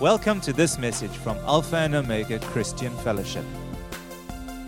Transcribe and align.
Welcome 0.00 0.40
to 0.42 0.52
this 0.52 0.78
message 0.78 1.10
from 1.10 1.38
Alpha 1.38 1.78
and 1.78 1.92
Omega 1.92 2.38
Christian 2.38 2.96
Fellowship. 2.98 3.44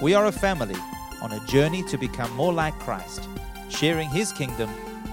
We 0.03 0.13
are 0.13 0.27
a 0.27 0.33
family 0.33 0.75
on 1.23 1.31
a 1.31 1.47
journey 1.47 1.85
to 1.85 1.97
become 1.97 2.33
more 2.33 2.53
like 2.53 2.77
Christ, 2.81 3.29
sharing 3.69 4.09
His 4.09 4.33
kingdom 4.33 4.69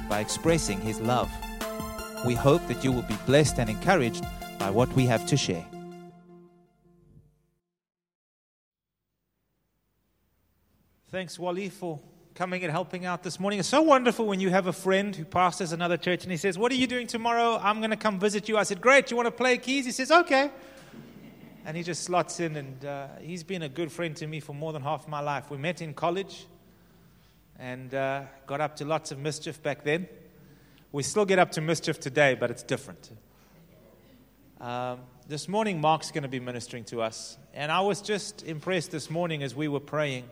by 0.10 0.22
expressing 0.22 0.82
His 0.82 1.00
love. 1.00 1.30
We 2.26 2.34
hope 2.34 2.66
that 2.68 2.84
you 2.84 2.92
will 2.92 3.04
be 3.04 3.16
blessed 3.28 3.60
and 3.60 3.70
encouraged 3.70 4.26
by 4.58 4.72
what 4.72 4.92
we 4.94 5.06
have 5.06 5.28
to 5.28 5.38
share. 5.38 5.68
Thanks, 11.12 11.38
Wally, 11.38 11.70
for 11.70 12.00
coming 12.38 12.64
and 12.64 12.72
helping 12.72 13.04
out 13.04 13.24
this 13.24 13.40
morning. 13.40 13.60
It's 13.60 13.68
so 13.68 13.82
wonderful 13.82 14.28
when 14.28 14.40
you 14.40 14.52
have 14.52 14.68
a 14.68 14.72
friend 14.72 15.16
who 15.16 15.26
pastors 15.26 15.72
another 15.72 15.98
church 15.98 16.22
and 16.22 16.30
he 16.30 16.38
says, 16.38 16.56
What 16.56 16.72
are 16.72 16.76
you 16.76 16.86
doing 16.86 17.08
tomorrow? 17.08 17.60
I'm 17.60 17.80
going 17.80 17.90
to 17.90 17.98
come 17.98 18.20
visit 18.20 18.48
you. 18.48 18.60
I 18.60 18.64
said, 18.64 18.80
Great, 18.80 19.10
you 19.10 19.18
want 19.18 19.26
to 19.26 19.32
play 19.32 19.58
keys? 19.58 19.86
He 19.86 19.92
says, 19.92 20.12
Okay. 20.12 20.52
And 21.66 21.76
he 21.76 21.82
just 21.82 22.04
slots 22.04 22.40
in, 22.40 22.56
and 22.56 22.86
uh, 22.86 23.08
he's 23.20 23.44
been 23.44 23.64
a 23.64 23.70
good 23.70 23.92
friend 23.92 24.16
to 24.18 24.28
me 24.28 24.40
for 24.40 24.54
more 24.54 24.72
than 24.72 24.84
half 24.84 25.08
my 25.08 25.20
life. 25.20 25.50
We 25.50 25.58
met 25.58 25.82
in 25.82 25.96
college 25.96 26.46
and 27.58 27.92
uh, 27.96 28.22
got 28.46 28.62
up 28.62 28.76
to 28.76 28.86
lots 28.86 29.12
of 29.12 29.18
mischief 29.18 29.64
back 29.64 29.84
then. 29.84 30.08
We 30.92 31.02
still 31.02 31.26
get 31.26 31.40
up 31.40 31.52
to 31.54 31.62
mischief 31.62 32.00
today, 32.00 32.36
but 32.36 32.52
it's 32.52 32.62
different. 32.62 33.10
Um, 34.62 35.00
this 35.28 35.48
morning, 35.48 35.82
Mark's 35.82 36.12
going 36.12 36.22
to 36.22 36.30
be 36.30 36.40
ministering 36.40 36.84
to 36.86 37.02
us. 37.02 37.36
And 37.56 37.72
I 37.72 37.82
was 37.82 38.00
just 38.00 38.44
impressed 38.44 38.92
this 38.92 39.10
morning 39.10 39.42
as 39.42 39.56
we 39.56 39.68
were 39.68 39.80
praying 39.80 40.26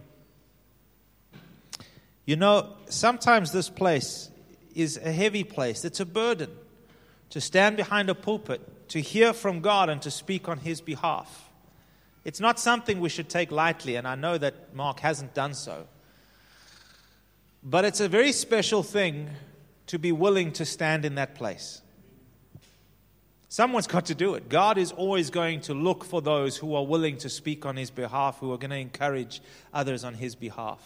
you 2.26 2.36
know, 2.36 2.74
sometimes 2.90 3.52
this 3.52 3.70
place 3.70 4.30
is 4.74 4.98
a 4.98 5.12
heavy 5.12 5.44
place, 5.44 5.86
it's 5.86 6.00
a 6.00 6.06
burden 6.06 6.50
to 7.30 7.42
stand 7.42 7.78
behind 7.78 8.10
a 8.10 8.16
pulpit, 8.16 8.90
to 8.90 9.02
hear 9.02 9.34
from 9.34 9.62
God, 9.62 9.90
and 9.90 10.02
to 10.02 10.12
speak 10.12 10.48
on 10.48 10.60
His 10.60 10.82
behalf. 10.82 11.50
It's 12.24 12.40
not 12.40 12.60
something 12.60 13.00
we 13.00 13.10
should 13.10 13.30
take 13.30 13.52
lightly, 13.52 13.96
and 13.96 14.08
I 14.08 14.16
know 14.16 14.38
that 14.38 14.76
Mark 14.76 15.00
hasn't 15.00 15.34
done 15.34 15.54
so. 15.54 15.88
But 17.64 17.86
it's 17.86 18.00
a 18.00 18.10
very 18.10 18.32
special 18.32 18.84
thing 18.84 19.30
to 19.88 20.00
be 20.00 20.12
willing 20.12 20.52
to 20.54 20.66
stand 20.66 21.06
in 21.06 21.16
that 21.16 21.36
place. 21.36 21.82
Someone's 23.48 23.88
got 23.88 24.08
to 24.08 24.16
do 24.16 24.34
it. 24.36 24.50
God 24.50 24.78
is 24.78 24.92
always 24.92 25.30
going 25.30 25.62
to 25.62 25.74
look 25.74 26.04
for 26.04 26.22
those 26.22 26.58
who 26.58 26.76
are 26.76 26.86
willing 26.86 27.18
to 27.20 27.30
speak 27.30 27.66
on 27.66 27.76
His 27.76 27.92
behalf, 27.92 28.40
who 28.40 28.52
are 28.52 28.58
going 28.58 28.72
to 28.72 28.78
encourage 28.78 29.42
others 29.74 30.04
on 30.04 30.16
His 30.16 30.36
behalf. 30.36 30.82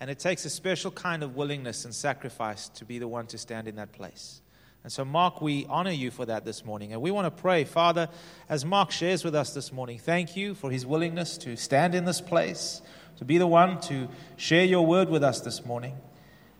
And 0.00 0.10
it 0.10 0.18
takes 0.18 0.44
a 0.44 0.50
special 0.50 0.90
kind 0.90 1.22
of 1.22 1.36
willingness 1.36 1.84
and 1.84 1.94
sacrifice 1.94 2.68
to 2.70 2.84
be 2.84 2.98
the 2.98 3.08
one 3.08 3.26
to 3.28 3.38
stand 3.38 3.68
in 3.68 3.76
that 3.76 3.92
place. 3.92 4.40
And 4.82 4.92
so, 4.92 5.02
Mark, 5.04 5.40
we 5.40 5.64
honor 5.70 5.90
you 5.90 6.10
for 6.10 6.26
that 6.26 6.44
this 6.44 6.62
morning. 6.62 6.92
And 6.92 7.00
we 7.00 7.10
want 7.10 7.24
to 7.24 7.42
pray, 7.42 7.64
Father, 7.64 8.08
as 8.50 8.66
Mark 8.66 8.90
shares 8.90 9.24
with 9.24 9.34
us 9.34 9.54
this 9.54 9.72
morning, 9.72 9.98
thank 9.98 10.36
you 10.36 10.54
for 10.54 10.70
his 10.70 10.84
willingness 10.84 11.38
to 11.38 11.56
stand 11.56 11.94
in 11.94 12.04
this 12.04 12.20
place, 12.20 12.82
to 13.16 13.24
be 13.24 13.38
the 13.38 13.46
one 13.46 13.80
to 13.82 14.08
share 14.36 14.64
your 14.64 14.84
word 14.84 15.08
with 15.08 15.24
us 15.24 15.40
this 15.40 15.64
morning. 15.64 15.96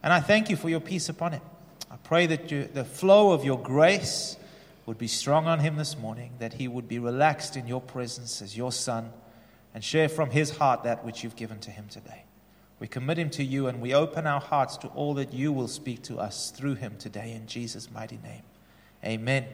And 0.03 0.11
I 0.11 0.21
thank 0.21 0.49
you 0.49 0.57
for 0.57 0.71
your 0.71 0.81
peace 0.81 1.11
upon 1.11 1.33
him. 1.33 1.43
I 1.91 1.97
pray 1.97 2.27
that 2.27 2.51
you, 2.51 2.65
the 2.65 2.85
flow 2.85 3.33
of 3.33 3.45
your 3.45 3.59
grace 3.59 4.39
would 4.87 4.99
be 4.99 5.07
strong 5.07 5.47
on 5.47 5.61
him 5.61 5.77
this 5.77 5.99
morning, 5.99 6.33
that 6.39 6.55
he 6.55 6.67
would 6.67 6.89
be 6.89 6.99
relaxed 6.99 7.57
in 7.57 7.67
your 7.67 7.81
presence 7.81 8.41
as 8.41 8.57
your 8.57 8.73
son, 8.73 9.13
and 9.75 9.85
share 9.85 10.09
from 10.09 10.31
his 10.31 10.57
heart 10.57 10.85
that 10.85 11.05
which 11.05 11.23
you've 11.23 11.37
given 11.37 11.59
to 11.61 11.71
him 11.71 11.89
today. 11.91 12.24
We 12.85 12.89
commit 12.89 13.19
him 13.19 13.31
to 13.31 13.43
you 13.43 13.67
and 13.69 13.81
we 13.81 13.95
open 13.95 14.27
our 14.27 14.43
hearts 14.43 14.77
to 14.77 14.89
all 14.89 15.15
that 15.15 15.33
you 15.33 15.53
will 15.53 15.69
speak 15.69 16.03
to 16.03 16.19
us 16.19 16.51
through 16.51 16.75
him 16.75 16.97
today 16.99 17.33
in 17.33 17.47
Jesus' 17.47 17.91
mighty 17.91 18.19
name. 18.23 18.43
Amen. 19.03 19.47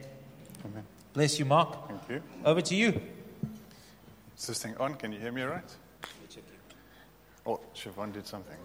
Amen. 0.65 0.83
Bless 1.13 1.39
you, 1.39 1.45
Mark. 1.45 1.87
Thank 1.87 2.09
you. 2.09 2.21
Over 2.43 2.59
to 2.59 2.75
you. 2.75 3.01
Is 4.37 4.47
this 4.47 4.61
thing 4.61 4.75
on? 4.81 4.95
Can 4.95 5.13
you 5.13 5.19
hear 5.19 5.31
me 5.31 5.43
all 5.43 5.47
right? 5.47 5.75
Oh, 7.45 7.61
Siobhan 7.73 8.11
did 8.11 8.27
something. 8.27 8.57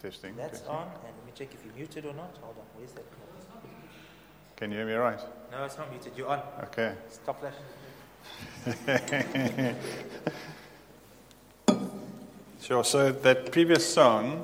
Testing. 0.00 0.34
That's 0.34 0.60
testing. 0.60 0.74
on, 0.74 0.84
and 0.84 1.14
let 1.18 1.26
me 1.26 1.32
check 1.34 1.52
if 1.52 1.62
you're 1.66 1.74
muted 1.74 2.06
or 2.06 2.14
not. 2.14 2.34
Hold 2.40 2.56
on, 2.56 2.64
where's 2.78 2.92
that? 2.92 3.04
Can 4.56 4.70
you 4.70 4.78
hear 4.78 4.86
me 4.86 4.94
all 4.94 5.00
right? 5.00 5.20
No, 5.52 5.64
it's 5.66 5.76
not 5.76 5.90
muted. 5.90 6.14
You're 6.16 6.28
on. 6.28 6.40
Okay. 6.62 6.94
Stop 7.10 7.42
that. 7.42 7.52
Sure. 12.64 12.82
So 12.82 13.12
that 13.12 13.52
previous 13.52 13.86
song, 13.86 14.42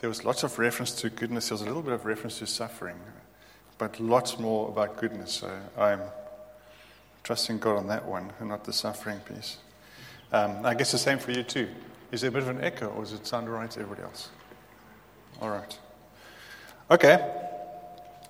there 0.00 0.08
was 0.08 0.24
lots 0.24 0.42
of 0.42 0.58
reference 0.58 0.90
to 1.02 1.08
goodness. 1.08 1.50
There 1.50 1.54
was 1.54 1.62
a 1.62 1.66
little 1.66 1.82
bit 1.82 1.92
of 1.92 2.04
reference 2.04 2.40
to 2.40 2.48
suffering, 2.48 2.96
but 3.78 4.00
lots 4.00 4.40
more 4.40 4.68
about 4.68 4.96
goodness. 4.96 5.34
So 5.34 5.60
I'm 5.78 6.00
trusting 7.22 7.60
God 7.60 7.76
on 7.76 7.86
that 7.86 8.04
one 8.04 8.32
and 8.40 8.48
not 8.48 8.64
the 8.64 8.72
suffering 8.72 9.20
piece. 9.20 9.58
Um, 10.32 10.66
I 10.66 10.74
guess 10.74 10.90
the 10.90 10.98
same 10.98 11.20
for 11.20 11.30
you 11.30 11.44
too. 11.44 11.68
Is 12.10 12.22
there 12.22 12.30
a 12.30 12.32
bit 12.32 12.42
of 12.42 12.48
an 12.48 12.60
echo, 12.60 12.88
or 12.88 13.04
does 13.04 13.12
it 13.12 13.24
sound 13.24 13.46
all 13.46 13.54
right 13.54 13.70
to 13.70 13.80
everybody 13.82 14.02
else? 14.02 14.30
All 15.40 15.50
right. 15.50 15.78
Okay. 16.90 17.14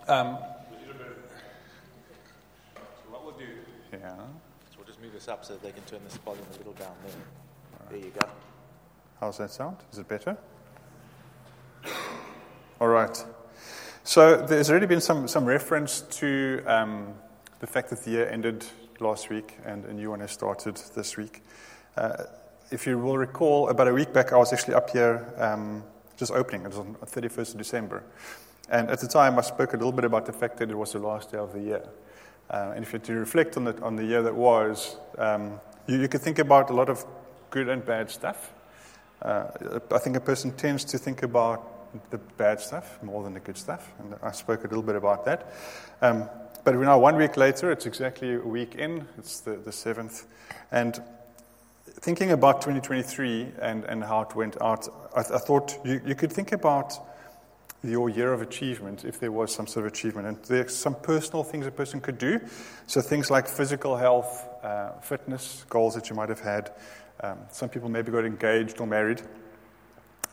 Um, 0.07 0.37
What 3.09 3.25
we'll 3.25 3.39
do, 3.39 3.47
yeah. 3.91 4.17
so 4.17 4.77
we'll 4.77 4.87
just 4.87 5.01
move 5.01 5.15
this 5.15 5.29
up 5.29 5.47
so 5.47 5.57
they 5.57 5.73
can 5.73 5.85
turn 5.85 6.01
this 6.05 6.19
volume 6.19 6.45
a 6.53 6.59
little 6.59 6.75
down 6.75 6.93
there. 7.07 7.89
There 7.89 8.07
you 8.07 8.13
go. 8.21 8.29
How's 9.21 9.39
that 9.39 9.51
sound? 9.51 9.79
Is 9.93 9.99
it 9.99 10.07
better? 10.07 10.37
All 12.81 12.87
right. 12.87 13.25
So 14.05 14.37
there's 14.37 14.71
already 14.71 14.87
been 14.87 15.01
some, 15.01 15.27
some 15.27 15.45
reference 15.45 16.03
to 16.03 16.63
um, 16.67 17.15
the 17.59 17.67
fact 17.67 17.91
that 17.91 18.05
the 18.05 18.13
year 18.13 18.29
ended 18.29 18.65
last 19.01 19.29
week 19.29 19.59
and 19.65 19.85
a 19.87 19.93
new 19.93 20.11
one 20.11 20.21
has 20.21 20.31
started 20.31 20.77
this 20.95 21.17
week. 21.17 21.43
Uh, 21.97 22.25
if 22.71 22.87
you 22.87 22.97
will 22.97 23.19
recall, 23.19 23.71
about 23.71 23.89
a 23.89 23.93
week 23.93 24.13
back, 24.13 24.33
I 24.33 24.37
was 24.37 24.53
actually 24.53 24.75
up 24.75 24.91
here 24.91 25.35
um, 25.37 25.83
just 26.17 26.31
opening. 26.31 26.63
It 26.63 26.69
was 26.69 26.79
on 26.79 26.95
31st 27.05 27.53
of 27.53 27.59
December. 27.59 28.05
And 28.71 28.89
at 28.89 29.01
the 29.01 29.09
time, 29.09 29.37
I 29.37 29.43
spoke 29.43 29.73
a 29.73 29.77
little 29.77 29.91
bit 29.91 30.05
about 30.05 30.27
the 30.27 30.33
fact 30.33 30.59
that 30.59 30.71
it 30.71 30.77
was 30.77 30.93
the 30.93 31.01
last 31.01 31.33
day 31.33 31.39
of 31.39 31.53
the 31.53 31.61
year. 31.61 31.83
Uh, 32.51 32.73
and 32.77 32.85
if 32.85 32.93
you 33.09 33.17
reflect 33.17 33.57
on 33.57 33.65
the, 33.65 33.83
on 33.83 33.97
the 33.97 34.05
year 34.05 34.23
that 34.23 34.35
was, 34.35 34.97
um, 35.19 35.59
you, 35.89 36.01
you 36.01 36.07
could 36.07 36.21
think 36.21 36.39
about 36.39 36.71
a 36.71 36.73
lot 36.73 36.89
of 36.89 37.05
good 37.51 37.69
and 37.69 37.85
bad 37.85 38.11
stuff. 38.11 38.53
Uh, 39.23 39.81
I 39.91 39.99
think 39.99 40.17
a 40.17 40.21
person 40.21 40.53
tends 40.53 40.85
to 40.85 40.99
think 40.99 41.23
about 41.23 42.11
the 42.11 42.19
bad 42.19 42.61
stuff 42.61 43.03
more 43.03 43.23
than 43.25 43.35
the 43.35 43.41
good 43.41 43.57
stuff, 43.57 43.91
and 43.99 44.15
I 44.23 44.33
spoke 44.33 44.65
a 44.65 44.69
little 44.69 44.83
bit 44.83 44.97
about 44.97 45.25
that. 45.25 45.53
Um, 46.03 46.29
but 46.65 46.75
we're 46.75 46.85
now 46.85 46.99
one 46.99 47.17
week 47.17 47.37
later, 47.37 47.73
it's 47.73 47.87
exactly 47.87 48.35
a 48.35 48.41
week 48.41 48.75
in, 48.75 49.07
it's 49.17 49.41
the, 49.41 49.53
the 49.53 49.71
7th, 49.71 50.25
and 50.71 51.01
thinking 52.01 52.31
about 52.31 52.61
2023 52.61 53.53
and, 53.61 53.85
and 53.85 54.05
how 54.05 54.23
it 54.23 54.35
went 54.35 54.61
out, 54.61 54.89
I, 55.17 55.23
th- 55.23 55.35
I 55.35 55.39
thought 55.39 55.79
you, 55.85 56.01
you 56.05 56.15
could 56.15 56.33
think 56.33 56.53
about 56.53 56.93
your 57.83 58.09
year 58.09 58.33
of 58.33 58.43
achievement 58.43 59.05
if 59.05 59.21
there 59.21 59.33
was 59.33 59.55
some 59.55 59.67
sort 59.67 59.87
of 59.87 59.93
achievement. 59.93 60.27
And 60.27 60.37
there's 60.45 60.75
some 60.75 60.95
personal 60.95 61.45
things 61.45 61.67
a 61.67 61.71
person 61.71 62.01
could 62.01 62.19
do. 62.19 62.41
So 62.87 63.01
things 63.01 63.31
like 63.31 63.47
physical 63.47 63.97
health, 63.97 64.47
uh, 64.63 64.93
fitness, 65.01 65.65
goals 65.69 65.95
that 65.95 66.11
you 66.11 66.17
might 66.17 66.29
have 66.29 66.41
had, 66.41 66.71
um, 67.21 67.39
some 67.51 67.69
people 67.69 67.89
maybe 67.89 68.13
got 68.13 68.25
engaged 68.25 68.81
or 68.81 68.87
married. 68.87 69.23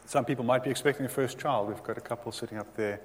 Some 0.05 0.25
people 0.25 0.45
might 0.45 0.63
be 0.63 0.69
expecting 0.69 1.05
a 1.05 1.09
first 1.09 1.39
child. 1.39 1.67
We've 1.67 1.83
got 1.83 1.97
a 1.97 2.01
couple 2.01 2.31
sitting 2.31 2.59
up 2.59 2.75
there. 2.75 3.01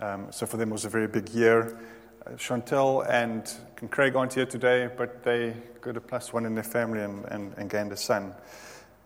Um, 0.00 0.28
so 0.30 0.46
for 0.46 0.56
them, 0.56 0.68
it 0.70 0.72
was 0.72 0.84
a 0.84 0.88
very 0.88 1.08
big 1.08 1.28
year. 1.30 1.78
Uh, 2.24 2.30
Chantel 2.32 3.08
and 3.08 3.52
Craig 3.90 4.14
aren't 4.14 4.34
here 4.34 4.46
today, 4.46 4.88
but 4.96 5.24
they 5.24 5.54
got 5.80 5.96
a 5.96 6.00
plus 6.00 6.32
one 6.32 6.46
in 6.46 6.54
their 6.54 6.64
family 6.64 7.00
and, 7.00 7.24
and, 7.26 7.54
and 7.56 7.70
gained 7.70 7.92
a 7.92 7.96
son. 7.96 8.34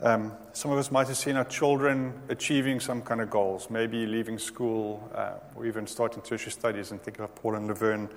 Um, 0.02 0.32
some 0.54 0.70
of 0.70 0.78
us 0.78 0.90
might 0.90 1.08
have 1.08 1.16
seen 1.18 1.36
our 1.36 1.44
children 1.44 2.14
achieving 2.30 2.80
some 2.80 3.02
kind 3.02 3.20
of 3.20 3.28
goals, 3.28 3.68
maybe 3.68 4.06
leaving 4.06 4.38
school 4.38 5.10
uh, 5.14 5.32
or 5.54 5.66
even 5.66 5.86
starting 5.86 6.22
tertiary 6.22 6.52
studies, 6.52 6.90
and 6.90 7.00
think 7.02 7.18
of 7.18 7.34
Paul 7.34 7.54
and 7.56 7.66
Laverne 7.68 8.08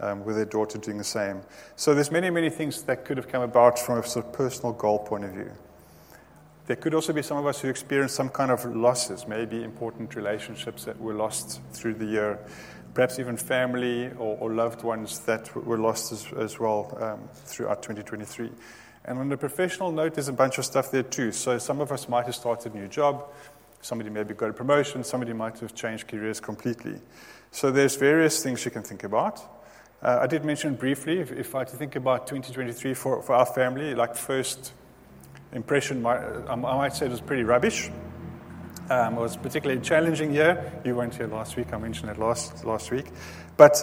um, 0.00 0.24
with 0.24 0.36
their 0.36 0.44
daughter 0.44 0.78
doing 0.78 0.98
the 0.98 1.04
same. 1.04 1.40
So 1.76 1.94
there's 1.94 2.10
many, 2.10 2.30
many 2.30 2.50
things 2.50 2.82
that 2.82 3.04
could 3.04 3.16
have 3.16 3.28
come 3.28 3.42
about 3.42 3.78
from 3.78 3.98
a 3.98 4.06
sort 4.06 4.26
of 4.26 4.32
personal 4.32 4.72
goal 4.72 4.98
point 4.98 5.24
of 5.24 5.32
view. 5.32 5.52
There 6.66 6.76
could 6.76 6.94
also 6.94 7.12
be 7.12 7.22
some 7.22 7.36
of 7.36 7.46
us 7.46 7.60
who 7.60 7.68
experienced 7.68 8.14
some 8.14 8.30
kind 8.30 8.50
of 8.50 8.64
losses, 8.64 9.28
maybe 9.28 9.62
important 9.62 10.16
relationships 10.16 10.84
that 10.84 10.98
were 10.98 11.12
lost 11.12 11.60
through 11.72 11.94
the 11.94 12.06
year, 12.06 12.38
perhaps 12.94 13.18
even 13.18 13.36
family 13.36 14.06
or, 14.18 14.38
or 14.38 14.50
loved 14.50 14.82
ones 14.82 15.18
that 15.20 15.54
were 15.54 15.78
lost 15.78 16.12
as, 16.12 16.26
as 16.38 16.58
well 16.58 16.96
um, 17.00 17.28
throughout 17.34 17.82
2023. 17.82 18.50
And 19.04 19.18
on 19.18 19.28
the 19.28 19.36
professional 19.36 19.92
note, 19.92 20.14
there's 20.14 20.28
a 20.28 20.32
bunch 20.32 20.56
of 20.56 20.64
stuff 20.64 20.90
there 20.90 21.02
too. 21.02 21.32
So 21.32 21.58
some 21.58 21.80
of 21.80 21.92
us 21.92 22.08
might 22.08 22.24
have 22.24 22.34
started 22.34 22.72
a 22.72 22.78
new 22.78 22.88
job, 22.88 23.26
somebody 23.82 24.08
maybe 24.08 24.32
got 24.32 24.48
a 24.48 24.54
promotion, 24.54 25.04
somebody 25.04 25.34
might 25.34 25.58
have 25.58 25.74
changed 25.74 26.08
careers 26.08 26.40
completely. 26.40 26.98
So 27.50 27.70
there's 27.70 27.96
various 27.96 28.42
things 28.42 28.64
you 28.64 28.70
can 28.70 28.82
think 28.82 29.04
about. 29.04 29.42
Uh, 30.04 30.18
I 30.20 30.26
did 30.26 30.44
mention 30.44 30.74
briefly, 30.74 31.18
if, 31.18 31.32
if 31.32 31.54
I 31.54 31.60
had 31.60 31.68
to 31.68 31.76
think 31.76 31.96
about 31.96 32.26
2023 32.26 32.92
for, 32.92 33.22
for 33.22 33.34
our 33.34 33.46
family, 33.46 33.94
like 33.94 34.14
first 34.14 34.74
impression, 35.52 36.02
might, 36.02 36.18
I 36.46 36.56
might 36.56 36.94
say 36.94 37.06
it 37.06 37.10
was 37.10 37.22
pretty 37.22 37.42
rubbish. 37.42 37.90
Um, 38.90 39.16
it 39.16 39.20
was 39.20 39.38
particularly 39.38 39.80
challenging 39.80 40.34
year. 40.34 40.70
You 40.84 40.94
weren't 40.94 41.14
here 41.14 41.26
last 41.26 41.56
week. 41.56 41.72
I 41.72 41.78
mentioned 41.78 42.10
it 42.10 42.18
last, 42.18 42.66
last 42.66 42.90
week. 42.90 43.06
But 43.56 43.82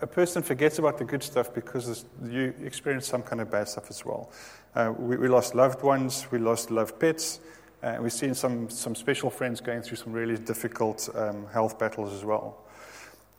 a 0.00 0.06
person 0.06 0.42
forgets 0.42 0.78
about 0.78 0.96
the 0.96 1.04
good 1.04 1.22
stuff 1.22 1.52
because 1.52 2.06
you 2.26 2.54
experience 2.62 3.06
some 3.06 3.22
kind 3.22 3.42
of 3.42 3.50
bad 3.50 3.68
stuff 3.68 3.90
as 3.90 4.02
well. 4.02 4.32
Uh, 4.74 4.94
we, 4.96 5.18
we, 5.18 5.28
lost 5.28 5.54
loved 5.54 5.82
ones, 5.82 6.26
we 6.30 6.38
lost 6.38 6.70
loved 6.70 6.98
pets, 6.98 7.40
and 7.82 8.02
we've 8.02 8.14
seen 8.14 8.32
some, 8.32 8.70
some 8.70 8.94
special 8.94 9.28
friends 9.28 9.60
going 9.60 9.82
through 9.82 9.98
some 9.98 10.14
really 10.14 10.38
difficult 10.38 11.06
um, 11.14 11.46
health 11.52 11.78
battles 11.78 12.14
as 12.14 12.24
well. 12.24 12.64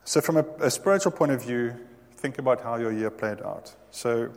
So, 0.04 0.22
from 0.22 0.38
a, 0.38 0.46
a 0.60 0.70
spiritual 0.70 1.12
point 1.12 1.32
of 1.32 1.44
view, 1.44 1.76
think 2.26 2.40
about 2.40 2.60
how 2.60 2.78
your 2.78 2.92
year 2.92 3.12
played 3.12 3.40
out. 3.44 3.72
So, 3.92 4.32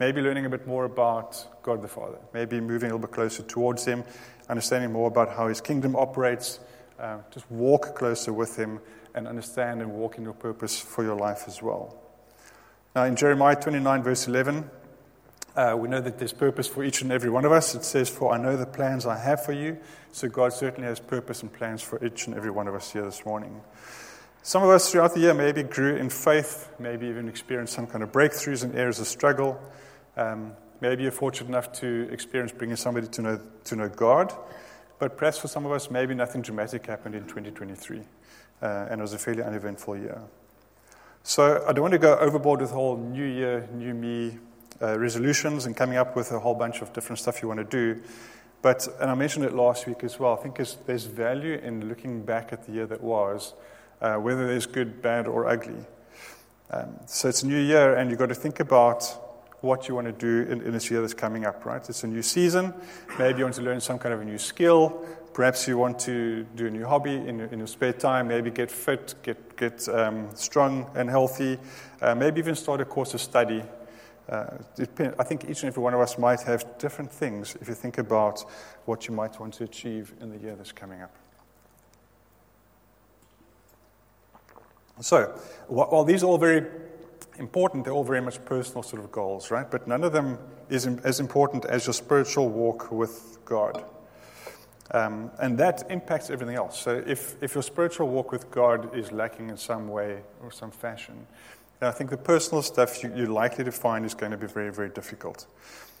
maybe 0.00 0.22
learning 0.22 0.46
a 0.46 0.48
bit 0.48 0.66
more 0.66 0.86
about 0.86 1.62
God 1.62 1.82
the 1.82 1.88
Father, 1.88 2.16
maybe 2.32 2.58
moving 2.58 2.90
a 2.90 2.94
little 2.94 3.06
bit 3.06 3.14
closer 3.14 3.42
towards 3.42 3.84
Him, 3.84 4.02
understanding 4.48 4.90
more 4.90 5.08
about 5.08 5.28
how 5.28 5.48
His 5.48 5.60
kingdom 5.60 5.94
operates, 5.94 6.58
uh, 6.98 7.18
just 7.30 7.50
walk 7.50 7.96
closer 7.96 8.32
with 8.32 8.56
Him 8.56 8.80
and 9.14 9.28
understand 9.28 9.82
and 9.82 9.92
walk 9.92 10.16
in 10.16 10.24
your 10.24 10.32
purpose 10.32 10.80
for 10.80 11.04
your 11.04 11.16
life 11.16 11.42
as 11.46 11.60
well. 11.60 11.94
Now, 12.96 13.04
in 13.04 13.14
Jeremiah 13.14 13.56
29, 13.56 14.02
verse 14.02 14.26
11, 14.26 14.70
uh, 15.54 15.76
we 15.78 15.86
know 15.90 16.00
that 16.00 16.18
there's 16.18 16.32
purpose 16.32 16.66
for 16.66 16.82
each 16.82 17.02
and 17.02 17.12
every 17.12 17.28
one 17.28 17.44
of 17.44 17.52
us. 17.52 17.74
It 17.74 17.84
says, 17.84 18.08
For 18.08 18.32
I 18.32 18.38
know 18.38 18.56
the 18.56 18.64
plans 18.64 19.04
I 19.04 19.18
have 19.18 19.44
for 19.44 19.52
you. 19.52 19.76
So 20.12 20.28
God 20.28 20.54
certainly 20.54 20.88
has 20.88 20.98
purpose 20.98 21.42
and 21.42 21.52
plans 21.52 21.82
for 21.82 22.02
each 22.02 22.26
and 22.26 22.34
every 22.34 22.50
one 22.50 22.68
of 22.68 22.74
us 22.74 22.90
here 22.90 23.04
this 23.04 23.26
morning. 23.26 23.60
Some 24.46 24.62
of 24.62 24.68
us 24.68 24.92
throughout 24.92 25.14
the 25.14 25.20
year 25.20 25.32
maybe 25.32 25.62
grew 25.62 25.96
in 25.96 26.10
faith, 26.10 26.70
maybe 26.78 27.06
even 27.06 27.30
experienced 27.30 27.72
some 27.72 27.86
kind 27.86 28.04
of 28.04 28.12
breakthroughs 28.12 28.62
in 28.62 28.76
areas 28.76 29.00
of 29.00 29.06
struggle. 29.06 29.58
Um, 30.18 30.52
maybe 30.82 31.04
you're 31.04 31.12
fortunate 31.12 31.48
enough 31.48 31.72
to 31.80 32.10
experience 32.12 32.52
bringing 32.52 32.76
somebody 32.76 33.06
to 33.06 33.22
know, 33.22 33.40
to 33.64 33.74
know 33.74 33.88
God. 33.88 34.34
But 34.98 35.16
perhaps 35.16 35.38
for 35.38 35.48
some 35.48 35.64
of 35.64 35.72
us, 35.72 35.90
maybe 35.90 36.14
nothing 36.14 36.42
dramatic 36.42 36.84
happened 36.84 37.14
in 37.14 37.22
2023 37.22 38.00
uh, 38.60 38.66
and 38.90 39.00
it 39.00 39.02
was 39.02 39.14
a 39.14 39.18
fairly 39.18 39.42
uneventful 39.42 39.96
year. 39.96 40.20
So 41.22 41.64
I 41.66 41.72
don't 41.72 41.80
want 41.80 41.92
to 41.92 41.98
go 41.98 42.14
overboard 42.18 42.60
with 42.60 42.68
the 42.68 42.76
whole 42.76 42.98
new 42.98 43.24
year, 43.24 43.66
new 43.72 43.94
me 43.94 44.36
uh, 44.82 44.98
resolutions 44.98 45.64
and 45.64 45.74
coming 45.74 45.96
up 45.96 46.16
with 46.16 46.32
a 46.32 46.38
whole 46.38 46.54
bunch 46.54 46.82
of 46.82 46.92
different 46.92 47.18
stuff 47.18 47.40
you 47.40 47.48
want 47.48 47.60
to 47.60 47.64
do. 47.64 48.02
But, 48.60 48.86
and 49.00 49.10
I 49.10 49.14
mentioned 49.14 49.46
it 49.46 49.54
last 49.54 49.86
week 49.86 50.04
as 50.04 50.18
well, 50.18 50.36
I 50.38 50.42
think 50.42 50.56
there's 50.84 51.06
value 51.06 51.54
in 51.54 51.88
looking 51.88 52.26
back 52.26 52.52
at 52.52 52.66
the 52.66 52.72
year 52.72 52.86
that 52.88 53.02
was, 53.02 53.54
uh, 54.00 54.16
whether 54.16 54.46
there's 54.46 54.66
good, 54.66 55.02
bad, 55.02 55.26
or 55.26 55.46
ugly. 55.46 55.84
Um, 56.70 56.98
so 57.06 57.28
it's 57.28 57.42
a 57.42 57.46
new 57.46 57.58
year, 57.58 57.94
and 57.94 58.10
you've 58.10 58.18
got 58.18 58.28
to 58.30 58.34
think 58.34 58.60
about 58.60 59.02
what 59.60 59.88
you 59.88 59.94
want 59.94 60.06
to 60.06 60.12
do 60.12 60.50
in, 60.50 60.60
in, 60.60 60.72
this 60.72 60.90
year 60.90 61.00
that's 61.00 61.14
coming 61.14 61.46
up, 61.46 61.64
right? 61.64 61.88
It's 61.88 62.04
a 62.04 62.06
new 62.06 62.22
season. 62.22 62.74
Maybe 63.18 63.38
you 63.38 63.44
want 63.44 63.54
to 63.56 63.62
learn 63.62 63.80
some 63.80 63.98
kind 63.98 64.14
of 64.14 64.20
a 64.20 64.24
new 64.24 64.38
skill. 64.38 65.04
Perhaps 65.32 65.66
you 65.66 65.78
want 65.78 65.98
to 66.00 66.44
do 66.54 66.66
a 66.66 66.70
new 66.70 66.86
hobby 66.86 67.14
in 67.14 67.38
your, 67.38 67.48
in 67.48 67.58
your 67.58 67.66
spare 67.66 67.94
time, 67.94 68.28
maybe 68.28 68.50
get 68.50 68.70
fit, 68.70 69.14
get, 69.22 69.56
get 69.56 69.88
um, 69.88 70.28
strong 70.34 70.90
and 70.94 71.08
healthy, 71.08 71.58
uh, 72.02 72.14
maybe 72.14 72.38
even 72.38 72.54
start 72.54 72.80
a 72.82 72.84
course 72.84 73.14
of 73.14 73.20
study. 73.20 73.62
Uh, 74.28 74.46
I 75.18 75.24
think 75.24 75.44
each 75.44 75.62
and 75.62 75.68
every 75.68 75.82
one 75.82 75.92
of 75.92 76.00
us 76.00 76.18
might 76.18 76.40
have 76.42 76.78
different 76.78 77.10
things 77.10 77.56
if 77.60 77.68
you 77.68 77.74
think 77.74 77.98
about 77.98 78.44
what 78.84 79.08
you 79.08 79.14
might 79.14 79.38
want 79.40 79.54
to 79.54 79.64
achieve 79.64 80.14
in 80.20 80.30
the 80.30 80.38
year 80.38 80.56
that's 80.56 80.72
coming 80.72 81.02
up. 81.02 81.14
So, 85.00 85.38
while 85.66 86.04
these 86.04 86.22
are 86.22 86.26
all 86.26 86.38
very 86.38 86.66
important, 87.38 87.84
they're 87.84 87.92
all 87.92 88.04
very 88.04 88.20
much 88.20 88.44
personal 88.44 88.82
sort 88.82 89.02
of 89.02 89.10
goals, 89.10 89.50
right? 89.50 89.68
But 89.68 89.88
none 89.88 90.04
of 90.04 90.12
them 90.12 90.38
is 90.68 90.86
as 90.86 91.20
important 91.20 91.64
as 91.64 91.86
your 91.86 91.94
spiritual 91.94 92.48
walk 92.48 92.92
with 92.92 93.38
God. 93.44 93.84
Um, 94.90 95.30
and 95.40 95.58
that 95.58 95.90
impacts 95.90 96.30
everything 96.30 96.56
else. 96.56 96.78
So 96.80 97.02
if, 97.06 97.42
if 97.42 97.54
your 97.54 97.62
spiritual 97.62 98.08
walk 98.08 98.30
with 98.30 98.50
God 98.50 98.94
is 98.96 99.10
lacking 99.12 99.50
in 99.50 99.56
some 99.56 99.88
way 99.88 100.22
or 100.42 100.52
some 100.52 100.70
fashion, 100.70 101.26
I 101.80 101.90
think 101.90 102.10
the 102.10 102.16
personal 102.16 102.62
stuff 102.62 103.02
you, 103.02 103.12
you're 103.14 103.26
likely 103.26 103.64
to 103.64 103.72
find 103.72 104.04
is 104.04 104.14
going 104.14 104.32
to 104.32 104.38
be 104.38 104.46
very, 104.46 104.72
very 104.72 104.90
difficult. 104.90 105.46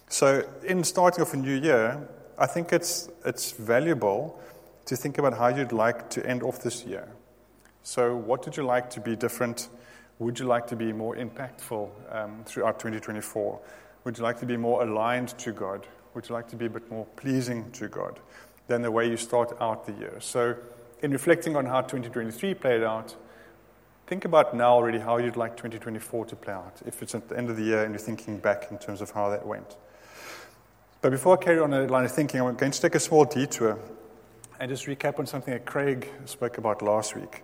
So 0.08 0.48
in 0.62 0.84
starting 0.84 1.22
off 1.22 1.34
a 1.34 1.36
new 1.36 1.58
year, 1.58 2.08
I 2.38 2.46
think 2.46 2.72
it's, 2.72 3.08
it's 3.24 3.52
valuable 3.52 4.38
to 4.84 4.96
think 4.96 5.18
about 5.18 5.36
how 5.36 5.48
you'd 5.48 5.72
like 5.72 6.10
to 6.10 6.26
end 6.26 6.42
off 6.42 6.60
this 6.62 6.84
year. 6.84 7.08
So 7.84 8.16
what 8.16 8.44
would 8.44 8.56
you 8.56 8.64
like 8.64 8.90
to 8.90 9.00
be 9.00 9.14
different? 9.14 9.68
Would 10.18 10.40
you 10.40 10.46
like 10.46 10.66
to 10.66 10.76
be 10.76 10.92
more 10.92 11.14
impactful 11.14 11.88
um, 12.10 12.42
throughout 12.44 12.80
2024? 12.80 13.60
Would 14.02 14.18
you 14.18 14.24
like 14.24 14.40
to 14.40 14.46
be 14.46 14.56
more 14.56 14.82
aligned 14.82 15.38
to 15.38 15.52
God? 15.52 15.86
Would 16.14 16.28
you 16.28 16.34
like 16.34 16.48
to 16.48 16.56
be 16.56 16.66
a 16.66 16.70
bit 16.70 16.90
more 16.90 17.06
pleasing 17.16 17.70
to 17.72 17.86
God? 17.86 18.18
than 18.66 18.82
the 18.82 18.90
way 18.90 19.08
you 19.08 19.16
start 19.16 19.52
out 19.60 19.86
the 19.86 19.92
year. 19.92 20.16
So, 20.20 20.56
in 21.02 21.10
reflecting 21.10 21.56
on 21.56 21.66
how 21.66 21.82
2023 21.82 22.54
played 22.54 22.82
out, 22.82 23.14
think 24.06 24.24
about 24.24 24.54
now 24.54 24.74
already 24.74 24.98
how 24.98 25.18
you'd 25.18 25.36
like 25.36 25.56
2024 25.56 26.26
to 26.26 26.36
play 26.36 26.54
out, 26.54 26.80
if 26.86 27.02
it's 27.02 27.14
at 27.14 27.28
the 27.28 27.36
end 27.36 27.50
of 27.50 27.56
the 27.56 27.62
year 27.62 27.84
and 27.84 27.92
you're 27.92 27.98
thinking 27.98 28.38
back 28.38 28.68
in 28.70 28.78
terms 28.78 29.00
of 29.00 29.10
how 29.10 29.28
that 29.30 29.46
went. 29.46 29.76
But 31.02 31.10
before 31.10 31.38
I 31.38 31.44
carry 31.44 31.58
on 31.58 31.74
a 31.74 31.86
line 31.86 32.06
of 32.06 32.12
thinking, 32.12 32.40
I'm 32.40 32.54
going 32.56 32.72
to 32.72 32.80
take 32.80 32.94
a 32.94 33.00
small 33.00 33.26
detour 33.26 33.78
and 34.58 34.70
just 34.70 34.86
recap 34.86 35.18
on 35.18 35.26
something 35.26 35.52
that 35.52 35.66
Craig 35.66 36.08
spoke 36.24 36.56
about 36.56 36.80
last 36.80 37.14
week. 37.14 37.42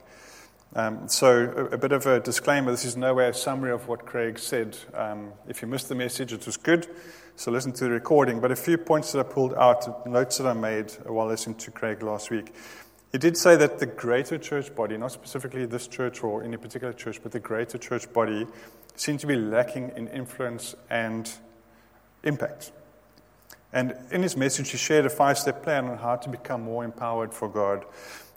Um, 0.75 1.09
so, 1.09 1.53
a, 1.57 1.75
a, 1.75 1.79
bit 1.79 1.91
of 1.91 2.07
a 2.07 2.21
disclaimer 2.21 2.71
this 2.71 2.85
is 2.85 2.97
nowhere 2.97 3.31
a 3.31 3.35
summary 3.35 3.73
of 3.73 3.89
what 3.89 4.07
Craig 4.07 4.39
said. 4.39 4.77
Um, 4.95 5.33
if 5.49 5.63
you 5.63 5.69
missed 5.69 5.89
the 5.89 5.97
message, 5.97 6.33
it 6.33 6.47
was 6.47 6.57
good. 6.57 6.87
So 7.41 7.51
listen 7.51 7.73
to 7.73 7.85
the 7.85 7.91
recording. 7.91 8.39
But 8.39 8.53
a 8.53 8.57
few 8.57 8.77
points 8.77 9.13
that 9.13 9.21
I 9.21 9.23
pulled 9.23 9.55
out, 9.55 10.07
notes 10.07 10.37
that 10.39 10.47
I 10.47 10.53
made 10.53 10.91
while 11.07 11.27
listening 11.27 11.57
to 11.57 11.71
Craig 11.71 12.03
last 12.03 12.31
week. 12.31 12.55
He 13.13 13.19
did 13.19 13.37
say 13.37 13.57
that 13.57 13.79
the 13.79 13.87
greater 13.87 14.39
church 14.39 14.75
body, 14.75 14.97
not 14.97 15.11
specifically 15.11 15.65
this 15.65 15.89
church 15.89 16.23
or 16.23 16.45
any 16.45 16.57
particular 16.57 16.93
church, 16.93 17.21
but 17.23 17.33
the 17.33 17.41
greater 17.41 17.79
church 17.79 18.13
body, 18.13 18.47
seemed 18.95 19.21
to 19.21 19.27
be 19.27 19.37
lacking 19.37 19.91
in 19.97 20.07
influence 20.09 20.75
and 20.91 21.33
impact. 22.23 22.73
And 23.73 23.97
in 24.11 24.23
his 24.23 24.37
message, 24.37 24.71
he 24.71 24.77
shared 24.77 25.07
a 25.07 25.11
five 25.11 25.39
step 25.39 25.63
plan 25.63 25.87
on 25.87 25.99
how 25.99 26.17
to 26.17 26.29
become 26.29 26.63
more 26.63 26.85
empowered 26.85 27.33
for 27.33 27.49
God. 27.49 27.85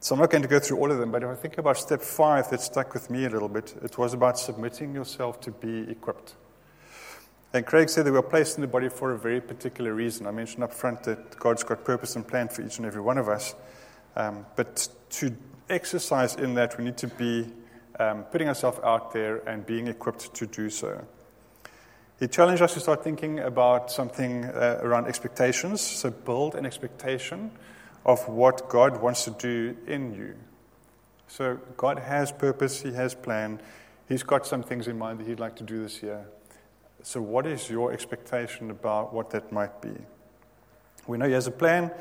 So 0.04 0.16
I'm 0.16 0.20
not 0.20 0.32
going 0.32 0.42
to 0.42 0.50
go 0.50 0.60
through 0.60 0.80
all 0.80 0.92
of 0.92 0.98
them, 0.98 1.12
but 1.12 1.24
if 1.24 1.30
I 1.30 1.36
think 1.36 1.58
about 1.58 1.78
step 1.78 2.02
five 2.02 2.50
that 2.50 2.60
stuck 2.60 2.94
with 2.94 3.10
me 3.10 3.24
a 3.24 3.30
little 3.30 3.48
bit, 3.48 3.74
it 3.82 3.98
was 3.98 4.14
about 4.14 4.38
submitting 4.38 4.94
yourself 4.94 5.40
to 5.40 5.52
be 5.52 5.90
equipped. 5.90 6.36
And 7.54 7.66
Craig 7.66 7.88
said 7.88 8.06
they 8.06 8.12
were 8.12 8.22
placed 8.22 8.58
in 8.58 8.62
the 8.64 8.68
body 8.68 8.90
for 8.90 9.14
a 9.14 9.18
very 9.18 9.40
particular 9.40 9.94
reason. 9.94 10.28
I 10.28 10.32
mentioned 10.32 10.62
up 10.62 10.74
front 10.74 11.04
that 11.04 11.40
God's 11.40 11.64
got 11.64 11.86
purpose 11.86 12.18
and 12.18 12.28
plan 12.28 12.50
for 12.50 12.64
each 12.64 12.80
and 12.80 12.86
every 12.86 13.00
one 13.00 13.18
of 13.18 13.30
us. 13.30 13.56
Um, 14.18 14.46
but 14.58 14.90
to 15.12 15.34
exercise 15.70 16.36
in 16.36 16.56
that, 16.56 16.78
we 16.78 16.84
need 16.84 16.98
to 16.98 17.08
be 17.08 17.48
um, 17.98 18.24
putting 18.24 18.50
ourselves 18.50 18.80
out 18.84 19.14
there 19.14 19.38
and 19.48 19.66
being 19.66 19.88
equipped 19.88 20.34
to 20.34 20.46
do 20.46 20.70
so. 20.70 21.02
He 22.20 22.28
challenged 22.28 22.62
us 22.62 22.74
to 22.74 22.82
start 22.82 23.06
thinking 23.06 23.40
about 23.40 23.90
something 23.90 24.44
uh, 24.44 24.82
around 24.82 25.08
expectations. 25.08 25.80
So, 25.80 26.12
build 26.12 26.56
an 26.56 26.66
expectation 26.66 27.52
of 28.06 28.28
what 28.28 28.70
God 28.70 29.02
wants 29.02 29.26
to 29.26 29.32
do 29.32 29.78
in 29.88 30.14
you. 30.14 30.36
So, 31.28 31.60
God 31.78 32.00
has 32.00 32.32
purpose, 32.32 32.82
He 32.82 32.94
has 32.94 33.16
plan. 33.16 33.62
He's 34.08 34.24
got 34.24 34.46
some 34.46 34.64
things 34.64 34.88
in 34.88 34.98
mind 34.98 35.20
that 35.20 35.28
He'd 35.28 35.40
like 35.40 35.56
to 35.58 35.64
do 35.64 35.82
this 35.82 36.04
year. 36.04 36.26
So, 37.02 37.22
what 37.22 37.46
is 37.46 37.70
your 37.70 37.92
expectation 37.92 38.72
about 38.72 39.14
what 39.14 39.30
that 39.32 39.52
might 39.52 39.82
be? 39.82 39.96
We 41.06 41.18
know 41.18 41.28
he 41.28 41.34
has 41.34 41.48
a 41.48 41.52
plan. 41.52 41.92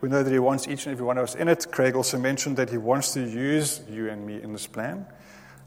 We 0.00 0.08
know 0.08 0.22
that 0.22 0.30
he 0.30 0.38
wants 0.38 0.66
each 0.66 0.86
and 0.86 0.92
every 0.92 1.04
one 1.04 1.18
of 1.18 1.24
us 1.24 1.34
in 1.34 1.48
it. 1.48 1.66
Craig 1.70 1.94
also 1.94 2.18
mentioned 2.18 2.56
that 2.56 2.70
he 2.70 2.78
wants 2.78 3.12
to 3.12 3.20
use 3.20 3.82
you 3.88 4.08
and 4.08 4.26
me 4.26 4.40
in 4.42 4.52
this 4.52 4.66
plan. 4.66 5.06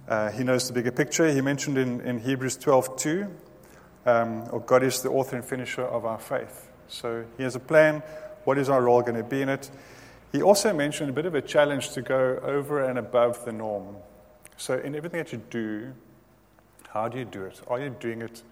Uh, 0.07 0.31
he 0.31 0.43
knows 0.43 0.67
the 0.67 0.73
bigger 0.73 0.91
picture. 0.91 1.31
He 1.31 1.41
mentioned 1.41 1.77
in, 1.77 2.01
in 2.01 2.19
Hebrews 2.19 2.57
12 2.57 2.97
2, 2.97 3.35
um, 4.05 4.49
oh, 4.51 4.59
God 4.59 4.81
is 4.81 5.01
the 5.01 5.09
author 5.09 5.35
and 5.35 5.45
finisher 5.45 5.83
of 5.83 6.05
our 6.05 6.17
faith. 6.17 6.67
So 6.87 7.25
he 7.37 7.43
has 7.43 7.55
a 7.55 7.59
plan. 7.59 8.01
What 8.43 8.57
is 8.57 8.69
our 8.69 8.81
role 8.81 9.01
going 9.01 9.15
to 9.15 9.23
be 9.23 9.41
in 9.41 9.49
it? 9.49 9.69
He 10.31 10.41
also 10.41 10.73
mentioned 10.73 11.09
a 11.09 11.13
bit 11.13 11.25
of 11.25 11.35
a 11.35 11.41
challenge 11.41 11.91
to 11.91 12.01
go 12.01 12.39
over 12.43 12.83
and 12.83 12.99
above 12.99 13.43
the 13.45 13.51
norm. 13.51 13.95
So, 14.57 14.77
in 14.77 14.95
everything 14.95 15.19
that 15.19 15.31
you 15.31 15.41
do, 15.49 15.93
how 16.89 17.07
do 17.07 17.17
you 17.17 17.25
do 17.25 17.43
it? 17.45 17.61
Are 17.67 17.79
you 17.79 17.89
doing 17.89 18.21
it 18.21 18.43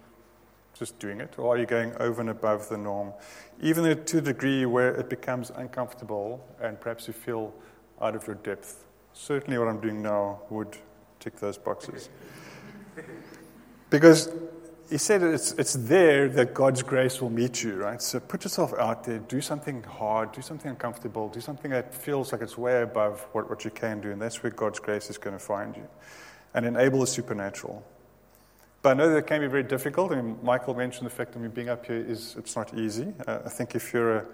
just 0.78 0.98
doing 0.98 1.20
it? 1.20 1.38
Or 1.38 1.54
are 1.54 1.58
you 1.58 1.66
going 1.66 1.92
over 2.00 2.20
and 2.20 2.30
above 2.30 2.68
the 2.68 2.78
norm? 2.78 3.12
Even 3.60 4.04
to 4.04 4.18
a 4.18 4.20
degree 4.20 4.64
where 4.64 4.94
it 4.94 5.10
becomes 5.10 5.50
uncomfortable 5.50 6.44
and 6.60 6.80
perhaps 6.80 7.06
you 7.06 7.12
feel 7.12 7.52
out 8.00 8.14
of 8.14 8.26
your 8.26 8.36
depth. 8.36 8.84
Certainly, 9.12 9.58
what 9.58 9.68
I'm 9.68 9.80
doing 9.80 10.02
now 10.02 10.40
would 10.50 10.76
tick 11.20 11.36
those 11.36 11.58
boxes. 11.58 12.08
Because 13.90 14.30
he 14.90 14.96
said 14.96 15.22
it's, 15.22 15.52
it's 15.52 15.74
there 15.74 16.28
that 16.30 16.54
God's 16.54 16.82
grace 16.82 17.20
will 17.20 17.30
meet 17.30 17.62
you, 17.62 17.74
right? 17.74 18.00
So 18.00 18.20
put 18.20 18.44
yourself 18.44 18.72
out 18.78 19.04
there, 19.04 19.18
do 19.18 19.40
something 19.40 19.82
hard, 19.82 20.32
do 20.32 20.40
something 20.40 20.70
uncomfortable, 20.70 21.28
do 21.28 21.40
something 21.40 21.70
that 21.72 21.94
feels 21.94 22.32
like 22.32 22.40
it's 22.40 22.56
way 22.56 22.82
above 22.82 23.20
what, 23.32 23.50
what 23.50 23.64
you 23.64 23.70
can 23.70 24.00
do, 24.00 24.10
and 24.10 24.20
that's 24.20 24.42
where 24.42 24.50
God's 24.50 24.78
grace 24.78 25.10
is 25.10 25.18
going 25.18 25.36
to 25.36 25.44
find 25.44 25.76
you. 25.76 25.86
And 26.54 26.64
enable 26.64 27.00
the 27.00 27.06
supernatural. 27.06 27.84
But 28.80 28.90
I 28.90 28.94
know 28.94 29.12
that 29.12 29.26
can 29.26 29.40
be 29.40 29.46
very 29.46 29.62
difficult. 29.62 30.12
I 30.12 30.22
mean, 30.22 30.38
Michael 30.42 30.74
mentioned 30.74 31.04
the 31.04 31.14
fact 31.14 31.32
that 31.32 31.40
me 31.40 31.48
being 31.48 31.68
up 31.68 31.84
here 31.84 31.96
is 31.96 32.36
it's 32.38 32.56
not 32.56 32.72
easy. 32.74 33.12
Uh, 33.26 33.40
I 33.44 33.48
think 33.50 33.74
if 33.74 33.92
you're 33.92 34.18
a, 34.18 34.26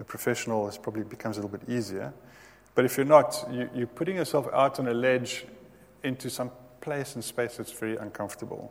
a, 0.00 0.04
professional, 0.04 0.68
it 0.68 0.78
probably 0.82 1.04
becomes 1.04 1.38
a 1.38 1.40
little 1.40 1.56
bit 1.56 1.68
easier. 1.68 2.12
But 2.74 2.84
if 2.84 2.96
you're 2.96 3.06
not, 3.06 3.46
you, 3.50 3.70
you're 3.74 3.86
putting 3.86 4.16
yourself 4.16 4.48
out 4.52 4.78
on 4.78 4.88
a 4.88 4.94
ledge 4.94 5.46
into 6.02 6.28
some 6.28 6.50
place 6.80 7.14
and 7.14 7.24
space 7.24 7.56
that's 7.56 7.72
very 7.72 7.96
uncomfortable. 7.96 8.70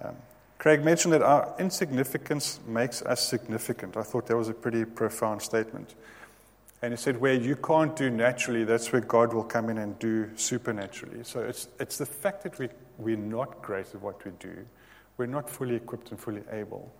Um, 0.00 0.16
Craig 0.62 0.84
mentioned 0.84 1.12
that 1.12 1.22
our 1.22 1.52
insignificance 1.58 2.60
makes 2.68 3.02
us 3.02 3.26
significant. 3.26 3.96
I 3.96 4.04
thought 4.04 4.28
that 4.28 4.36
was 4.36 4.48
a 4.48 4.54
pretty 4.54 4.84
profound 4.84 5.42
statement. 5.42 5.96
And 6.80 6.92
he 6.92 6.96
said, 6.96 7.20
where 7.20 7.34
you 7.34 7.56
can't 7.56 7.96
do 7.96 8.08
naturally, 8.10 8.62
that's 8.62 8.92
where 8.92 9.00
God 9.00 9.34
will 9.34 9.42
come 9.42 9.70
in 9.70 9.78
and 9.78 9.98
do 9.98 10.30
supernaturally. 10.36 11.24
So 11.24 11.40
it's, 11.40 11.66
it's 11.80 11.98
the 11.98 12.06
fact 12.06 12.44
that 12.44 12.60
we, 12.60 12.68
we're 12.96 13.16
not 13.16 13.60
great 13.60 13.92
at 13.92 14.00
what 14.00 14.24
we 14.24 14.30
do, 14.38 14.64
we're 15.16 15.26
not 15.26 15.50
fully 15.50 15.74
equipped 15.74 16.12
and 16.12 16.20
fully 16.20 16.44
able, 16.52 16.92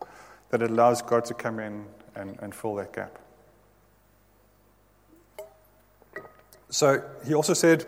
that 0.50 0.60
allows 0.60 1.00
God 1.00 1.24
to 1.26 1.34
come 1.34 1.60
in 1.60 1.84
and, 2.16 2.36
and 2.42 2.52
fill 2.52 2.74
that 2.74 2.92
gap. 2.92 3.16
So 6.68 7.00
he 7.24 7.32
also 7.32 7.54
said, 7.54 7.86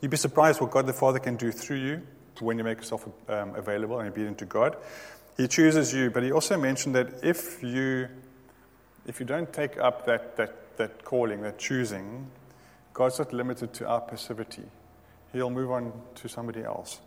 You'd 0.00 0.10
be 0.10 0.16
surprised 0.16 0.62
what 0.62 0.70
God 0.70 0.86
the 0.86 0.94
Father 0.94 1.18
can 1.18 1.36
do 1.36 1.52
through 1.52 1.80
you 1.80 2.02
when 2.40 2.58
you 2.58 2.64
make 2.64 2.78
yourself 2.78 3.08
um, 3.28 3.54
available 3.54 3.98
and 3.98 4.08
obedient 4.08 4.38
to 4.38 4.44
God. 4.44 4.76
He 5.36 5.48
chooses 5.48 5.92
you, 5.92 6.10
but 6.10 6.22
he 6.22 6.32
also 6.32 6.56
mentioned 6.56 6.94
that 6.94 7.22
if 7.22 7.62
you, 7.62 8.08
if 9.06 9.20
you 9.20 9.26
don't 9.26 9.52
take 9.52 9.78
up 9.78 10.06
that, 10.06 10.36
that, 10.36 10.76
that 10.78 11.04
calling, 11.04 11.42
that 11.42 11.58
choosing, 11.58 12.30
God's 12.94 13.18
not 13.18 13.32
limited 13.32 13.74
to 13.74 13.86
our 13.86 14.00
passivity. 14.00 14.64
He'll 15.32 15.50
move 15.50 15.70
on 15.70 15.92
to 16.14 16.28
somebody 16.28 16.62
else. 16.64 17.00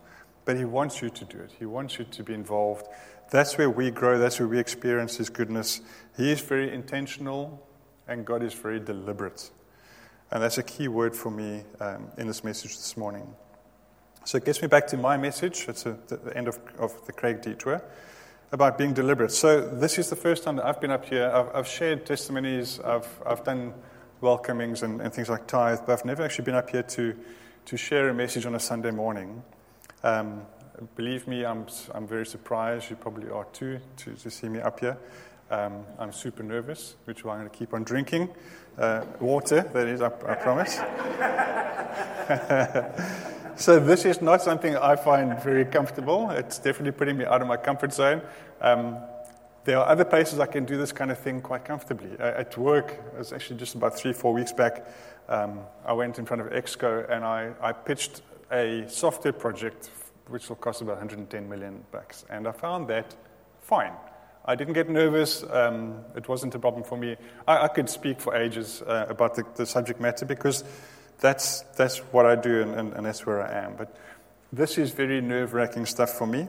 But 0.45 0.57
He 0.57 0.65
wants 0.65 1.01
you 1.01 1.09
to 1.09 1.25
do 1.25 1.39
it, 1.39 1.51
He 1.57 1.65
wants 1.65 1.98
you 1.98 2.05
to 2.05 2.24
be 2.24 2.33
involved. 2.33 2.88
That's 3.31 3.57
where 3.57 3.69
we 3.69 3.91
grow, 3.91 4.17
that's 4.17 4.39
where 4.39 4.48
we 4.48 4.59
experience 4.59 5.17
His 5.17 5.29
goodness. 5.29 5.81
He 6.15 6.31
is 6.31 6.41
very 6.41 6.74
intentional, 6.74 7.65
and 8.07 8.25
God 8.25 8.43
is 8.43 8.53
very 8.53 8.79
deliberate. 8.79 9.50
And 10.31 10.43
that's 10.43 10.59
a 10.59 10.63
key 10.63 10.88
word 10.88 11.15
for 11.15 11.31
me 11.31 11.63
um, 11.79 12.07
in 12.17 12.27
this 12.27 12.43
message 12.43 12.77
this 12.77 12.95
morning. 12.95 13.27
So 14.26 14.38
it 14.38 14.46
gets 14.46 14.62
me 14.62 14.68
back 14.68 14.88
to 14.88 14.98
my 14.98 15.18
message. 15.18 15.66
It's 15.68 15.86
a, 15.86 15.98
the 16.08 16.36
end 16.36 16.48
of, 16.48 16.60
of 16.78 17.06
the 17.06 17.14
Craig 17.14 17.42
detour 17.42 17.82
about 18.52 18.78
being 18.78 18.94
deliberate. 18.94 19.32
So 19.32 19.62
this 19.62 19.98
is 19.98 20.10
the 20.10 20.16
first 20.16 20.44
time 20.44 20.58
that 20.58 20.66
I've 20.66 20.82
been 20.82 20.92
up 20.92 21.06
here. 21.06 21.32
I've, 21.34 21.56
I've 21.56 21.68
shared 21.68 22.06
testimonies. 22.06 22.80
I've, 22.80 23.08
I've 23.26 23.44
done 23.44 23.74
welcomings 24.22 24.84
and, 24.84 25.02
and, 25.02 25.14
things 25.14 25.30
like 25.30 25.48
tithe, 25.48 25.80
but 25.86 25.94
I've 25.94 26.06
never 26.06 26.24
actually 26.24 26.46
been 26.46 26.56
up 26.56 26.70
here 26.70 26.84
to, 26.84 27.16
to 27.66 27.78
share 27.78 28.10
a 28.10 28.14
message 28.14 28.46
on 28.46 28.56
a 28.56 28.60
Sunday 28.60 28.92
morning. 28.92 29.42
Um, 30.04 30.42
believe 30.96 31.28
me, 31.28 31.46
I'm, 31.46 31.68
I'm 31.94 32.08
very 32.08 32.26
surprised. 32.26 32.90
You 32.90 32.96
probably 32.98 33.30
are 33.30 33.46
too, 33.46 33.80
to, 33.98 34.14
to 34.14 34.30
see 34.30 34.50
me 34.50 34.60
up 34.60 34.80
here. 34.80 34.98
Um, 35.50 35.86
I'm 35.98 36.12
super 36.12 36.44
nervous, 36.44 36.96
which 37.06 37.20
is 37.20 37.24
why 37.24 37.34
I'm 37.34 37.40
going 37.40 37.50
to 37.50 37.58
keep 37.58 37.74
on 37.74 37.84
drinking 37.84 38.30
uh, 38.78 39.06
water, 39.20 39.62
that 39.74 39.88
is, 39.88 40.02
I, 40.02 40.08
I 40.08 40.36
promise. 40.36 40.80
so, 43.60 43.80
this 43.80 44.06
is 44.06 44.22
not 44.22 44.42
something 44.42 44.75
I 44.75 44.96
find 44.96 45.42
very 45.44 45.66
comfortable. 45.66 46.32
It's 46.32 46.58
definitely 46.58 46.94
putting 46.94 47.18
me 47.18 47.25
out 47.25 47.42
of 47.42 47.48
my 47.48 47.58
comfort 47.58 47.94
zone. 47.94 48.22
Um, 48.62 48.98
there 49.66 49.78
are 49.78 49.88
other 49.88 50.06
places 50.06 50.39
I 50.39 50.48
can 50.48 50.66
do 50.66 50.78
this 50.78 50.92
kind 50.92 51.12
of 51.12 51.20
thing 51.20 51.42
quite 51.42 51.66
comfortably. 51.66 52.18
Uh, 52.20 52.24
at 52.24 52.58
work, 52.58 52.92
it 52.92 53.18
was 53.18 53.32
actually 53.34 53.58
just 53.58 53.75
about 53.75 53.96
three, 53.96 54.13
four 54.13 54.34
weeks 54.34 54.51
back, 54.51 54.86
um, 55.30 55.60
I 55.86 55.94
went 55.94 56.18
in 56.18 56.25
front 56.25 56.42
of 56.42 56.48
Exco 56.48 57.08
and 57.10 57.24
I, 57.24 57.51
I 57.62 57.72
pitched 57.72 58.24
a 58.51 58.86
software 58.89 59.32
project 59.32 59.92
which 60.28 60.50
will 60.50 60.56
cost 60.56 60.82
about 60.82 60.98
110 60.98 61.48
million 61.48 61.84
bucks. 61.92 62.25
And 62.30 62.48
I 62.48 62.51
found 62.51 62.88
that 62.88 63.16
fine. 63.62 63.94
I 64.44 64.56
didn't 64.56 64.74
get 64.74 64.89
nervous. 64.89 65.44
Um, 65.44 66.04
it 66.16 66.28
wasn't 66.28 66.56
a 66.56 66.60
problem 66.60 66.84
for 66.84 66.98
me. 66.98 67.16
I, 67.48 67.66
I 67.66 67.68
could 67.68 67.89
speak 67.89 68.20
for 68.20 68.36
ages 68.36 68.82
uh, 68.82 69.06
about 69.08 69.36
the, 69.36 69.44
the, 69.56 69.66
subject 69.68 70.01
matter 70.01 70.25
because 70.25 70.63
that's, 71.20 71.62
that's 71.76 71.98
what 72.12 72.26
I 72.26 72.36
do 72.36 72.62
and, 72.62 72.76
and, 72.76 72.94
and 72.94 73.06
that's 73.06 73.26
where 73.26 73.42
I 73.42 73.66
am. 73.66 73.76
But 73.76 73.96
this 74.52 74.78
is 74.78 74.92
very 74.92 75.22
nerve 75.22 75.54
wracking 75.54 75.86
stuff 75.86 76.12
for 76.12 76.26
me. 76.26 76.48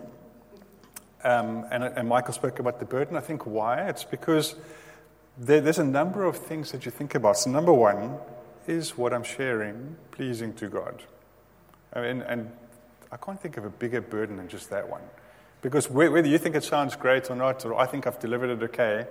Um, 1.23 1.67
and, 1.71 1.85
and, 1.85 2.09
Michael 2.09 2.33
spoke 2.33 2.61
about 2.61 2.79
the 2.79 2.87
burden. 2.87 3.15
I 3.15 3.21
think 3.21 3.45
why? 3.45 3.89
It's 3.89 4.05
because 4.05 4.55
there, 5.37 5.61
there's 5.61 5.79
a 5.79 5.85
number 5.85 6.25
of 6.25 6.39
things 6.39 6.73
that 6.73 6.87
you 6.87 6.91
think 6.91 7.15
about. 7.15 7.37
So, 7.37 7.51
number 7.51 7.75
one, 7.75 8.17
is 8.67 8.97
what 8.97 9.13
I'm 9.13 9.23
sharing 9.23 9.97
pleasing 10.13 10.55
to 10.55 10.69
God? 10.69 11.03
I 11.93 12.01
mean, 12.01 12.23
and 12.23 12.51
I 13.13 13.19
can't 13.19 13.39
think 13.39 13.59
of 13.59 13.67
a 13.67 13.71
bigger 13.71 14.01
burden 14.01 14.39
than 14.39 14.49
just 14.49 14.71
that 14.71 14.89
one. 14.89 15.03
Because 15.61 15.91
whether 15.91 16.27
you 16.27 16.39
think 16.39 16.57
it 16.57 16.65
sounds 16.65 16.97
great 16.97 17.31
or 17.31 17.37
not, 17.37 17.67
or 17.67 17.79
I 17.79 17.85
think 17.85 18.07
I've 18.07 18.19
delivered 18.19 18.51
it 18.51 18.63
okay, 18.71 19.07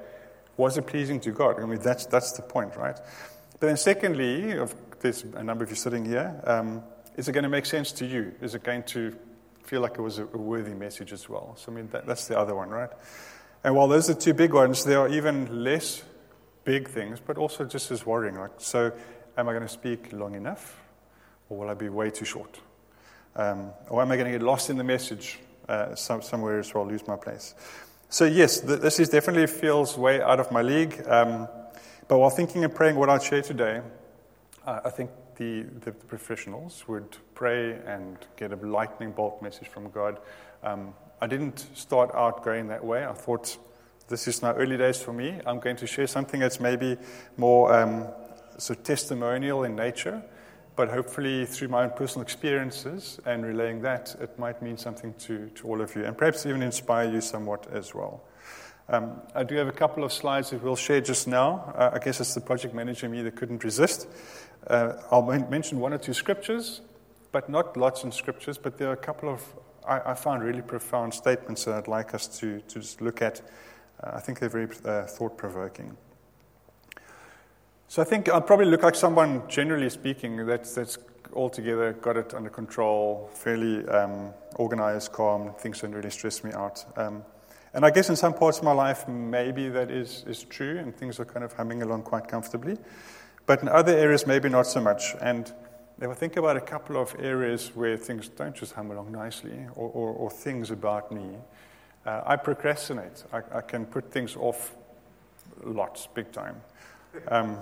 was 0.58 0.78
it 0.78 0.88
pleasing 0.88 1.20
to 1.22 1.32
God? 1.32 1.62
I 1.62 1.66
mean, 1.66 1.80
that's, 1.80 2.08
that's 2.08 2.32
the 2.32 2.42
point, 2.42 2.75
right? 2.75 2.96
But 3.60 3.68
then, 3.68 3.78
secondly, 3.78 4.54
of, 4.54 4.74
there's 5.00 5.24
a 5.24 5.44
number 5.44 5.63
of 5.63 5.70
you 5.70 5.75
sitting 5.75 6.06
here, 6.06 6.39
um, 6.46 6.84
is 7.15 7.27
it 7.27 7.34
going 7.34 7.44
to 7.44 7.50
make 7.50 7.65
sense 7.65 7.91
to 7.94 8.06
you? 8.06 8.34
Is 8.41 8.56
it 8.56 8.63
going 8.63 8.84
to 8.84 9.15
feel 9.63 9.82
like 9.82 9.94
it 9.98 10.01
was 10.01 10.20
a, 10.20 10.25
worthy 10.25 10.74
message 10.74 11.12
as 11.12 11.27
well? 11.27 11.56
So, 11.58 11.72
I 11.72 11.75
mean, 11.75 11.89
that, 11.91 12.06
that's 12.06 12.27
the 12.27 12.38
other 12.38 12.56
one, 12.56 12.70
right? 12.70 12.89
And 13.63 13.75
while 13.75 13.88
those 13.88 14.10
are 14.10 14.13
two 14.13 14.34
big 14.34 14.53
ones, 14.53 14.84
there 14.86 15.00
are 15.00 15.10
even 15.10 15.63
less 15.63 16.03
big 16.63 16.88
things, 16.89 17.20
but 17.20 17.38
also 17.38 17.65
just 17.65 17.91
as 17.91 18.06
worrying. 18.06 18.36
Like, 18.36 18.51
so, 18.58 18.91
am 19.38 19.50
I 19.50 19.53
going 19.53 19.68
to 19.68 19.74
speak 19.74 20.13
long 20.13 20.36
enough, 20.36 20.79
or 21.50 21.60
will 21.60 21.70
I 21.70 21.74
be 21.74 21.89
way 21.89 22.10
too 22.10 22.25
short? 22.25 22.60
Um, 23.36 23.72
or 23.89 24.01
am 24.01 24.12
I 24.12 24.15
going 24.15 24.32
to 24.32 24.38
get 24.38 24.46
lost 24.46 24.70
in 24.70 24.77
the 24.77 24.84
message? 24.84 25.39
uh, 25.70 25.96
some, 25.96 26.22
somewhere 26.22 26.60
as 26.60 26.74
well, 26.74 26.86
lose 26.86 27.08
my 27.08 27.15
place. 27.15 27.53
So, 28.10 28.25
yes, 28.25 28.60
th- 28.60 28.79
this 28.79 29.00
is 29.00 29.10
definitely 29.10 29.46
feels 29.48 29.98
way 29.98 30.20
out 30.22 30.39
of 30.39 30.51
my 30.51 30.63
league. 30.63 31.01
Um, 31.08 31.48
but 32.08 32.18
while 32.18 32.32
thinking 32.32 32.63
and 32.63 32.74
praying 32.74 32.96
what 32.96 33.10
I'd 33.10 33.22
share 33.22 33.44
today, 33.44 33.82
uh, 34.69 34.81
I 34.85 34.89
think 34.89 35.09
the, 35.38 35.63
the, 35.81 35.91
professionals 35.91 36.88
would 36.88 37.17
pray 37.33 37.79
and 37.88 38.17
get 38.38 38.51
a 38.53 38.55
lightning 38.55 39.11
bolt 39.11 39.41
message 39.41 39.67
from 39.67 39.89
God. 39.89 40.19
Um, 40.63 40.93
I 41.21 41.27
didn't 41.27 41.65
start 41.73 42.13
out 42.13 42.43
going 42.43 42.67
that 42.67 42.85
way. 42.85 43.03
I 43.03 43.13
thought, 43.13 43.57
this 44.09 44.27
is 44.27 44.41
now 44.43 44.53
early 44.53 44.77
days 44.77 45.01
for 45.01 45.11
me. 45.11 45.39
I'm 45.45 45.59
going 45.59 45.77
to 45.77 45.88
share 45.88 46.07
something 46.07 46.39
that's 46.39 46.59
maybe 46.59 46.97
more 47.38 47.73
um, 47.73 48.07
of 48.57 48.83
testimonial 48.83 49.63
in 49.63 49.75
nature. 49.75 50.21
But 50.75 50.89
hopefully, 50.89 51.45
through 51.45 51.69
my 51.69 51.83
own 51.83 51.91
personal 51.91 52.21
experiences 52.21 53.19
and 53.25 53.45
relaying 53.45 53.81
that, 53.81 54.15
it 54.21 54.38
might 54.38 54.61
mean 54.61 54.77
something 54.77 55.13
to, 55.25 55.49
to 55.49 55.67
all 55.67 55.81
of 55.81 55.95
you 55.95 56.05
and 56.05 56.17
perhaps 56.17 56.45
even 56.45 56.61
inspire 56.61 57.11
you 57.11 57.21
somewhat 57.21 57.67
as 57.73 57.95
well. 57.95 58.23
Um, 58.91 59.22
I 59.36 59.43
do 59.43 59.55
have 59.55 59.67
a 59.67 59.72
couple 59.72 60.03
of 60.03 60.12
slides 60.12 60.50
that 60.50 60.63
we'll 60.63 60.75
share 60.75 61.00
just 61.00 61.27
now. 61.27 61.72
Uh, 61.75 61.91
I 61.93 62.00
guess 62.00 62.19
it's 62.19 62.34
the 62.34 62.41
project 62.41 62.74
manager 62.74 63.08
me 63.08 63.22
that 63.22 63.36
couldn't 63.36 63.63
resist. 63.63 64.08
Uh, 64.65 64.93
I'll 65.12 65.22
mention 65.22 65.79
one 65.79 65.93
or 65.93 66.00
two 66.00 66.13
scriptures, 66.13 66.81
but 67.31 67.50
not 67.50 67.77
lots 67.77 68.03
of 68.03 68.15
scriptures, 68.15 68.58
but 68.58 68.79
there 68.79 68.89
are 68.89 68.93
a 68.93 68.98
couple 68.98 69.29
of, 69.29 69.43
I, 69.88 70.12
I 70.12 70.13
found 70.15 70.43
really 70.43 70.63
profound 70.63 71.13
statements 71.13 71.65
that 71.65 71.75
I'd 71.75 71.88
like 71.88 72.15
us 72.15 72.27
to, 72.39 72.62
to 72.62 72.79
just 72.79 73.00
look 73.00 73.22
at. 73.22 73.41
Uh, 74.03 74.13
I 74.15 74.22
think 74.22 74.39
they're 74.39 74.50
very 74.50 74.67
uh, 74.84 75.03
thought 75.03 75.38
provoking. 75.38 75.96
So 77.89 78.01
I 78.01 78.05
think 78.05 78.27
I'll 78.27 78.41
probably 78.41 78.65
look 78.65 78.81
like 78.81 78.96
someone, 78.96 79.43
generally 79.48 79.89
speaking, 79.91 80.48
that's, 80.48 80.74
that's 80.74 80.98
altogether 81.34 81.93
got 81.93 82.17
it 82.17 82.34
under 82.34 82.50
control, 82.50 83.29
fairly 83.36 83.88
um, 83.88 84.34
organized, 84.55 85.12
calm, 85.12 85.53
things 85.60 85.81
don't 85.81 85.91
really 85.91 86.10
stress 86.10 86.43
me 86.43 86.51
out. 86.53 86.84
Um, 86.98 87.24
and 87.79 87.86
I 87.86 87.91
guess 87.91 88.09
in 88.09 88.17
some 88.17 88.33
parts 88.33 88.57
of 88.57 88.65
my 88.65 88.74
life, 88.74 89.07
maybe 89.07 89.69
that 89.69 89.89
is, 89.89 90.25
is 90.27 90.43
true, 90.43 90.79
and 90.79 90.93
things 90.93 91.17
are 91.17 91.24
kind 91.24 91.45
of 91.45 91.53
humming 91.53 91.81
along 91.81 92.01
quite 92.01 92.27
comfortably. 92.27 92.77
But 93.45 93.62
in 93.62 93.69
other 93.69 93.98
areas, 93.98 94.27
maybe 94.27 94.50
not 94.50 94.67
so 94.67 94.81
much. 94.81 95.15
And 95.21 95.50
if 96.01 96.09
I 96.09 96.13
think 96.13 96.36
about 96.36 96.57
a 96.57 96.59
couple 96.59 96.98
of 96.98 97.15
areas 97.19 97.74
where 97.74 97.95
things 97.95 98.27
don't 98.27 98.53
just 98.53 98.74
hum 98.74 98.91
along 98.91 99.13
nicely, 99.13 99.57
or, 99.77 99.89
or, 99.91 100.09
or 100.09 100.29
things 100.29 100.71
about 100.71 101.09
me, 101.13 101.38
uh, 102.05 102.24
I 102.25 102.36
procrastinate. 102.36 103.24
I, 103.31 103.43
I, 103.53 103.62
can 103.62 103.86
put 103.86 104.12
things 104.12 104.36
off 104.36 104.75
lots, 105.63 106.05
big 106.13 106.33
time. 106.33 106.62
Um, 107.29 107.59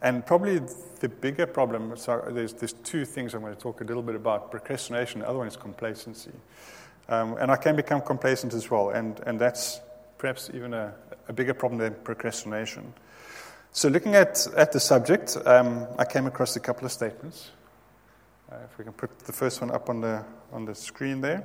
and 0.00 0.24
probably 0.24 0.62
the 1.00 1.10
bigger 1.10 1.46
problem, 1.46 1.94
so 1.98 2.24
there's, 2.30 2.54
there's 2.54 2.72
two 2.82 3.04
things 3.04 3.34
I'm 3.34 3.42
going 3.42 3.54
to 3.54 3.60
talk 3.60 3.82
a 3.82 3.84
little 3.84 4.02
bit 4.02 4.14
about 4.14 4.50
procrastination, 4.50 5.20
the 5.20 5.28
other 5.28 5.36
one 5.36 5.48
is 5.48 5.56
complacency. 5.58 6.32
Um, 7.08 7.36
and 7.38 7.50
I 7.50 7.56
can 7.56 7.76
become 7.76 8.00
complacent 8.00 8.54
as 8.54 8.70
well, 8.70 8.90
and, 8.90 9.20
and 9.26 9.38
that's 9.38 9.80
perhaps 10.18 10.50
even 10.54 10.72
a, 10.72 10.94
a 11.28 11.32
bigger 11.32 11.54
problem 11.54 11.78
than 11.78 11.94
procrastination. 12.02 12.94
So, 13.72 13.88
looking 13.88 14.14
at, 14.14 14.46
at 14.56 14.72
the 14.72 14.80
subject, 14.80 15.36
um, 15.44 15.86
I 15.98 16.04
came 16.04 16.26
across 16.26 16.56
a 16.56 16.60
couple 16.60 16.86
of 16.86 16.92
statements. 16.92 17.50
Uh, 18.50 18.56
if 18.70 18.78
we 18.78 18.84
can 18.84 18.92
put 18.92 19.18
the 19.20 19.32
first 19.32 19.60
one 19.60 19.70
up 19.70 19.88
on 19.88 20.00
the, 20.00 20.24
on 20.52 20.64
the 20.64 20.74
screen 20.74 21.20
there. 21.20 21.44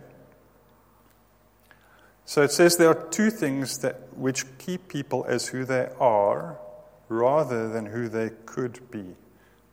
So 2.30 2.44
it 2.44 2.51
says 2.51 2.78
there 2.78 2.89
are 2.89 3.08
two 3.10 3.32
things 3.32 3.80
that 3.80 4.16
which 4.16 4.46
keep 4.60 4.88
people 4.88 5.25
as 5.28 5.48
who 5.48 5.66
they 5.66 5.89
are 6.00 6.60
rather 7.08 7.68
than 7.68 7.88
who 7.88 8.08
they 8.08 8.30
could 8.46 8.92
be. 8.92 9.16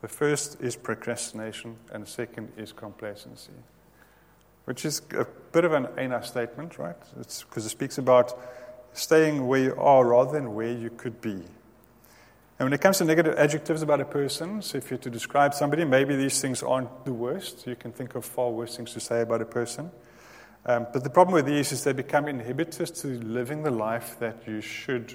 The 0.01 0.09
first 0.09 0.63
is 0.63 0.75
procrastination, 0.75 1.77
and 1.93 2.03
the 2.03 2.09
second 2.09 2.53
is 2.57 2.73
complacency, 2.73 3.53
which 4.67 4.85
is 4.85 5.03
a 5.17 5.27
bit 5.53 5.65
of 5.65 5.73
an 5.73 5.89
Aina 5.97 6.23
statement, 6.23 6.79
right? 6.79 6.97
Because 7.17 7.67
it 7.67 7.71
speaks 7.71 7.99
about 7.99 8.39
staying 8.93 9.47
where 9.47 9.61
you 9.61 9.75
are 9.77 10.05
rather 10.07 10.33
than 10.33 10.55
where 10.55 10.73
you 10.73 10.91
could 10.91 11.21
be. 11.21 11.43
And 12.59 12.65
when 12.65 12.73
it 12.73 12.81
comes 12.81 12.99
to 12.99 13.05
negative 13.05 13.35
adjectives 13.37 13.83
about 13.83 14.01
a 14.01 14.05
person, 14.05 14.63
so 14.63 14.79
if 14.79 14.91
you're 14.91 14.99
to 14.99 15.11
describe 15.11 15.55
somebody, 15.55 15.85
maybe 15.85 16.17
these 16.17 16.41
things 16.41 16.63
aren't 16.63 17.05
the 17.05 17.13
worst. 17.13 17.67
You 17.67 17.77
can 17.77 17.93
think 17.93 18.15
of 18.15 18.25
far 18.25 18.51
worse 18.51 18.77
things 18.77 18.93
to 18.95 19.01
say 19.01 19.21
about 19.21 19.43
a 19.43 19.47
person. 19.47 19.91
Um, 20.65 20.87
but 20.93 21.05
the 21.05 21.11
problem 21.11 21.35
with 21.35 21.47
these 21.47 21.71
is 21.71 21.85
they 21.85 21.93
become 21.93 22.25
inhibitors 22.25 23.01
to 23.03 23.09
living 23.25 23.63
the 23.63 23.71
life 23.71 24.19
that 24.19 24.49
you 24.49 24.61
should 24.61 25.15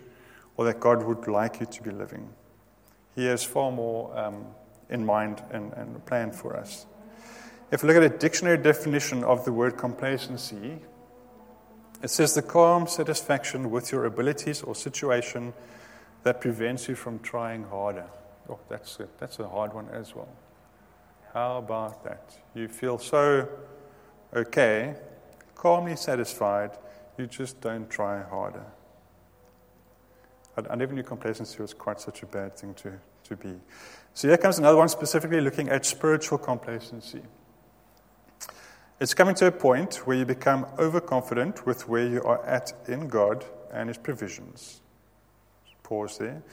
or 0.56 0.66
that 0.66 0.80
God 0.80 1.04
would 1.04 1.28
like 1.28 1.60
you 1.60 1.66
to 1.66 1.84
be 1.84 1.92
living. 1.92 2.30
He 3.16 3.26
has 3.26 3.44
far 3.44 3.72
more 3.72 4.18
um, 4.18 4.46
in 4.90 5.06
mind 5.06 5.44
and, 5.52 5.74
and 5.74 6.06
planned 6.06 6.36
for 6.36 6.56
us. 6.56 6.86
If 7.72 7.84
you 7.84 7.88
look 7.88 7.98
at 7.98 8.04
a 8.04 8.18
dictionary 8.18 8.58
definition 8.58 9.24
of 9.24 9.46
the 9.46 9.54
word 9.54 9.78
complacency, 9.78 10.80
it 12.04 12.10
says 12.10 12.34
the 12.34 12.42
calm 12.42 12.86
satisfaction 12.86 13.72
with 13.72 13.92
your 13.92 14.06
abilities 14.06 14.62
or 14.62 14.76
situation 14.76 15.54
that 16.24 16.42
prevents 16.42 16.90
you 16.90 16.96
from 16.96 17.20
trying 17.20 17.64
harder. 17.64 18.08
Oh, 18.50 18.60
that's 18.68 19.00
a, 19.00 19.08
that's 19.20 19.40
a 19.40 19.48
hard 19.48 19.74
one 19.74 19.88
as 19.90 20.14
well. 20.14 20.28
How 21.34 21.60
about 21.60 22.04
that? 22.04 22.36
You 22.54 22.68
feel 22.68 22.98
so 22.98 23.48
okay, 24.36 24.96
calmly 25.56 25.96
satisfied, 25.96 26.72
you 27.18 27.28
just 27.28 27.62
don't 27.62 27.90
try 27.90 28.22
harder. 28.22 28.66
I, 30.58 30.74
I 30.74 30.76
never 30.76 30.94
knew 30.94 31.04
complacency 31.04 31.62
was 31.62 31.74
quite 31.74 32.02
such 32.02 32.24
a 32.24 32.26
bad 32.26 32.58
thing 32.58 32.74
to, 32.76 33.00
to 33.26 33.36
be. 33.36 33.54
So 34.14 34.28
here 34.28 34.38
comes 34.38 34.60
another 34.60 34.78
one 34.78 34.90
specifically 34.90 35.40
looking 35.40 35.70
at 35.70 35.86
spiritual 35.86 36.38
complacency. 36.38 37.22
It's 39.02 39.16
coming 39.16 39.34
to 39.38 39.48
a 39.48 39.52
point 39.52 40.06
where 40.06 40.16
you 40.16 40.26
become 40.26 40.68
overconfident 40.78 41.66
with 41.66 41.90
where 41.90 42.06
you 42.06 42.22
are 42.22 42.46
at 42.46 42.72
in 42.88 43.08
God 43.08 43.44
and 43.74 43.90
His 43.90 43.98
provisions. 43.98 44.80
Pause 45.82 46.18
there. 46.20 46.44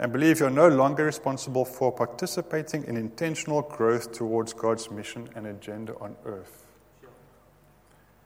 And 0.00 0.12
believe 0.12 0.40
you're 0.40 0.50
no 0.50 0.66
longer 0.66 1.04
responsible 1.04 1.64
for 1.64 1.92
participating 1.92 2.82
in 2.88 2.96
intentional 2.96 3.62
growth 3.62 4.10
towards 4.10 4.52
God's 4.52 4.90
mission 4.90 5.28
and 5.36 5.46
agenda 5.46 5.94
on 6.00 6.16
earth. 6.24 6.66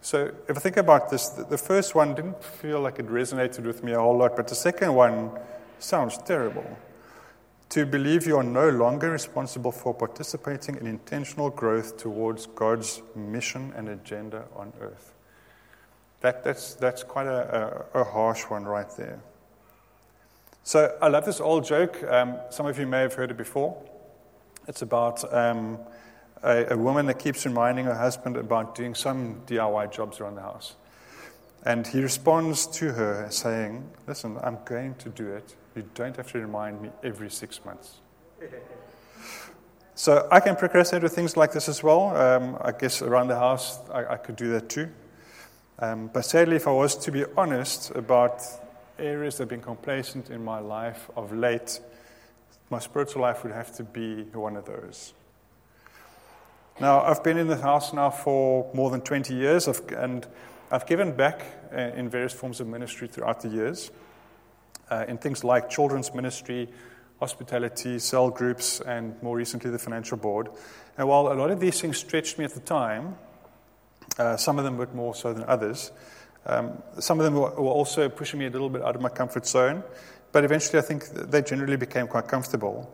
So, 0.01 0.33
if 0.49 0.57
I 0.57 0.61
think 0.61 0.79
about 0.79 1.11
this, 1.11 1.29
the 1.29 1.59
first 1.59 1.95
one 1.95 2.15
didn't 2.15 2.43
feel 2.43 2.81
like 2.81 2.99
it 2.99 3.09
resonated 3.09 3.65
with 3.67 3.85
me 3.85 3.93
a 3.93 4.01
whole 4.01 4.17
lot, 4.17 4.37
but 4.37 4.49
the 4.49 4.55
second 4.55 4.95
one 4.95 5.31
sounds 5.79 6.17
terrible 6.17 6.79
to 7.71 7.87
believe 7.87 8.27
you 8.27 8.37
are 8.37 8.45
no 8.45 8.69
longer 8.69 9.11
responsible 9.11 9.73
for 9.73 9.95
participating 9.95 10.77
in 10.77 10.87
intentional 10.87 11.51
growth 11.51 11.97
towards 11.97 12.47
God's 12.47 13.03
mission 13.15 13.73
and 13.77 13.89
agenda 13.89 14.45
on 14.55 14.73
earth. 14.81 15.13
That, 16.21 16.45
that's, 16.45 16.75
that's 16.75 17.03
quite 17.03 17.27
a, 17.27 17.87
a, 17.95 18.01
a 18.01 18.05
harsh 18.05 18.45
one 18.45 18.65
right 18.65 18.89
there. 18.97 19.21
So 20.63 20.97
I 21.03 21.09
love 21.09 21.27
this 21.27 21.41
old 21.41 21.65
joke. 21.65 22.03
Um, 22.05 22.37
some 22.51 22.65
of 22.65 22.79
you 22.79 22.87
may 22.87 23.01
have 23.01 23.13
heard 23.13 23.31
it 23.31 23.37
before. 23.37 23.77
It's 24.67 24.81
about 24.81 25.23
um, 25.35 25.79
a, 26.43 26.73
a 26.73 26.79
woman 26.79 27.07
that 27.07 27.19
keeps 27.19 27.45
reminding 27.45 27.85
her 27.85 27.95
husband 27.95 28.37
about 28.37 28.75
doing 28.75 28.95
some 28.95 29.43
DIY 29.47 29.93
jobs 29.93 30.21
around 30.21 30.37
the 30.37 30.43
house. 30.43 30.77
And 31.67 31.87
he 31.87 32.01
responds 32.01 32.67
to 32.79 32.93
her 32.93 33.27
saying, 33.31 33.91
Listen, 34.07 34.39
I'm 34.43 34.59
going 34.65 34.95
to 34.97 35.09
do 35.09 35.29
it. 35.29 35.55
You 35.75 35.89
don't 35.95 36.17
have 36.17 36.31
to 36.33 36.39
remind 36.39 36.81
me 36.83 36.91
every 37.03 37.31
six 37.31 37.65
months. 37.65 38.01
So 39.97 40.27
I 40.31 40.41
can 40.41 40.57
procrastinate 40.57 41.05
with 41.05 41.15
things 41.15 41.37
like 41.37 41.53
this 41.53 41.69
as 41.69 41.81
well. 41.81 42.17
Um, 42.17 42.59
I 42.61 42.73
guess 42.73 43.01
around 43.01 43.29
the 43.29 43.39
house, 43.39 43.79
I, 43.93 44.05
I 44.15 44.17
could 44.17 44.35
do 44.35 44.51
that 44.51 44.69
too. 44.69 44.91
Um, 45.79 46.11
but 46.13 46.25
sadly, 46.25 46.57
if 46.57 46.67
I 46.67 46.73
was 46.73 46.97
to 46.97 47.13
be 47.13 47.25
honest 47.37 47.93
about 47.93 48.43
areas 48.99 49.37
that 49.37 49.43
have 49.43 49.49
been 49.49 49.61
complacent 49.61 50.31
in 50.31 50.45
my 50.45 50.59
life 50.59 51.09
of 51.17 51.33
late, 51.33 51.79
my 52.71 52.81
spiritual 52.81 53.23
life 53.23 53.45
would 53.45 53.53
have 53.53 53.73
to 53.77 53.85
be 53.85 54.25
one 54.33 54.57
of 54.57 54.65
those. 54.65 55.15
Now, 56.81 57.03
I've 57.03 57.23
been 57.23 57.39
in 57.39 57.47
the 57.47 57.57
house 57.57 57.93
now 57.93 58.11
for 58.11 58.69
more 58.75 58.91
than 58.91 59.01
20 59.01 59.33
years, 59.33 59.69
and 59.97 60.27
I've 60.73 60.87
given 60.87 61.13
back 61.13 61.43
uh, 61.73 61.79
in 61.79 62.09
various 62.09 62.33
forms 62.33 62.59
of 62.59 62.67
ministry 62.67 63.07
throughout 63.07 63.43
the 63.43 63.49
years 63.49 63.93
uh, 64.91 65.05
in 65.09 65.19
things 65.19 65.45
like 65.45 65.71
children's 65.71 66.15
ministry, 66.15 66.69
hospitality, 67.21 67.99
cell 67.99 68.31
groups, 68.31 68.81
and 68.81 69.21
more 69.23 69.37
recently 69.37 69.71
the 69.71 69.79
financial 69.79 70.17
board. 70.17 70.49
And 70.99 71.09
while 71.09 71.33
a 71.33 71.35
lot 71.35 71.51
of 71.51 71.61
these 71.61 71.81
things 71.81 71.99
stretched 71.99 72.39
me 72.39 72.45
at 72.45 72.55
the 72.55 72.61
time, 72.61 73.17
uh, 74.19 74.37
some 74.37 74.59
of 74.59 74.65
them 74.65 74.77
bit 74.77 74.95
more 74.95 75.15
so 75.15 75.33
than 75.33 75.45
others, 75.45 75.91
um, 76.47 76.83
some 76.99 77.19
of 77.19 77.25
them 77.25 77.35
were, 77.35 77.51
were 77.51 77.71
also 77.71 78.09
pushing 78.09 78.39
me 78.39 78.47
a 78.47 78.51
little 78.51 78.69
bit 78.69 78.83
out 78.83 78.95
of 78.95 79.01
my 79.01 79.09
comfort 79.09 79.47
zone. 79.47 79.83
But 80.33 80.45
eventually, 80.45 80.79
I 80.79 80.83
think 80.83 81.07
they 81.09 81.43
generally 81.43 81.77
became 81.77 82.07
quite 82.07 82.29
comfortable. 82.29 82.93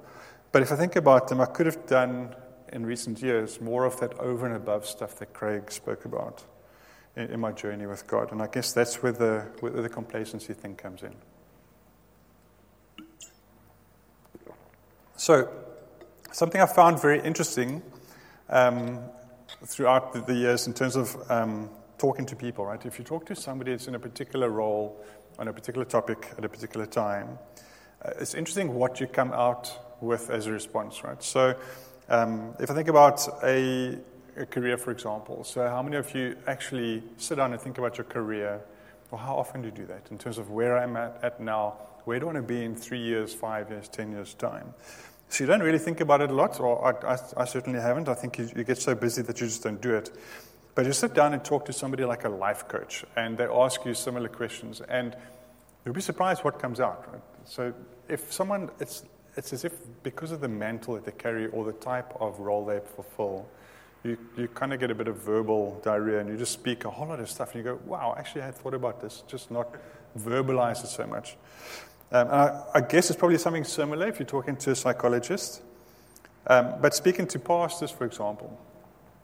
But 0.53 0.63
if 0.63 0.73
I 0.73 0.77
think 0.77 0.97
about 0.97 1.29
them, 1.29 1.41
I 1.41 1.47
could 1.47 1.67
have 1.67 1.87
done 1.87 2.35
in 2.73 2.87
recent 2.87 3.21
years 3.21 3.61
more 3.61 3.85
of 3.85 3.99
that 4.01 4.15
over 4.19 4.47
and 4.47 4.55
above 4.55 4.87
stuff 4.87 5.17
that 5.17 5.33
Craig 5.33 5.73
spoke 5.73 6.05
about 6.05 6.45
in, 7.17 7.31
in 7.31 7.41
my 7.41 7.53
journey 7.53 7.87
with 7.87 8.07
God. 8.07 8.33
And 8.33 8.43
I 8.43 8.47
guess 8.47 8.73
that's 8.73 9.03
where 9.03 9.13
the, 9.13 9.47
where 9.61 9.73
the 9.73 9.89
complacency 9.89 10.53
thing 10.53 10.77
comes 10.77 11.03
in. 11.03 11.15
So, 15.21 15.51
something 16.33 16.63
I 16.63 16.65
found 16.65 16.99
very 16.99 17.21
interesting 17.21 17.83
um, 18.49 19.01
throughout 19.67 20.27
the, 20.27 20.33
years 20.33 20.67
in 20.67 20.73
terms 20.73 20.97
of 20.97 21.15
um, 21.31 21.69
talking 21.99 22.25
to 22.25 22.35
people, 22.35 22.65
right? 22.65 22.83
If 22.87 22.99
you 22.99 23.05
talk 23.05 23.27
to 23.27 23.37
somebody 23.37 23.73
that's 23.73 23.87
in 23.87 23.95
a 23.95 23.99
particular 23.99 24.49
role 24.49 24.99
on 25.39 25.49
a 25.49 25.53
particular 25.53 25.85
topic 25.85 26.31
at 26.39 26.45
a 26.47 26.49
particular 26.49 26.87
time, 26.87 27.39
uh, 28.03 28.13
it's 28.19 28.33
interesting 28.33 28.73
what 28.73 28.99
you 28.99 29.07
come 29.07 29.31
out 29.33 29.71
with 30.01 30.31
as 30.31 30.47
a 30.47 30.53
response, 30.53 31.05
right? 31.05 31.23
So, 31.23 31.55
um, 32.09 32.55
if 32.59 32.71
I 32.71 32.75
think 32.75 32.89
about 32.89 33.29
a, 33.45 33.99
a, 34.39 34.47
career, 34.47 34.79
for 34.79 34.91
example, 34.91 35.45
so 35.45 35.69
how 35.69 35.83
many 35.83 35.99
of 35.99 36.15
you 36.15 36.35
actually 36.47 37.03
sit 37.19 37.35
down 37.35 37.53
and 37.53 37.61
think 37.61 37.77
about 37.77 37.99
your 37.99 38.07
career? 38.07 38.63
Or 39.11 39.19
how 39.19 39.37
often 39.37 39.61
do 39.61 39.69
you 39.69 39.75
do 39.75 39.87
that 39.87 40.07
in 40.11 40.17
terms 40.17 40.39
of 40.39 40.51
where 40.51 40.79
I'm 40.79 40.97
at, 40.97 41.19
at 41.23 41.41
now? 41.41 41.75
Where 42.05 42.19
do 42.19 42.27
I 42.27 42.33
want 42.33 42.37
to 42.37 42.55
be 42.55 42.65
in 42.65 42.75
three 42.75 43.03
years, 43.03 43.35
five 43.35 43.71
years, 43.71 43.89
ten 43.89 44.13
years' 44.13 44.35
time? 44.35 44.73
So 45.31 45.45
you 45.45 45.49
don't 45.49 45.63
really 45.63 45.79
think 45.79 46.01
about 46.01 46.21
it 46.23 46.31
a 46.31 46.35
lot, 46.35 46.59
or 46.59 46.85
I, 46.85 47.15
I, 47.15 47.19
I 47.37 47.45
certainly 47.45 47.81
haven't. 47.81 48.09
I 48.09 48.15
think 48.15 48.37
you, 48.37 48.51
you, 48.57 48.65
get 48.65 48.79
so 48.79 48.97
busy 48.97 49.23
that 49.23 49.41
you 49.41 49.47
just 49.47 49.63
don't 49.63 49.81
do 49.81 49.95
it. 49.95 50.11
But 50.75 50.87
you 50.87 50.93
sit 50.93 51.15
down 51.15 51.35
and 51.35 51.45
talk 51.45 51.65
to 51.67 51.73
somebody 51.73 52.05
like 52.05 52.25
a 52.25 52.29
life 52.29 52.67
coach, 52.67 53.05
and 53.17 53.39
they 53.39 53.45
ask 53.45 53.85
you 53.85 53.95
similar 53.95 54.29
questions, 54.29 54.81
and 54.81 55.17
you'll 55.85 55.95
be 55.95 56.01
surprised 56.01 56.43
what 56.43 56.59
comes 56.59 56.81
out. 56.81 57.13
Right? 57.13 57.23
So 57.45 57.73
if 58.09 58.33
someone, 58.33 58.71
it's, 58.81 59.05
it's 59.37 59.53
as 59.53 59.65
if 59.65 59.73
because 60.03 60.33
of 60.33 60.41
the 60.41 60.49
mantle 60.49 60.95
that 60.95 61.05
they 61.05 61.13
carry 61.13 61.47
or 61.47 61.65
the 61.65 61.75
type 61.75 62.13
of 62.21 62.41
role 62.41 62.65
they 62.67 62.81
fulfill, 62.81 63.49
you, 64.03 64.19
you 64.37 64.49
kind 64.49 64.73
of 64.73 64.81
get 64.81 64.91
a 64.91 64.97
bit 64.97 65.07
of 65.07 65.17
verbal 65.19 65.81
diarrhea 65.85 66.19
and 66.19 66.29
you 66.29 66.37
just 66.37 66.53
speak 66.53 66.85
a 66.87 66.91
whole 66.91 67.07
lot 67.07 67.21
of 67.21 67.31
stuff 67.31 67.55
and 67.55 67.65
you 67.65 67.71
go, 67.71 67.79
wow, 67.85 68.17
actually 68.19 68.43
I 68.43 68.47
had 68.47 68.57
thought 68.57 68.75
about 68.75 69.01
this, 69.01 69.23
just 69.29 69.51
not 69.51 69.77
verbalize 70.19 70.83
it 70.83 70.89
so 70.89 71.07
much. 71.07 71.37
Um, 72.13 72.29
I, 72.29 72.63
I, 72.75 72.81
guess 72.81 73.09
it's 73.09 73.19
probably 73.19 73.39
something 73.39 73.63
similar 73.63 74.09
if 74.09 74.19
you're 74.19 74.27
talking 74.27 74.57
to 74.57 74.73
a 74.73 74.75
psychologist. 74.75 75.63
Um, 76.47 76.75
but 76.81 76.95
speaking 76.95 77.27
to 77.29 77.39
pastors, 77.39 77.93
for 77.93 78.05
example, 78.05 78.59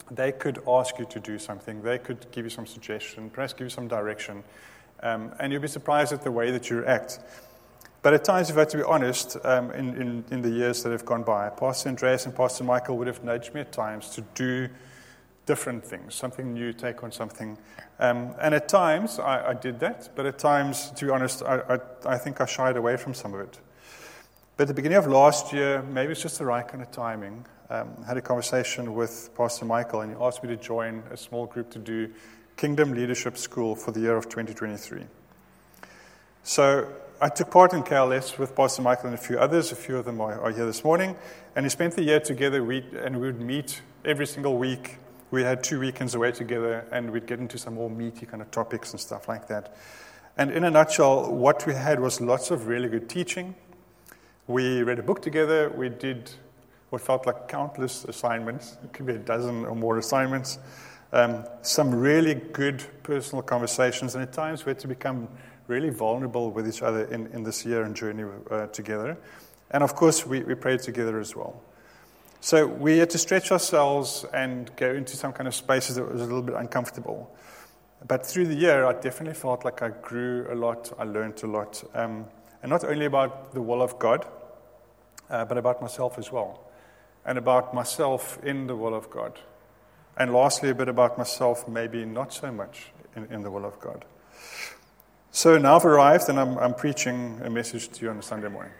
they 0.09 0.31
could 0.31 0.59
ask 0.67 0.97
you 0.97 1.05
to 1.05 1.19
do 1.19 1.37
something, 1.37 1.81
they 1.81 1.97
could 1.97 2.31
give 2.31 2.45
you 2.45 2.49
some 2.49 2.65
suggestion, 2.65 3.29
perhaps 3.29 3.51
give 3.53 3.65
you 3.65 3.69
some 3.69 3.89
direction, 3.89 4.43
um, 5.03 5.33
and 5.39 5.51
you'll 5.51 5.61
be 5.61 5.67
surprised 5.67 6.13
at 6.13 6.21
the 6.21 6.31
way 6.31 6.51
that 6.51 6.69
you 6.69 6.79
react. 6.79 7.19
But 8.03 8.13
at 8.13 8.23
times, 8.23 8.49
if 8.49 8.55
I 8.55 8.59
have 8.59 8.69
to 8.69 8.77
be 8.77 8.83
honest, 8.83 9.35
um, 9.43 9.71
in, 9.71 10.01
in, 10.01 10.25
in, 10.31 10.41
the 10.41 10.49
years 10.49 10.83
that 10.83 10.91
have 10.91 11.03
gone 11.03 11.23
by, 11.23 11.49
Pastor 11.49 11.89
Andreas 11.89 12.25
and 12.25 12.33
Pastor 12.33 12.63
Michael 12.63 12.97
would 12.99 13.07
have 13.07 13.23
nudged 13.23 13.53
me 13.53 13.61
at 13.61 13.73
times 13.73 14.09
to 14.11 14.21
do 14.33 14.69
different 15.47 15.83
things, 15.83 16.13
something 16.13 16.53
new, 16.53 16.71
take 16.71 17.03
on 17.03 17.11
something. 17.11 17.57
Um, 17.99 18.35
and 18.39 18.53
at 18.53 18.69
times, 18.69 19.17
I, 19.17 19.49
I, 19.49 19.53
did 19.55 19.79
that, 19.79 20.09
but 20.15 20.27
at 20.27 20.37
times, 20.37 20.91
to 20.91 21.05
be 21.05 21.11
honest, 21.11 21.41
I, 21.41 21.61
I, 21.67 21.79
I, 22.13 22.17
think 22.19 22.39
I 22.39 22.45
shied 22.45 22.77
away 22.77 22.95
from 22.97 23.15
some 23.15 23.33
of 23.33 23.39
it. 23.39 23.59
But 24.55 24.63
at 24.63 24.67
the 24.67 24.73
beginning 24.75 24.99
of 24.99 25.07
last 25.07 25.51
year, 25.51 25.81
maybe 25.81 26.11
it's 26.11 26.21
just 26.21 26.37
the 26.37 26.45
right 26.45 26.67
kind 26.67 26.83
of 26.83 26.91
timing, 26.91 27.45
um, 27.69 27.89
I 28.01 28.07
had 28.07 28.17
a 28.17 28.21
conversation 28.21 28.93
with 28.93 29.29
Pastor 29.35 29.65
Michael, 29.65 29.99
and 29.99 30.15
he 30.15 30.23
asked 30.23 30.41
me 30.41 30.47
to 30.49 30.55
join 30.55 31.03
a 31.11 31.17
small 31.17 31.47
group 31.47 31.69
to 31.71 31.79
do 31.79 32.09
Kingdom 32.55 32.93
Leadership 32.93 33.37
School 33.37 33.75
for 33.75 33.91
the 33.91 33.99
year 33.99 34.15
of 34.15 34.29
2023. 34.29 35.03
So 36.43 36.87
I 37.19 37.27
took 37.27 37.51
part 37.51 37.73
in 37.73 37.83
KLS 37.83 38.37
with 38.37 38.55
Pastor 38.55 38.81
Michael 38.81 39.07
and 39.07 39.15
a 39.15 39.21
few 39.21 39.37
others. 39.37 39.73
A 39.73 39.75
few 39.75 39.97
of 39.97 40.05
them 40.05 40.21
are, 40.21 40.39
are 40.39 40.51
here 40.51 40.65
this 40.65 40.85
morning. 40.85 41.17
And 41.57 41.65
we 41.65 41.69
spent 41.69 41.95
the 41.95 42.03
year 42.03 42.21
together, 42.21 42.63
we, 42.63 42.85
and 43.03 43.19
we 43.19 43.27
would 43.27 43.41
meet 43.41 43.81
every 44.05 44.27
single 44.27 44.57
week 44.57 44.97
we 45.31 45.43
had 45.43 45.63
two 45.63 45.79
weekends 45.79 46.15
away 46.15 46.31
together 46.31 46.85
and 46.91 47.11
we'd 47.11 47.25
get 47.25 47.39
into 47.39 47.57
some 47.57 47.75
more 47.75 47.89
meaty 47.89 48.25
kind 48.25 48.41
of 48.41 48.49
topics 48.51 48.91
and 48.91 48.99
stuff 48.99 49.27
like 49.27 49.47
that. 49.47 49.75
And 50.37 50.51
in 50.51 50.63
a 50.63 50.69
nutshell, 50.69 51.33
what 51.33 51.65
we 51.65 51.73
had 51.73 51.99
was 51.99 52.21
lots 52.21 52.51
of 52.51 52.67
really 52.67 52.89
good 52.89 53.09
teaching. 53.09 53.55
We 54.47 54.83
read 54.83 54.99
a 54.99 55.03
book 55.03 55.21
together. 55.21 55.69
We 55.69 55.89
did 55.89 56.31
what 56.89 57.01
felt 57.01 57.25
like 57.25 57.47
countless 57.47 58.05
assignments. 58.05 58.77
It 58.83 58.93
could 58.93 59.05
be 59.05 59.13
a 59.13 59.17
dozen 59.17 59.65
or 59.65 59.75
more 59.75 59.97
assignments. 59.97 60.59
Um, 61.11 61.45
some 61.61 61.93
really 61.93 62.35
good 62.35 62.83
personal 63.03 63.41
conversations, 63.41 64.15
and 64.15 64.23
at 64.23 64.33
times 64.33 64.65
we 64.65 64.71
had 64.71 64.79
to 64.79 64.87
become 64.87 65.29
really 65.67 65.89
vulnerable 65.89 66.51
with 66.51 66.67
each 66.67 66.81
other 66.81 67.05
in, 67.05 67.27
in 67.27 67.43
this 67.43 67.65
year 67.65 67.83
and 67.83 67.95
journey 67.95 68.23
uh, 68.51 68.67
together. 68.67 69.17
And 69.71 69.83
of 69.83 69.95
course, 69.95 70.25
we, 70.25 70.41
we 70.41 70.55
prayed 70.55 70.81
together 70.81 71.19
as 71.19 71.35
well. 71.35 71.61
So 72.47 72.65
we 72.65 72.99
had 72.99 73.09
to 73.09 73.17
stretch 73.17 73.51
ourselves 73.51 74.25
and 74.33 74.73
go 74.77 74.93
into 74.93 75.17
some 75.17 75.33
kind 75.33 75.49
of 75.49 75.53
spaces 75.53 75.97
that 75.97 76.09
was 76.09 76.21
a 76.21 76.23
little 76.23 76.41
bit 76.41 76.55
uncomfortable. 76.55 77.29
But 78.07 78.25
through 78.25 78.47
the 78.47 78.55
year, 78.55 78.85
I 78.85 78.93
definitely 78.93 79.33
felt 79.33 79.65
like 79.65 79.81
I 79.81 79.89
grew 79.89 80.47
a 80.49 80.55
lot, 80.55 80.93
I 80.97 81.03
learned 81.03 81.43
a 81.43 81.47
lot. 81.47 81.83
Um, 81.93 82.25
and 82.63 82.69
not 82.69 82.85
only 82.85 83.03
about 83.03 83.53
the 83.53 83.61
will 83.61 83.81
of 83.81 83.99
God, 83.99 84.25
uh, 85.29 85.43
but 85.43 85.57
about 85.57 85.81
myself 85.81 86.17
as 86.17 86.31
well. 86.31 86.71
And 87.25 87.37
about 87.37 87.73
myself 87.73 88.41
in 88.41 88.67
the 88.67 88.77
will 88.77 88.95
of 88.95 89.09
God. 89.09 89.37
And 90.15 90.33
lastly, 90.33 90.69
a 90.69 90.73
bit 90.73 90.87
about 90.87 91.17
myself, 91.17 91.67
maybe 91.67 92.05
not 92.05 92.31
so 92.31 92.49
much 92.49 92.93
in, 93.17 93.25
in 93.25 93.41
the 93.41 93.51
will 93.51 93.65
of 93.65 93.77
God. 93.81 94.05
So 95.31 95.57
now 95.57 95.75
I've 95.75 95.85
arrived 95.85 96.29
and 96.29 96.39
I'm, 96.39 96.57
I'm 96.59 96.75
preaching 96.75 97.41
a 97.43 97.49
message 97.49 97.89
to 97.89 98.05
you 98.05 98.09
on 98.09 98.17
a 98.19 98.23
Sunday 98.23 98.47
morning. 98.47 98.71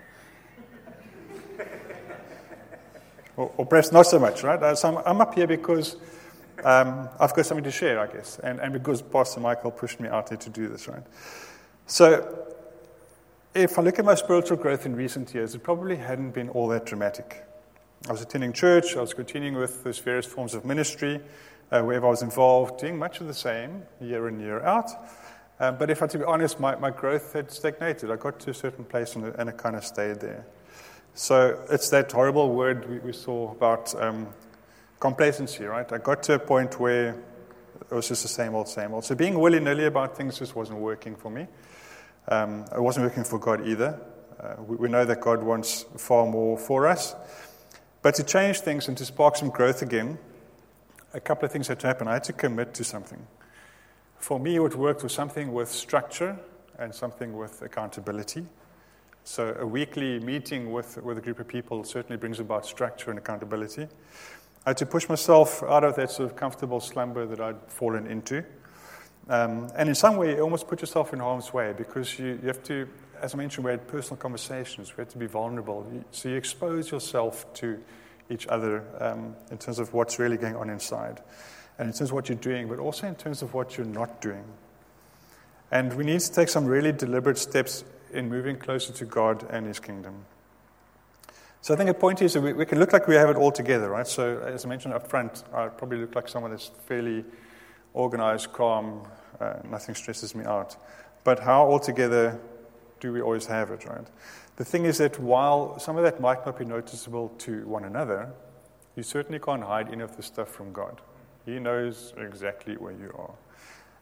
Or, 3.37 3.51
or, 3.57 3.65
perhaps 3.65 3.91
not 3.91 4.07
so 4.07 4.19
much, 4.19 4.43
right? 4.43 4.61
Uh, 4.61 4.75
so 4.75 4.97
I'm, 4.97 5.03
I'm 5.05 5.21
up 5.21 5.35
here 5.35 5.47
because 5.47 5.95
um, 6.63 7.07
I've 7.19 7.33
got 7.33 7.45
something 7.45 7.63
to 7.63 7.71
share, 7.71 7.99
I 7.99 8.07
guess, 8.07 8.39
and, 8.39 8.59
and 8.59 8.73
because 8.73 9.01
Pastor 9.01 9.39
Michael 9.39 9.71
pushed 9.71 9.99
me 9.99 10.09
out 10.09 10.29
here 10.29 10.37
to 10.37 10.49
do 10.49 10.67
this, 10.67 10.87
right? 10.87 11.03
So 11.85 12.47
if 13.53 13.79
I 13.79 13.81
look 13.81 13.99
at 13.99 14.05
my 14.05 14.15
spiritual 14.15 14.57
growth 14.57 14.85
in 14.85 14.95
recent 14.95 15.33
years, 15.33 15.55
it 15.55 15.63
probably 15.63 15.95
hadn't 15.95 16.31
been 16.31 16.49
all 16.49 16.67
that 16.69 16.85
dramatic. 16.85 17.43
I 18.07 18.11
was 18.11 18.21
attending 18.21 18.53
church, 18.53 18.95
I 18.95 19.01
was 19.01 19.13
continuing 19.13 19.55
with 19.55 19.83
those 19.83 19.99
various 19.99 20.25
forms 20.25 20.53
of 20.53 20.65
ministry, 20.65 21.21
uh, 21.71 21.81
wherever 21.81 22.07
I 22.07 22.09
was 22.09 22.21
involved, 22.21 22.79
doing 22.79 22.97
much 22.97 23.21
of 23.21 23.27
the 23.27 23.33
same 23.33 23.83
year 23.99 24.27
in, 24.27 24.39
year 24.39 24.61
out. 24.61 24.89
Um, 25.59 25.77
but 25.77 25.89
if 25.89 26.03
I 26.03 26.07
to 26.07 26.19
be 26.19 26.23
honest, 26.23 26.59
my, 26.59 26.75
my 26.75 26.91
growth 26.91 27.33
had 27.33 27.51
stagnated. 27.51 28.11
I 28.11 28.15
got 28.15 28.39
to 28.41 28.51
a 28.51 28.53
certain 28.53 28.85
place 28.85 29.15
and, 29.15 29.25
and 29.25 29.49
it 29.49 29.57
kind 29.57 29.75
of 29.75 29.83
stayed 29.83 30.19
there. 30.19 30.45
So 31.17 31.59
it's 31.71 31.89
that 31.89 32.11
horrible 32.11 32.53
word 32.53 32.87
we, 32.87 32.99
we 32.99 33.11
saw 33.11 33.51
about 33.51 33.99
um, 33.99 34.27
complacency, 34.99 35.63
right? 35.63 35.91
I 35.91 35.97
got 35.97 36.21
to 36.23 36.33
a 36.33 36.39
point 36.39 36.79
where 36.79 37.15
it 37.89 37.91
was 37.91 38.09
just 38.09 38.21
the 38.21 38.29
same 38.29 38.53
old, 38.53 38.67
same 38.67 38.93
old. 38.93 39.03
So 39.03 39.15
being 39.15 39.39
willy 39.39 39.59
nilly 39.59 39.85
about 39.85 40.15
things 40.15 40.37
just 40.37 40.55
wasn't 40.55 40.77
working 40.77 41.15
for 41.15 41.31
me. 41.31 41.47
Um, 42.27 42.65
it 42.71 42.79
wasn't 42.79 43.07
working 43.07 43.23
for 43.23 43.39
God 43.39 43.67
either. 43.67 43.99
Uh, 44.39 44.61
we, 44.61 44.75
we, 44.75 44.89
know 44.89 45.05
that 45.05 45.19
God 45.19 45.41
wants 45.41 45.85
far 45.97 46.27
more 46.27 46.55
for 46.55 46.85
us. 46.85 47.15
But 48.03 48.13
to 48.15 48.23
change 48.23 48.59
things 48.59 48.87
and 48.87 48.95
to 48.99 49.03
spark 49.05 49.37
some 49.37 49.49
growth 49.49 49.81
again, 49.81 50.19
a 51.15 51.19
couple 51.19 51.47
of 51.47 51.51
things 51.51 51.67
had 51.67 51.79
to 51.79 51.87
happen. 51.87 52.07
I 52.07 52.13
had 52.13 52.25
to 52.25 52.33
commit 52.33 52.75
to 52.75 52.83
something. 52.83 53.25
For 54.19 54.39
me, 54.39 54.59
what 54.59 54.75
worked 54.75 55.01
was 55.01 55.13
something 55.13 55.51
with 55.51 55.69
structure 55.69 56.37
and 56.77 56.93
something 56.93 57.35
with 57.35 57.63
accountability. 57.63 58.45
So, 59.29 59.53
a 59.59 59.67
weekly 59.67 60.21
meeting 60.21 60.71
with, 60.71 61.03
with 61.03 61.17
a 61.17 61.21
group 61.21 61.39
of 61.39 61.49
people 61.49 61.83
certainly 61.83 62.15
brings 62.15 62.39
about 62.39 62.65
structure 62.65 63.09
and 63.09 63.19
accountability. 63.19 63.85
I 64.65 64.69
had 64.69 64.77
to 64.77 64.85
push 64.85 65.09
myself 65.09 65.61
out 65.63 65.83
of 65.83 65.97
that 65.97 66.11
sort 66.11 66.31
of 66.31 66.37
comfortable 66.37 66.79
slumber 66.79 67.25
that 67.25 67.41
I'd 67.41 67.61
fallen 67.67 68.07
into. 68.07 68.45
Um, 69.27 69.67
and 69.75 69.89
in 69.89 69.95
some 69.95 70.15
way, 70.15 70.35
you 70.35 70.39
almost 70.39 70.69
put 70.69 70.79
yourself 70.79 71.11
in 71.11 71.19
harm's 71.19 71.53
way 71.53 71.73
because 71.77 72.17
you, 72.17 72.39
you 72.41 72.47
have 72.47 72.63
to, 72.63 72.87
as 73.21 73.33
I 73.33 73.37
mentioned, 73.37 73.65
we 73.65 73.71
had 73.71 73.85
personal 73.85 74.15
conversations. 74.15 74.95
We 74.95 75.01
had 75.01 75.09
to 75.09 75.17
be 75.17 75.27
vulnerable. 75.27 75.85
So 76.11 76.29
you 76.29 76.37
expose 76.37 76.89
yourself 76.89 77.53
to 77.55 77.83
each 78.29 78.47
other 78.47 78.85
um, 79.01 79.35
in 79.51 79.57
terms 79.57 79.79
of 79.79 79.93
what's 79.93 80.19
really 80.19 80.37
going 80.37 80.55
on 80.55 80.69
inside 80.69 81.19
and 81.77 81.89
in 81.89 81.93
terms 81.93 82.11
of 82.11 82.13
what 82.13 82.29
you're 82.29 82.37
doing, 82.37 82.69
but 82.69 82.79
also 82.79 83.07
in 83.07 83.15
terms 83.15 83.41
of 83.41 83.53
what 83.53 83.75
you're 83.75 83.85
not 83.85 84.21
doing. 84.21 84.45
And 85.69 85.91
we 85.95 86.05
need 86.05 86.21
to 86.21 86.31
take 86.31 86.47
some 86.47 86.65
really 86.65 86.93
deliberate 86.93 87.37
steps 87.37 87.83
in 88.17 88.29
moving 88.29 88.57
closer 88.57 88.91
to 88.93 89.05
God 89.05 89.45
and 89.49 89.65
His 89.65 89.79
kingdom. 89.79 90.25
So 91.61 91.73
I 91.73 91.77
think 91.77 91.87
the 91.87 91.93
point 91.93 92.21
is 92.21 92.33
that 92.33 92.41
we, 92.41 92.53
we 92.53 92.65
can 92.65 92.79
look 92.79 92.93
like 92.93 93.07
we 93.07 93.15
have 93.15 93.29
it 93.29 93.35
all 93.35 93.51
together, 93.51 93.89
right? 93.89 94.07
So 94.07 94.39
as 94.39 94.65
I 94.65 94.69
mentioned 94.69 94.93
up 94.93 95.07
front, 95.07 95.43
I 95.53 95.67
probably 95.67 95.97
look 95.97 96.15
like 96.15 96.27
someone 96.27 96.51
that's 96.51 96.71
fairly 96.85 97.25
organized, 97.93 98.53
calm, 98.53 99.07
uh, 99.39 99.55
nothing 99.69 99.95
stresses 99.95 100.35
me 100.35 100.45
out. 100.45 100.75
But 101.23 101.39
how 101.39 101.65
altogether 101.65 102.39
do 102.99 103.11
we 103.11 103.21
always 103.21 103.45
have 103.47 103.71
it, 103.71 103.85
right? 103.85 104.07
The 104.55 104.65
thing 104.65 104.85
is 104.85 104.97
that 104.97 105.19
while 105.19 105.77
some 105.77 105.97
of 105.97 106.03
that 106.03 106.19
might 106.19 106.45
not 106.45 106.57
be 106.57 106.65
noticeable 106.65 107.29
to 107.39 107.67
one 107.67 107.83
another, 107.83 108.31
you 108.95 109.03
certainly 109.03 109.39
can't 109.39 109.63
hide 109.63 109.91
any 109.91 110.01
of 110.01 110.15
the 110.17 110.23
stuff 110.23 110.49
from 110.49 110.73
God. 110.73 111.01
He 111.45 111.59
knows 111.59 112.13
exactly 112.17 112.75
where 112.75 112.93
you 112.93 113.13
are. 113.17 113.35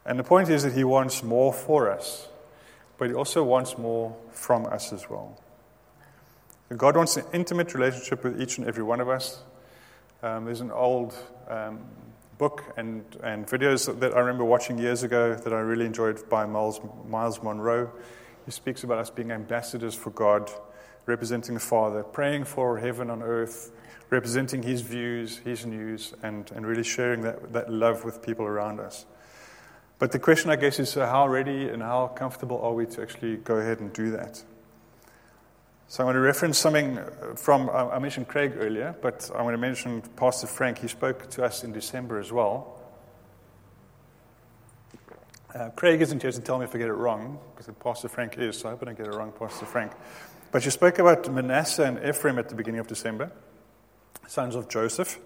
And 0.05 0.17
the 0.17 0.23
point 0.23 0.49
is 0.49 0.63
that 0.63 0.73
He 0.73 0.83
wants 0.83 1.23
more 1.23 1.51
for 1.51 1.89
us, 1.91 2.27
but 2.97 3.09
He 3.09 3.15
also 3.15 3.43
wants 3.43 3.77
more 3.77 4.15
from 4.31 4.65
us 4.65 4.93
as 4.93 5.09
well. 5.09 5.39
God 6.75 6.97
wants 6.97 7.15
an 7.17 7.25
intimate 7.31 7.73
relationship 7.73 8.23
with 8.23 8.41
each 8.41 8.57
and 8.57 8.67
every 8.67 8.83
one 8.83 8.99
of 8.99 9.07
us. 9.07 9.43
Um, 10.23 10.45
there's 10.45 10.61
an 10.61 10.71
old 10.71 11.13
um, 11.47 11.79
book 12.37 12.63
and, 12.75 13.03
and 13.23 13.45
videos 13.45 13.99
that 13.99 14.13
I 14.13 14.19
remember 14.19 14.43
watching 14.43 14.79
years 14.79 15.03
ago 15.03 15.35
that 15.35 15.53
I 15.53 15.59
really 15.59 15.85
enjoyed 15.85 16.27
by 16.29 16.45
Miles, 16.45 16.81
Myles 17.07 17.41
Munroe. 17.43 17.91
He 18.45 18.51
speaks 18.51 18.83
about 18.83 18.97
us 18.97 19.09
being 19.09 19.31
ambassadors 19.31 19.93
for 19.95 20.09
God, 20.09 20.51
representing 21.05 21.53
the 21.53 21.59
Father, 21.59 22.03
praying 22.03 22.45
for 22.45 22.77
heaven 22.77 23.09
on 23.09 23.21
earth, 23.21 23.71
representing 24.09 24.63
His 24.63 24.81
views, 24.81 25.37
His 25.37 25.65
news, 25.65 26.13
and, 26.23 26.51
and 26.51 26.65
really 26.65 26.83
sharing 26.83 27.21
that, 27.21 27.53
that 27.53 27.71
love 27.71 28.03
with 28.03 28.21
people 28.21 28.45
around 28.45 28.79
us. 28.79 29.05
But 29.97 30.11
the 30.11 30.19
question, 30.19 30.49
I 30.49 30.57
guess, 30.57 30.79
is 30.79 30.93
how 30.93 31.27
ready 31.27 31.69
and 31.69 31.81
how 31.81 32.07
comfortable 32.07 32.61
are 32.61 32.73
we 32.73 32.85
to 32.87 33.01
actually 33.01 33.37
go 33.37 33.55
ahead 33.55 33.79
and 33.79 33.93
do 33.93 34.11
that? 34.11 34.43
So 35.87 36.03
I'm 36.03 36.07
going 36.07 36.15
to 36.15 36.19
reference 36.19 36.57
something 36.57 36.99
from, 37.35 37.69
I 37.69 37.99
mentioned 37.99 38.27
Craig 38.27 38.53
earlier, 38.57 38.95
but 39.01 39.29
I'm 39.33 39.43
going 39.43 39.53
to 39.53 39.59
mention 39.59 40.01
Pastor 40.17 40.47
Frank. 40.47 40.79
He 40.79 40.87
spoke 40.87 41.29
to 41.29 41.45
us 41.45 41.63
in 41.63 41.71
December 41.71 42.19
as 42.19 42.31
well. 42.31 42.79
Uh, 45.53 45.69
Craig 45.69 46.01
isn't 46.01 46.21
here 46.21 46.31
to 46.31 46.41
tell 46.41 46.57
me 46.57 46.65
if 46.65 46.75
I 46.75 46.79
get 46.79 46.89
it 46.89 46.93
wrong, 46.93 47.39
because 47.55 47.73
Pastor 47.75 48.09
Frank 48.09 48.37
is, 48.37 48.57
so 48.57 48.67
I 48.67 48.71
hope 48.71 48.81
I 48.81 48.85
don't 48.87 48.97
get 48.97 49.07
it 49.07 49.13
wrong, 49.13 49.31
Pastor 49.31 49.65
Frank. 49.65 49.93
But 50.51 50.65
you 50.65 50.71
spoke 50.71 50.99
about 50.99 51.31
Manasseh 51.31 51.85
and 51.85 52.05
Ephraim 52.05 52.39
at 52.39 52.49
the 52.49 52.55
beginning 52.55 52.79
of 52.79 52.87
December, 52.87 53.31
sons 54.27 54.55
of 54.55 54.67
Joseph. 54.67 55.17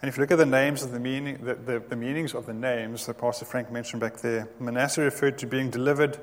And 0.00 0.08
if 0.08 0.16
you 0.16 0.20
look 0.20 0.30
at 0.30 0.38
the 0.38 0.46
names 0.46 0.82
of 0.84 0.92
the 0.92 1.00
meaning, 1.00 1.44
the, 1.44 1.54
the, 1.54 1.80
the 1.80 1.96
meanings 1.96 2.34
of 2.34 2.46
the 2.46 2.54
names 2.54 3.06
that 3.06 3.18
Pastor 3.18 3.44
Frank 3.44 3.72
mentioned 3.72 4.00
back 4.00 4.18
there, 4.18 4.48
Manasseh 4.60 5.02
referred 5.02 5.38
to 5.38 5.46
being 5.46 5.70
delivered, 5.70 6.18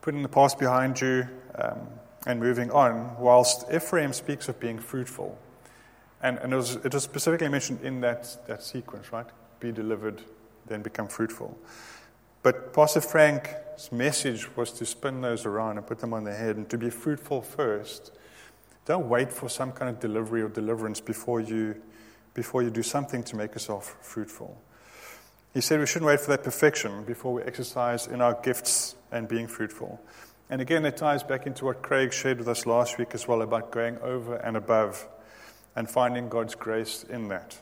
putting 0.00 0.22
the 0.22 0.28
past 0.28 0.58
behind 0.58 1.00
you, 1.00 1.26
um, 1.56 1.88
and 2.26 2.38
moving 2.38 2.70
on, 2.70 3.18
whilst 3.18 3.64
Ephraim 3.72 4.12
speaks 4.12 4.48
of 4.48 4.60
being 4.60 4.78
fruitful. 4.78 5.38
And, 6.22 6.38
and 6.38 6.52
it, 6.52 6.56
was, 6.56 6.76
it 6.76 6.92
was 6.92 7.02
specifically 7.02 7.48
mentioned 7.48 7.80
in 7.82 8.00
that, 8.02 8.46
that 8.46 8.62
sequence, 8.62 9.12
right? 9.12 9.26
Be 9.58 9.72
delivered, 9.72 10.22
then 10.66 10.82
become 10.82 11.08
fruitful. 11.08 11.58
But 12.42 12.72
Pastor 12.72 13.00
Frank's 13.00 13.90
message 13.90 14.54
was 14.56 14.72
to 14.72 14.86
spin 14.86 15.20
those 15.20 15.46
around 15.46 15.78
and 15.78 15.86
put 15.86 15.98
them 15.98 16.12
on 16.12 16.24
their 16.24 16.36
head 16.36 16.56
and 16.56 16.68
to 16.70 16.78
be 16.78 16.90
fruitful 16.90 17.42
first. 17.42 18.12
Don't 18.84 19.08
wait 19.08 19.32
for 19.32 19.48
some 19.48 19.72
kind 19.72 19.88
of 19.90 20.00
delivery 20.00 20.42
or 20.42 20.48
deliverance 20.48 21.00
before 21.00 21.40
you, 21.40 21.80
before 22.34 22.62
you 22.62 22.70
do 22.70 22.82
something 22.82 23.22
to 23.24 23.36
make 23.36 23.52
yourself 23.52 23.96
fruitful. 24.00 24.60
He 25.52 25.60
said 25.60 25.80
we 25.80 25.86
shouldn't 25.86 26.06
wait 26.06 26.20
for 26.20 26.30
that 26.30 26.44
perfection 26.44 27.04
before 27.04 27.32
we 27.32 27.42
exercise 27.42 28.06
in 28.06 28.20
our 28.20 28.34
gifts 28.42 28.94
and 29.10 29.26
being 29.26 29.48
fruitful. 29.48 30.00
And 30.48 30.60
again, 30.60 30.84
it 30.84 30.96
ties 30.96 31.22
back 31.22 31.46
into 31.46 31.64
what 31.64 31.82
Craig 31.82 32.12
shared 32.12 32.38
with 32.38 32.48
us 32.48 32.66
last 32.66 32.98
week 32.98 33.14
as 33.14 33.26
well 33.26 33.42
about 33.42 33.70
going 33.70 33.98
over 33.98 34.36
and 34.36 34.56
above 34.56 35.06
and 35.76 35.88
finding 35.88 36.28
God's 36.28 36.54
grace 36.54 37.04
in 37.08 37.28
that. 37.28 37.58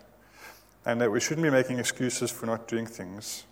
And 0.84 1.00
that 1.00 1.10
we 1.10 1.20
shouldn't 1.20 1.44
be 1.44 1.50
making 1.50 1.78
excuses 1.78 2.30
for 2.30 2.46
not 2.46 2.66
doing 2.66 2.86
things 2.86 3.44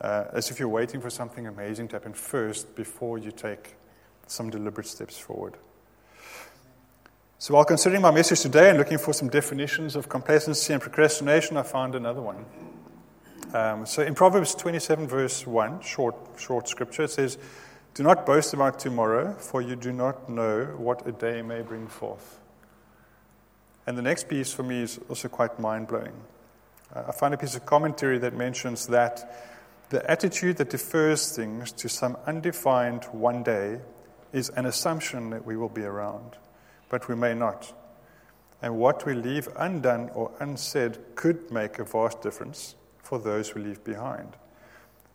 uh, 0.00 0.24
as 0.32 0.50
if 0.50 0.58
you're 0.58 0.68
waiting 0.68 1.00
for 1.00 1.10
something 1.10 1.46
amazing 1.46 1.88
to 1.88 1.96
happen 1.96 2.12
first 2.12 2.74
before 2.74 3.18
you 3.18 3.30
take 3.30 3.76
some 4.26 4.50
deliberate 4.50 4.86
steps 4.86 5.18
forward. 5.18 5.56
So, 7.38 7.52
while 7.52 7.66
considering 7.66 8.00
my 8.00 8.10
message 8.10 8.40
today 8.40 8.70
and 8.70 8.78
looking 8.78 8.96
for 8.96 9.12
some 9.12 9.28
definitions 9.28 9.94
of 9.94 10.08
complacency 10.08 10.72
and 10.72 10.80
procrastination, 10.80 11.58
I 11.58 11.64
found 11.64 11.94
another 11.94 12.22
one. 12.22 12.46
Um, 13.52 13.84
so, 13.84 14.02
in 14.02 14.14
Proverbs 14.14 14.54
27, 14.54 15.06
verse 15.06 15.46
1, 15.46 15.82
short, 15.82 16.16
short 16.38 16.66
scripture, 16.66 17.02
it 17.02 17.10
says, 17.10 17.36
do 17.92 18.02
not 18.02 18.24
boast 18.26 18.52
about 18.52 18.78
tomorrow, 18.78 19.34
for 19.34 19.60
you 19.60 19.76
do 19.76 19.92
not 19.92 20.28
know 20.28 20.64
what 20.76 21.06
a 21.06 21.12
day 21.12 21.42
may 21.42 21.62
bring 21.62 21.88
forth. 21.88 22.40
And 23.86 23.96
the 23.96 24.02
next 24.02 24.28
piece 24.28 24.52
for 24.52 24.62
me 24.62 24.82
is 24.82 24.98
also 25.08 25.28
quite 25.28 25.58
mind 25.58 25.88
blowing. 25.88 26.12
Uh, 26.94 27.04
I 27.08 27.12
find 27.12 27.32
a 27.32 27.38
piece 27.38 27.54
of 27.54 27.64
commentary 27.64 28.18
that 28.18 28.34
mentions 28.34 28.86
that 28.88 29.54
the 29.88 30.10
attitude 30.10 30.56
that 30.56 30.70
defers 30.70 31.36
things 31.36 31.72
to 31.72 31.88
some 31.88 32.16
undefined 32.26 33.04
one 33.12 33.42
day 33.42 33.80
is 34.32 34.48
an 34.50 34.66
assumption 34.66 35.30
that 35.30 35.46
we 35.46 35.56
will 35.56 35.68
be 35.68 35.84
around, 35.84 36.36
but 36.88 37.08
we 37.08 37.14
may 37.14 37.34
not. 37.34 37.72
And 38.62 38.78
what 38.78 39.04
we 39.04 39.14
leave 39.14 39.48
undone 39.56 40.10
or 40.14 40.32
unsaid 40.40 40.98
could 41.14 41.50
make 41.50 41.78
a 41.78 41.84
vast 41.84 42.22
difference 42.22 42.74
for 42.98 43.18
those 43.18 43.54
we 43.54 43.62
leave 43.62 43.84
behind. 43.84 44.36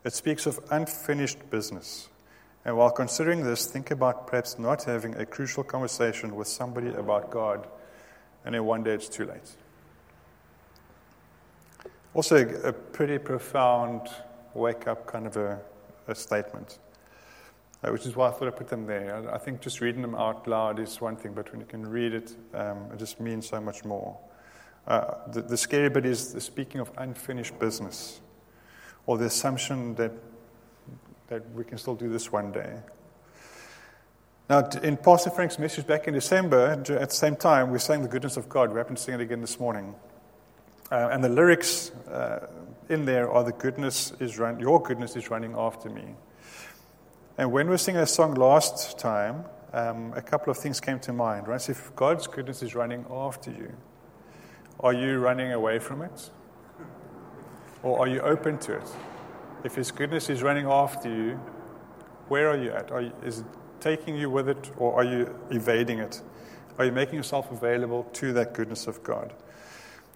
It 0.03 0.13
speaks 0.13 0.45
of 0.45 0.59
unfinished 0.69 1.49
business 1.49 2.09
And 2.63 2.77
while 2.77 2.91
considering 2.91 3.43
this, 3.43 3.65
think 3.65 3.89
about 3.91 4.27
perhaps 4.27 4.59
not 4.59 4.83
having 4.83 5.15
a 5.15 5.25
crucial 5.25 5.63
conversation 5.63 6.35
with 6.35 6.47
somebody 6.47 6.89
about 6.89 7.31
God, 7.31 7.67
and 8.45 8.53
then 8.53 8.65
one 8.65 8.83
day 8.83 8.93
it's 8.93 9.09
too 9.09 9.25
late. 9.25 9.55
Also, 12.13 12.47
a 12.63 12.73
pretty 12.73 13.17
profound 13.17 14.09
wake 14.53 14.87
up 14.87 15.07
kind 15.07 15.25
of 15.25 15.37
a, 15.37 15.59
a 16.07 16.13
statement, 16.13 16.77
uh, 17.83 17.91
which 17.91 18.05
is 18.05 18.15
why 18.15 18.27
I 18.27 18.31
thought 18.31 18.47
I 18.47 18.51
put 18.51 18.67
them 18.67 18.85
there. 18.85 19.15
I, 19.15 19.35
I, 19.35 19.37
think 19.37 19.61
just 19.61 19.81
reading 19.81 20.01
them 20.01 20.15
out 20.15 20.47
loud 20.47 20.79
is 20.79 21.01
one 21.01 21.15
thing, 21.15 21.33
but 21.33 21.51
when 21.51 21.59
you 21.59 21.65
can 21.65 21.87
read 21.87 22.13
it, 22.13 22.35
um, 22.53 22.89
it 22.93 22.99
just 22.99 23.19
means 23.19 23.47
so 23.47 23.59
much 23.59 23.83
more. 23.83 24.17
Uh, 24.87 25.15
the, 25.31 25.41
the 25.41 25.57
scary 25.57 25.89
bit 25.89 26.05
is 26.05 26.33
the 26.33 26.41
speaking 26.41 26.81
of 26.81 26.91
unfinished 26.97 27.57
business, 27.59 28.21
or 29.05 29.17
the 29.17 29.25
assumption 29.25 29.95
that, 29.95 30.11
that 31.27 31.49
we 31.53 31.63
can 31.63 31.77
still 31.77 31.95
do 31.95 32.09
this 32.09 32.31
one 32.31 32.51
day. 32.51 32.77
Now, 34.49 34.67
in 34.83 34.97
Pastor 34.97 35.29
Frank's 35.29 35.57
message 35.57 35.87
back 35.87 36.07
in 36.07 36.13
December, 36.13 36.67
at 36.67 36.85
the 36.85 37.15
same 37.15 37.37
time, 37.37 37.71
we 37.71 37.79
sang 37.79 38.01
the 38.01 38.09
goodness 38.09 38.35
of 38.35 38.49
God. 38.49 38.71
We 38.71 38.79
happened 38.79 38.97
to 38.97 39.03
sing 39.03 39.13
it 39.13 39.21
again 39.21 39.39
this 39.39 39.59
morning. 39.59 39.95
Uh, 40.91 41.07
and 41.09 41.23
the 41.23 41.29
lyrics 41.29 41.91
uh, 42.11 42.47
in 42.89 43.05
there 43.05 43.31
are 43.31 43.45
the 43.45 43.53
goodness 43.53 44.11
is 44.19 44.37
run, 44.37 44.59
your 44.59 44.81
goodness 44.81 45.15
is 45.15 45.29
running 45.29 45.55
after 45.57 45.89
me. 45.89 46.03
And 47.41 47.51
when 47.51 47.71
we 47.71 47.77
sing 47.77 47.97
a 47.97 48.05
song 48.05 48.35
last 48.35 48.99
time, 48.99 49.45
um, 49.73 50.13
a 50.15 50.21
couple 50.21 50.51
of 50.51 50.57
things 50.57 50.79
came 50.79 50.99
to 50.99 51.11
mind. 51.11 51.47
Right? 51.47 51.59
So 51.59 51.71
if 51.71 51.91
God's 51.95 52.27
goodness 52.27 52.61
is 52.61 52.75
running 52.75 53.03
after 53.09 53.49
you, 53.49 53.75
are 54.79 54.93
you 54.93 55.17
running 55.17 55.51
away 55.51 55.79
from 55.79 56.03
it? 56.03 56.29
Or 57.81 57.97
are 57.97 58.07
you 58.07 58.19
open 58.21 58.59
to 58.59 58.73
it? 58.73 58.87
If 59.63 59.73
His 59.73 59.89
goodness 59.89 60.29
is 60.29 60.43
running 60.43 60.67
after 60.67 61.09
you, 61.09 61.39
where 62.27 62.47
are 62.47 62.63
you 62.63 62.73
at? 62.73 62.91
Are 62.91 63.01
you, 63.01 63.11
is 63.25 63.39
it 63.39 63.45
taking 63.79 64.15
you 64.15 64.29
with 64.29 64.47
it, 64.47 64.69
or 64.77 64.93
are 64.93 65.03
you 65.03 65.35
evading 65.49 65.97
it? 65.97 66.21
Are 66.77 66.85
you 66.85 66.91
making 66.91 67.15
yourself 67.15 67.51
available 67.51 68.03
to 68.13 68.33
that 68.33 68.53
goodness 68.53 68.85
of 68.85 69.01
God? 69.01 69.33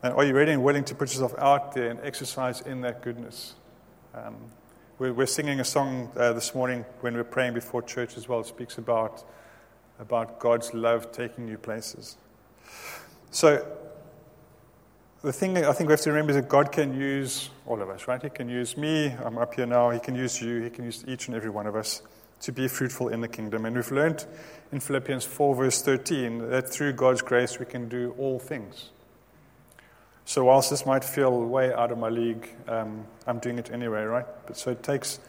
And 0.04 0.14
are 0.14 0.24
you 0.24 0.36
ready 0.36 0.52
and 0.52 0.64
willing 0.64 0.84
to 0.84 0.94
put 0.94 1.12
yourself 1.12 1.34
out 1.40 1.74
there 1.74 1.90
and 1.90 2.00
exercise 2.04 2.62
in 2.62 2.82
that 2.82 3.02
goodness? 3.02 3.56
Um, 4.14 4.36
we're, 4.98 5.14
we're, 5.14 5.26
singing 5.26 5.60
a 5.60 5.66
song 5.66 6.10
uh, 6.16 6.32
this 6.32 6.56
morning 6.56 6.86
when 7.02 7.16
we're 7.16 7.26
praying 7.26 7.54
before 7.54 7.82
church 7.82 8.16
as 8.16 8.30
well. 8.30 8.40
It 8.40 8.46
speaks 8.46 8.78
about, 8.78 9.26
about 10.00 10.40
God's 10.40 10.74
love 10.74 11.12
taking 11.12 11.50
you 11.50 11.58
places. 11.58 12.18
So, 13.30 13.66
the 15.22 15.34
thing 15.34 15.58
I 15.58 15.74
think 15.74 15.90
we 15.90 15.94
have 15.94 16.02
to 16.02 16.12
remember 16.12 16.32
is 16.32 16.38
that 16.38 16.48
God 16.48 16.72
can 16.72 16.98
use 16.98 17.50
all 17.66 17.82
of 17.82 17.90
us, 17.90 18.08
right? 18.08 18.22
He 18.22 18.30
can 18.30 18.48
use 18.48 18.78
me, 18.78 19.08
I'm 19.08 19.38
up 19.38 19.56
here 19.56 19.66
now. 19.66 19.90
He 19.90 20.00
can 20.00 20.16
use 20.16 20.42
you, 20.42 20.62
He 20.62 20.70
can 20.70 20.86
use 20.86 21.04
each 21.08 21.28
and 21.28 21.36
every 21.36 21.50
one 21.50 21.68
of 21.68 21.76
us 21.76 22.02
to 22.42 22.54
be 22.54 22.68
fruitful 22.68 23.10
in 23.10 23.20
the 23.20 23.28
kingdom. 23.28 23.66
And 23.66 23.76
we've 23.76 23.92
learned 23.92 24.26
in 24.72 24.80
Philippians 24.80 25.26
4, 25.26 25.56
verse 25.56 25.82
13, 25.82 26.50
that 26.50 26.70
through 26.70 26.94
God's 26.94 27.22
grace 27.22 27.60
we 27.60 27.66
can 27.66 27.90
do 27.90 28.16
all 28.18 28.40
things. 28.40 28.92
So, 30.28 30.44
whilst 30.44 30.72
this 30.72 30.88
might 30.88 31.04
feel 31.04 31.46
way 31.46 31.72
out 31.72 31.92
of 31.92 32.00
my 32.00 32.10
league, 32.10 32.50
um, 32.68 33.06
I'm 33.28 33.38
doing 33.38 33.60
it 33.60 33.72
anyway, 33.72 34.02
right? 34.04 34.26
But 34.48 34.58
so 34.58 34.72
it 34.72 34.82
takes 34.82 35.20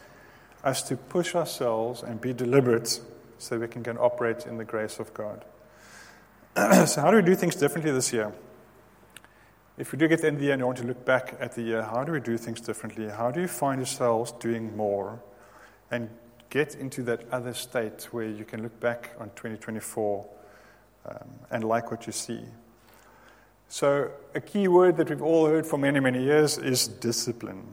us 0.63 0.81
to 0.83 0.97
push 0.97 1.35
ourselves 1.35 2.01
and 2.01 2.19
be 2.19 2.33
deliberate 2.33 2.99
so 3.37 3.59
we 3.59 3.67
can, 3.67 3.83
can 3.83 3.97
operate 3.97 4.47
in 4.47 4.57
the 4.57 4.65
grace 4.65 4.99
of 4.99 5.13
God. 5.13 5.45
so, 6.87 7.01
how 7.01 7.11
do 7.11 7.17
we 7.17 7.21
do 7.21 7.35
things 7.35 7.55
differently 7.55 7.91
this 7.91 8.11
year? 8.11 8.33
If 9.77 9.91
we 9.91 9.99
do 9.99 10.07
get 10.07 10.17
to 10.17 10.21
the 10.23 10.27
end 10.29 10.37
of 10.37 10.39
the 10.39 10.45
year 10.45 10.53
and 10.53 10.61
you 10.61 10.65
want 10.65 10.79
to 10.79 10.87
look 10.87 11.05
back 11.05 11.37
at 11.39 11.53
the 11.53 11.61
year, 11.61 11.83
how 11.83 12.03
do 12.03 12.11
we 12.11 12.19
do 12.19 12.35
things 12.35 12.59
differently? 12.59 13.07
How 13.07 13.29
do 13.29 13.39
you 13.39 13.47
find 13.47 13.79
yourselves 13.79 14.31
doing 14.31 14.75
more 14.75 15.21
and 15.91 16.09
get 16.49 16.73
into 16.73 17.03
that 17.03 17.31
other 17.31 17.53
state 17.53 18.07
where 18.11 18.27
you 18.27 18.43
can 18.43 18.63
look 18.63 18.79
back 18.79 19.11
on 19.19 19.27
2024 19.35 20.25
um, 21.05 21.17
and 21.51 21.63
like 21.63 21.91
what 21.91 22.07
you 22.07 22.13
see? 22.13 22.41
So, 23.69 24.11
a 24.33 24.39
key 24.39 24.69
word 24.69 24.95
that 24.97 25.09
we've 25.09 25.21
all 25.21 25.45
heard 25.45 25.65
for 25.65 25.77
many, 25.77 25.99
many 25.99 26.23
years 26.23 26.57
is 26.57 26.87
discipline. 26.87 27.65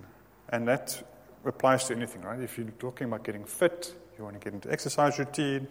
And 0.49 0.67
that 0.67 1.01
applies 1.45 1.85
to 1.85 1.95
anything, 1.95 2.23
right? 2.23 2.41
If 2.41 2.59
you're 2.59 2.67
talking 2.81 3.07
about 3.07 3.23
getting 3.23 3.45
fit, 3.45 3.95
you 4.19 4.25
want 4.25 4.35
to 4.35 4.45
get 4.45 4.55
into 4.55 4.71
exercise 4.73 5.19
routine, 5.19 5.69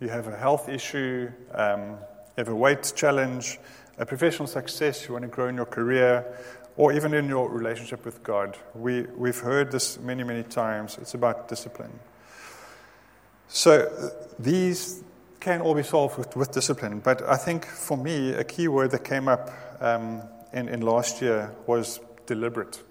you 0.00 0.08
have 0.08 0.28
a 0.28 0.36
health 0.36 0.68
issue, 0.68 1.30
um, 1.52 1.80
you 1.80 2.38
have 2.38 2.48
a 2.48 2.54
weight 2.54 2.92
challenge, 2.94 3.58
a 3.98 4.06
professional 4.06 4.46
success, 4.46 5.06
you 5.06 5.14
want 5.14 5.22
to 5.22 5.28
grow 5.28 5.48
in 5.48 5.56
your 5.56 5.66
career, 5.66 6.24
or 6.76 6.92
even 6.92 7.12
in 7.12 7.28
your 7.28 7.48
relationship 7.48 8.04
with 8.04 8.22
God. 8.22 8.56
We, 8.74 9.02
we've 9.16 9.38
heard 9.38 9.72
this 9.72 9.98
many, 9.98 10.22
many 10.22 10.42
times. 10.44 10.98
It's 11.00 11.14
about 11.14 11.48
discipline. 11.48 11.98
So, 13.48 14.12
these 14.38 15.02
can 15.46 15.60
all 15.60 15.76
be 15.76 15.82
solved 15.84 16.18
with, 16.18 16.34
with 16.34 16.50
discipline. 16.50 16.98
But 16.98 17.22
I 17.22 17.36
think 17.36 17.66
for 17.66 17.96
me, 17.96 18.32
a 18.32 18.42
key 18.42 18.66
word 18.66 18.90
that 18.90 19.04
came 19.04 19.28
up 19.28 19.48
um, 19.80 20.22
in, 20.52 20.68
in 20.68 20.80
last 20.80 21.22
year 21.22 21.52
was 21.68 22.00
deliberate. 22.26 22.82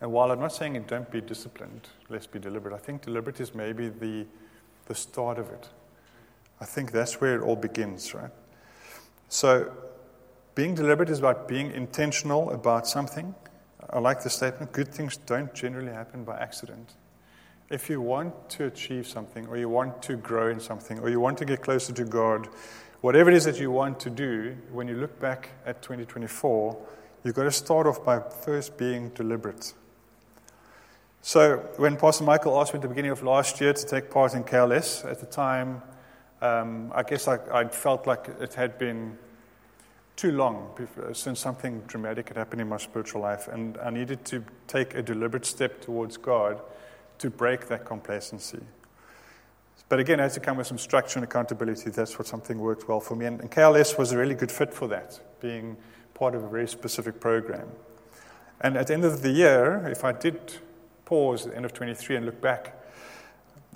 And 0.00 0.10
while 0.10 0.32
I'm 0.32 0.40
not 0.40 0.52
saying 0.52 0.82
don't 0.88 1.08
be 1.08 1.20
disciplined, 1.20 1.88
let's 2.08 2.26
be 2.26 2.40
deliberate, 2.40 2.74
I 2.74 2.78
think 2.78 3.02
deliberate 3.02 3.38
is 3.38 3.54
maybe 3.54 3.90
the, 3.90 4.26
the 4.86 4.94
start 4.96 5.38
of 5.38 5.50
it. 5.50 5.68
I 6.60 6.64
think 6.64 6.90
that's 6.90 7.20
where 7.20 7.36
it 7.36 7.42
all 7.42 7.54
begins, 7.54 8.12
right? 8.12 8.32
So, 9.28 9.72
being 10.56 10.74
deliberate 10.74 11.10
is 11.10 11.20
about 11.20 11.46
being 11.46 11.70
intentional 11.70 12.50
about 12.50 12.88
something. 12.88 13.36
I 13.88 14.00
like 14.00 14.24
the 14.24 14.30
statement 14.30 14.72
good 14.72 14.88
things 14.88 15.16
don't 15.16 15.54
generally 15.54 15.92
happen 15.92 16.24
by 16.24 16.38
accident. 16.38 16.94
If 17.72 17.88
you 17.88 18.02
want 18.02 18.50
to 18.50 18.66
achieve 18.66 19.06
something, 19.06 19.46
or 19.46 19.56
you 19.56 19.66
want 19.66 20.02
to 20.02 20.16
grow 20.16 20.50
in 20.50 20.60
something, 20.60 20.98
or 20.98 21.08
you 21.08 21.20
want 21.20 21.38
to 21.38 21.46
get 21.46 21.62
closer 21.62 21.94
to 21.94 22.04
God, 22.04 22.50
whatever 23.00 23.30
it 23.30 23.34
is 23.34 23.46
that 23.46 23.58
you 23.58 23.70
want 23.70 23.98
to 24.00 24.10
do, 24.10 24.54
when 24.70 24.88
you 24.88 24.94
look 24.94 25.18
back 25.18 25.48
at 25.64 25.80
2024, 25.80 26.76
you've 27.24 27.34
got 27.34 27.44
to 27.44 27.50
start 27.50 27.86
off 27.86 28.04
by 28.04 28.20
first 28.20 28.76
being 28.76 29.08
deliberate. 29.14 29.72
So, 31.22 31.66
when 31.78 31.96
Pastor 31.96 32.24
Michael 32.24 32.60
asked 32.60 32.74
me 32.74 32.76
at 32.76 32.82
the 32.82 32.88
beginning 32.88 33.10
of 33.10 33.22
last 33.22 33.58
year 33.58 33.72
to 33.72 33.86
take 33.86 34.10
part 34.10 34.34
in 34.34 34.44
KLS, 34.44 35.10
at 35.10 35.20
the 35.20 35.26
time, 35.26 35.80
um, 36.42 36.92
I 36.94 37.02
guess 37.02 37.26
I, 37.26 37.38
I 37.50 37.68
felt 37.68 38.06
like 38.06 38.28
it 38.38 38.52
had 38.52 38.76
been 38.76 39.16
too 40.16 40.32
long 40.32 40.76
since 41.14 41.40
something 41.40 41.80
dramatic 41.86 42.28
had 42.28 42.36
happened 42.36 42.60
in 42.60 42.68
my 42.68 42.76
spiritual 42.76 43.22
life, 43.22 43.48
and 43.48 43.78
I 43.78 43.88
needed 43.88 44.26
to 44.26 44.44
take 44.66 44.94
a 44.94 45.00
deliberate 45.00 45.46
step 45.46 45.80
towards 45.80 46.18
God 46.18 46.60
to 47.22 47.30
break 47.30 47.68
that 47.68 47.84
complacency. 47.84 48.58
But 49.88 50.00
again, 50.00 50.18
it 50.18 50.24
had 50.24 50.32
to 50.32 50.40
come 50.40 50.56
with 50.56 50.66
some 50.66 50.78
structure 50.78 51.18
and 51.18 51.24
accountability. 51.24 51.90
That's 51.90 52.18
what 52.18 52.26
something 52.26 52.58
worked 52.58 52.88
well 52.88 52.98
for 52.98 53.14
me. 53.14 53.26
And, 53.26 53.40
and 53.40 53.50
KLS 53.50 53.96
was 53.96 54.10
a 54.10 54.18
really 54.18 54.34
good 54.34 54.50
fit 54.50 54.74
for 54.74 54.88
that, 54.88 55.20
being 55.40 55.76
part 56.14 56.34
of 56.34 56.42
a 56.42 56.48
very 56.48 56.66
specific 56.66 57.20
program. 57.20 57.68
And 58.60 58.76
at 58.76 58.88
the 58.88 58.94
end 58.94 59.04
of 59.04 59.22
the 59.22 59.30
year, 59.30 59.86
if 59.86 60.02
I 60.02 60.12
did 60.12 60.54
pause 61.04 61.46
at 61.46 61.52
the 61.52 61.56
end 61.56 61.64
of 61.64 61.72
23 61.72 62.16
and 62.16 62.26
look 62.26 62.40
back, 62.40 62.74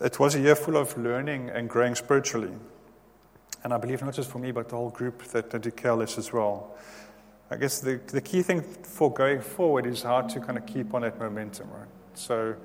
it 0.00 0.18
was 0.18 0.34
a 0.34 0.40
year 0.40 0.56
full 0.56 0.76
of 0.76 0.96
learning 0.98 1.50
and 1.50 1.68
growing 1.68 1.94
spiritually. 1.94 2.52
And 3.62 3.72
I 3.72 3.78
believe 3.78 4.02
not 4.02 4.14
just 4.14 4.30
for 4.30 4.38
me, 4.38 4.50
but 4.50 4.68
the 4.68 4.76
whole 4.76 4.90
group 4.90 5.22
that, 5.28 5.50
that 5.50 5.62
did 5.62 5.76
KLS 5.76 6.18
as 6.18 6.32
well. 6.32 6.76
I 7.48 7.56
guess 7.56 7.78
the, 7.78 8.00
the 8.08 8.20
key 8.20 8.42
thing 8.42 8.62
for 8.62 9.12
going 9.12 9.40
forward 9.40 9.86
is 9.86 10.02
how 10.02 10.22
to 10.22 10.40
kind 10.40 10.58
of 10.58 10.66
keep 10.66 10.94
on 10.94 11.02
that 11.02 11.18
momentum, 11.18 11.70
right? 11.70 11.88
So 12.14 12.56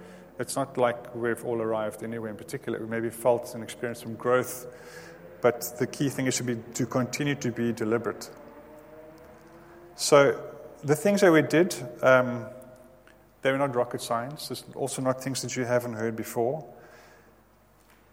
it's 0.41 0.55
not 0.55 0.77
like 0.77 1.15
we've 1.15 1.43
all 1.45 1.61
arrived 1.61 2.03
anywhere 2.03 2.29
in 2.29 2.35
particular. 2.35 2.79
We 2.79 2.87
maybe 2.87 3.09
felt 3.09 3.53
and 3.53 3.63
experienced 3.63 4.01
some 4.01 4.15
growth, 4.15 4.67
but 5.41 5.73
the 5.79 5.87
key 5.87 6.09
thing 6.09 6.27
is 6.27 6.37
to, 6.37 6.43
be, 6.43 6.55
to 6.73 6.85
continue 6.85 7.35
to 7.35 7.51
be 7.51 7.71
deliberate. 7.71 8.29
So 9.95 10.39
the 10.83 10.95
things 10.95 11.21
that 11.21 11.31
we 11.31 11.43
did, 11.43 11.75
um, 12.01 12.45
they 13.41 13.51
were 13.51 13.57
not 13.57 13.75
rocket 13.75 14.01
science. 14.01 14.51
It's 14.51 14.63
also 14.75 15.01
not 15.01 15.23
things 15.23 15.41
that 15.43 15.55
you 15.55 15.63
haven't 15.63 15.93
heard 15.93 16.15
before. 16.15 16.65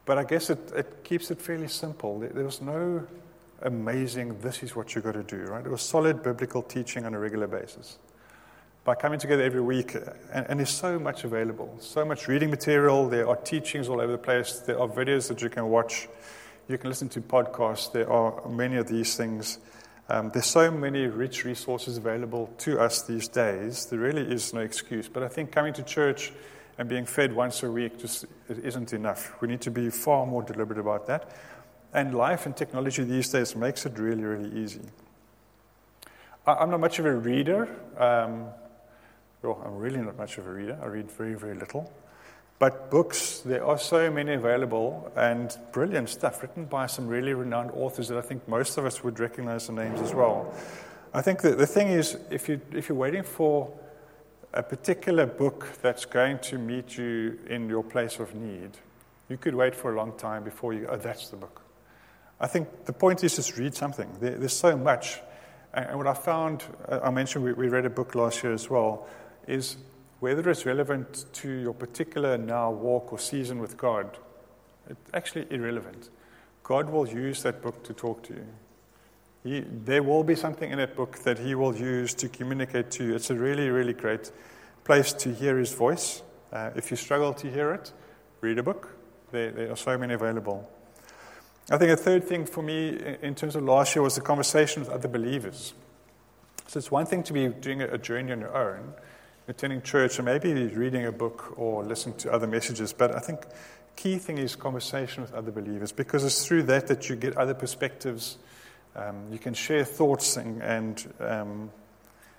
But 0.05 0.19
I 0.19 0.25
guess 0.25 0.51
it, 0.51 0.73
it 0.75 1.05
keeps 1.05 1.31
it 1.31 1.41
fairly 1.41 1.69
simple. 1.69 2.19
There, 2.19 2.45
was 2.45 2.63
no 2.63 3.07
amazing, 3.63 4.41
this 4.41 4.63
is 4.63 4.75
what 4.75 4.95
you've 4.95 5.05
got 5.05 5.13
to 5.13 5.23
do, 5.23 5.43
right? 5.45 5.65
It 5.65 5.71
was 5.71 5.83
solid 5.83 6.23
biblical 6.23 6.63
teaching 6.63 7.05
on 7.05 7.15
a 7.15 7.19
regular 7.19 7.47
basis 7.47 7.99
by 8.89 8.95
coming 8.95 9.19
together 9.19 9.43
every 9.43 9.61
week. 9.61 9.95
And, 10.33 10.47
and, 10.49 10.59
there's 10.59 10.71
so 10.71 10.99
much 10.99 11.23
available, 11.23 11.77
so 11.79 12.07
much 12.07 12.27
reading 12.27 12.49
material. 12.49 13.07
There 13.07 13.29
are 13.29 13.37
teachings 13.37 13.87
all 13.87 14.01
over 14.01 14.13
the 14.13 14.17
place. 14.17 14.61
There 14.61 14.81
are 14.81 14.89
videos 14.89 15.29
that 15.29 15.43
you 15.43 15.51
can 15.51 15.69
watch. 15.69 16.09
You 16.69 16.79
can 16.79 16.89
listen 16.89 17.11
to 17.11 17.21
podcasts. 17.21 17.93
There 17.93 18.11
are 18.11 18.49
many 18.49 18.79
of 18.79 18.89
these 18.89 19.15
things. 19.15 19.59
Um, 20.09 20.31
there's 20.33 20.47
so 20.47 20.71
many 20.71 21.07
rich 21.07 21.45
resources 21.45 21.99
available 21.99 22.49
to 22.61 22.81
us 22.81 23.03
these 23.03 23.29
days. 23.29 23.85
There 23.85 23.99
really 23.99 24.23
is 24.23 24.55
no 24.55 24.61
excuse. 24.61 25.07
But 25.07 25.23
I 25.23 25.29
think 25.29 25.53
coming 25.53 25.75
to 25.75 25.83
church 25.83 26.33
and 26.79 26.89
being 26.89 27.05
fed 27.05 27.35
once 27.35 27.63
a 27.63 27.71
week 27.71 27.99
just 27.99 28.25
isn't 28.49 28.95
enough. 28.95 29.39
We 29.43 29.49
need 29.49 29.61
to 29.61 29.71
be 29.71 29.91
far 29.91 30.25
more 30.25 30.43
deliberate 30.43 30.79
about 30.79 31.07
that. 31.09 31.31
And 31.93 32.15
life 32.15 32.47
and 32.47 32.57
technology 32.57 33.05
these 33.05 33.29
days 33.29 33.55
makes 33.55 33.85
it 33.85 33.99
really, 33.99 34.25
really 34.25 34.59
easy. 34.59 34.81
I'm 36.47 36.71
not 36.71 36.81
much 36.81 36.99
of 36.99 37.05
a 37.05 37.15
reader. 37.15 37.69
Um, 37.99 38.47
well, 39.43 39.63
I'm 39.65 39.77
really 39.77 40.01
not 40.01 40.17
much 40.17 40.39
of 40.39 40.47
a 40.47 40.53
reader. 40.53 40.79
I 40.83 40.87
read 40.87 41.11
very, 41.11 41.35
very 41.35 41.55
little. 41.55 41.93
But 42.59 42.91
books, 42.91 43.41
there 43.41 43.65
are 43.65 43.79
so 43.79 44.11
many 44.11 44.35
available 44.35 45.13
and 45.15 45.57
brilliant 45.71 46.09
stuff 46.09 46.43
written 46.43 46.65
by 46.65 46.87
some 46.87 47.07
really 47.07 47.33
renowned 47.33 47.71
authors 47.71 48.09
that 48.09 48.19
I 48.19 48.21
think 48.21 48.49
most 48.49 48.77
of 48.79 48.85
us 48.85 49.05
would 49.05 49.21
recognize 49.21 49.69
the 49.69 49.75
names 49.75 50.01
as 50.01 50.13
well. 50.13 50.53
I 51.15 51.23
think 51.23 51.41
that 51.43 51.57
the 51.57 51.67
thing 51.67 51.89
is, 51.89 52.19
if, 52.31 52.49
you, 52.49 52.61
if 52.73 52.89
you're 52.89 52.99
waiting 52.99 53.23
for 53.23 53.73
a 54.53 54.63
particular 54.63 55.25
book 55.25 55.69
that's 55.83 56.05
going 56.05 56.41
to 56.41 56.59
meet 56.59 56.99
you 56.99 57.39
in 57.49 57.69
your 57.69 57.85
place 57.85 58.19
of 58.19 58.35
need, 58.35 58.71
you 59.29 59.37
could 59.37 59.55
wait 59.55 59.75
for 59.75 59.93
a 59.95 59.97
long 59.97 60.17
time 60.19 60.43
before 60.43 60.73
you, 60.73 60.89
oh, 60.91 60.97
that's 60.97 61.29
the 61.29 61.37
book. 61.37 61.63
I 62.41 62.49
think 62.49 62.87
the 62.87 62.93
point 62.93 63.23
is 63.23 63.37
just 63.37 63.57
read 63.57 63.75
something. 63.75 64.11
There, 64.21 64.37
there's 64.37 64.53
so 64.53 64.77
much. 64.77 65.21
And 65.75 65.97
what 65.97 66.07
I 66.07 66.15
found, 66.15 66.65
I 66.89 67.11
mentioned 67.11 67.45
we, 67.45 67.53
we 67.53 67.69
read 67.69 67.85
a 67.85 67.91
book 67.91 68.15
last 68.15 68.43
year 68.43 68.53
as 68.53 68.69
well, 68.69 69.07
is 69.49 69.77
whether 70.21 70.49
it's 70.51 70.67
relevant 70.67 71.25
to 71.33 71.51
your 71.51 71.75
particular 71.75 72.37
now 72.37 72.71
walk 72.71 73.13
or 73.13 73.19
season 73.19 73.59
with 73.59 73.77
God, 73.77 74.19
it's 74.89 75.11
actually 75.15 75.47
irrelevant. 75.51 76.11
God 76.63 76.91
will 76.91 77.09
use 77.09 77.43
that 77.43 77.63
book 77.63 77.83
to 77.85 77.93
talk 77.93 78.23
to 78.25 78.35
you. 78.35 78.47
He, 79.45 79.61
there 79.85 80.03
will 80.03 80.25
be 80.25 80.35
something 80.35 80.71
in 80.71 80.79
that 80.79 80.97
book 80.97 81.19
that 81.21 81.39
He 81.39 81.55
will 81.55 81.75
use 81.75 82.13
to 82.15 82.29
communicate 82.29 82.91
to 82.93 83.05
you. 83.05 83.15
It's 83.15 83.31
a 83.31 83.35
really, 83.35 83.71
really 83.71 83.93
great 83.93 84.31
place 84.85 85.13
to 85.15 85.33
hear 85.33 85.59
His 85.59 85.73
voice. 85.73 86.23
Uh, 86.53 86.71
if 86.75 86.91
you 86.91 86.97
struggle 86.97 87.33
to 87.35 87.51
hear 87.51 87.73
it, 87.73 87.93
read 88.41 88.59
a 88.59 88.63
book. 88.63 88.97
There, 89.31 89.51
there, 89.53 89.73
are 89.73 89.77
so 89.77 89.97
many 89.97 90.15
available. 90.15 90.69
I 91.71 91.77
think 91.77 91.91
a 91.91 91.97
third 91.97 92.25
thing 92.25 92.47
for 92.47 92.63
me 92.63 92.99
in 93.23 93.35
terms 93.35 93.55
of 93.55 93.63
last 93.63 93.95
year 93.95 94.03
was 94.03 94.15
the 94.15 94.23
conversation 94.23 94.83
with 94.83 94.91
other 94.91 95.09
believers. 95.09 95.75
So 96.67 96.79
it's 96.79 96.91
one 96.91 97.07
thing 97.07 97.23
to 97.25 97.33
be 97.33 97.49
doing 97.49 97.83
a 97.83 97.99
journey 97.99 98.33
on 98.33 98.41
your 98.41 98.57
own, 98.57 98.95
attending 99.49 99.83
church, 99.83 100.19
or 100.19 100.23
maybe 100.23 100.53
reading 100.69 101.07
a 101.07 101.13
book 101.13 101.59
or 101.59 101.85
listening 101.85 102.17
to 102.19 102.33
other 102.33 102.47
messages. 102.47 102.93
But 102.93 103.15
I 103.15 103.19
think 103.19 103.41
key 103.97 104.19
thing 104.19 104.39
is 104.39 104.55
conversation 104.55 105.23
with 105.23 105.35
other 105.35 105.51
believers 105.51 105.91
because 105.91 106.23
it's 106.25 106.47
through 106.47 106.65
that 106.65 106.87
that 106.87 107.09
you 107.09 107.17
get 107.17 107.37
other 107.37 107.55
perspectives. 107.55 108.39
Um, 108.95 109.33
you 109.33 109.39
can 109.39 109.55
share 109.55 109.85
thoughts 109.85 110.37
and, 110.37 110.63
and 110.63 111.15
um, 111.21 111.71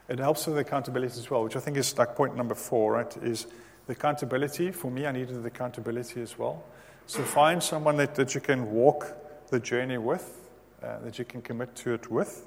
it 0.08 0.19
helps 0.19 0.48
with 0.48 0.58
accountability 0.58 1.19
as 1.19 1.30
well, 1.30 1.43
which 1.43 1.56
I 1.56 1.60
think 1.60 1.78
is 1.78 1.98
like 1.98 2.15
point 2.15 2.38
number 2.38 2.56
four, 2.56 2.93
right? 2.93 3.17
Is 3.17 3.48
the 3.88 3.93
accountability. 3.93 4.72
For 4.72 4.91
me, 4.91 5.08
I 5.08 5.12
needed 5.12 5.41
the 5.41 5.48
accountability 5.48 6.22
as 6.22 6.38
well. 6.38 6.63
So 7.08 7.24
find 7.24 7.62
someone 7.62 7.98
that, 7.98 8.13
that 8.15 8.36
you 8.36 8.41
can 8.41 8.72
walk 8.72 9.08
the 9.50 9.60
journey 9.60 9.98
with, 9.98 10.39
uh, 10.84 11.00
that 11.00 11.17
you 11.17 11.26
can 11.26 11.41
commit 11.41 11.76
to 11.78 11.95
it 11.95 12.12
with. 12.12 12.45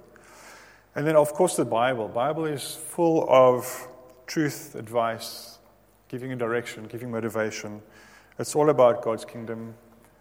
And 0.95 1.05
then, 1.07 1.17
of 1.17 1.33
course, 1.33 1.57
the 1.57 1.65
Bible. 1.65 2.07
Bible 2.07 2.45
is 2.45 2.75
full 2.75 3.27
of 3.29 3.89
truth, 4.33 4.75
advice, 4.77 5.59
giving 6.09 6.31
you 6.31 6.37
direction, 6.37 6.87
giving 6.87 7.11
motivation. 7.11 7.83
It's 8.39 8.57
all 8.57 8.71
about 8.71 9.03
God's 9.03 9.27
kingdom. 9.27 9.75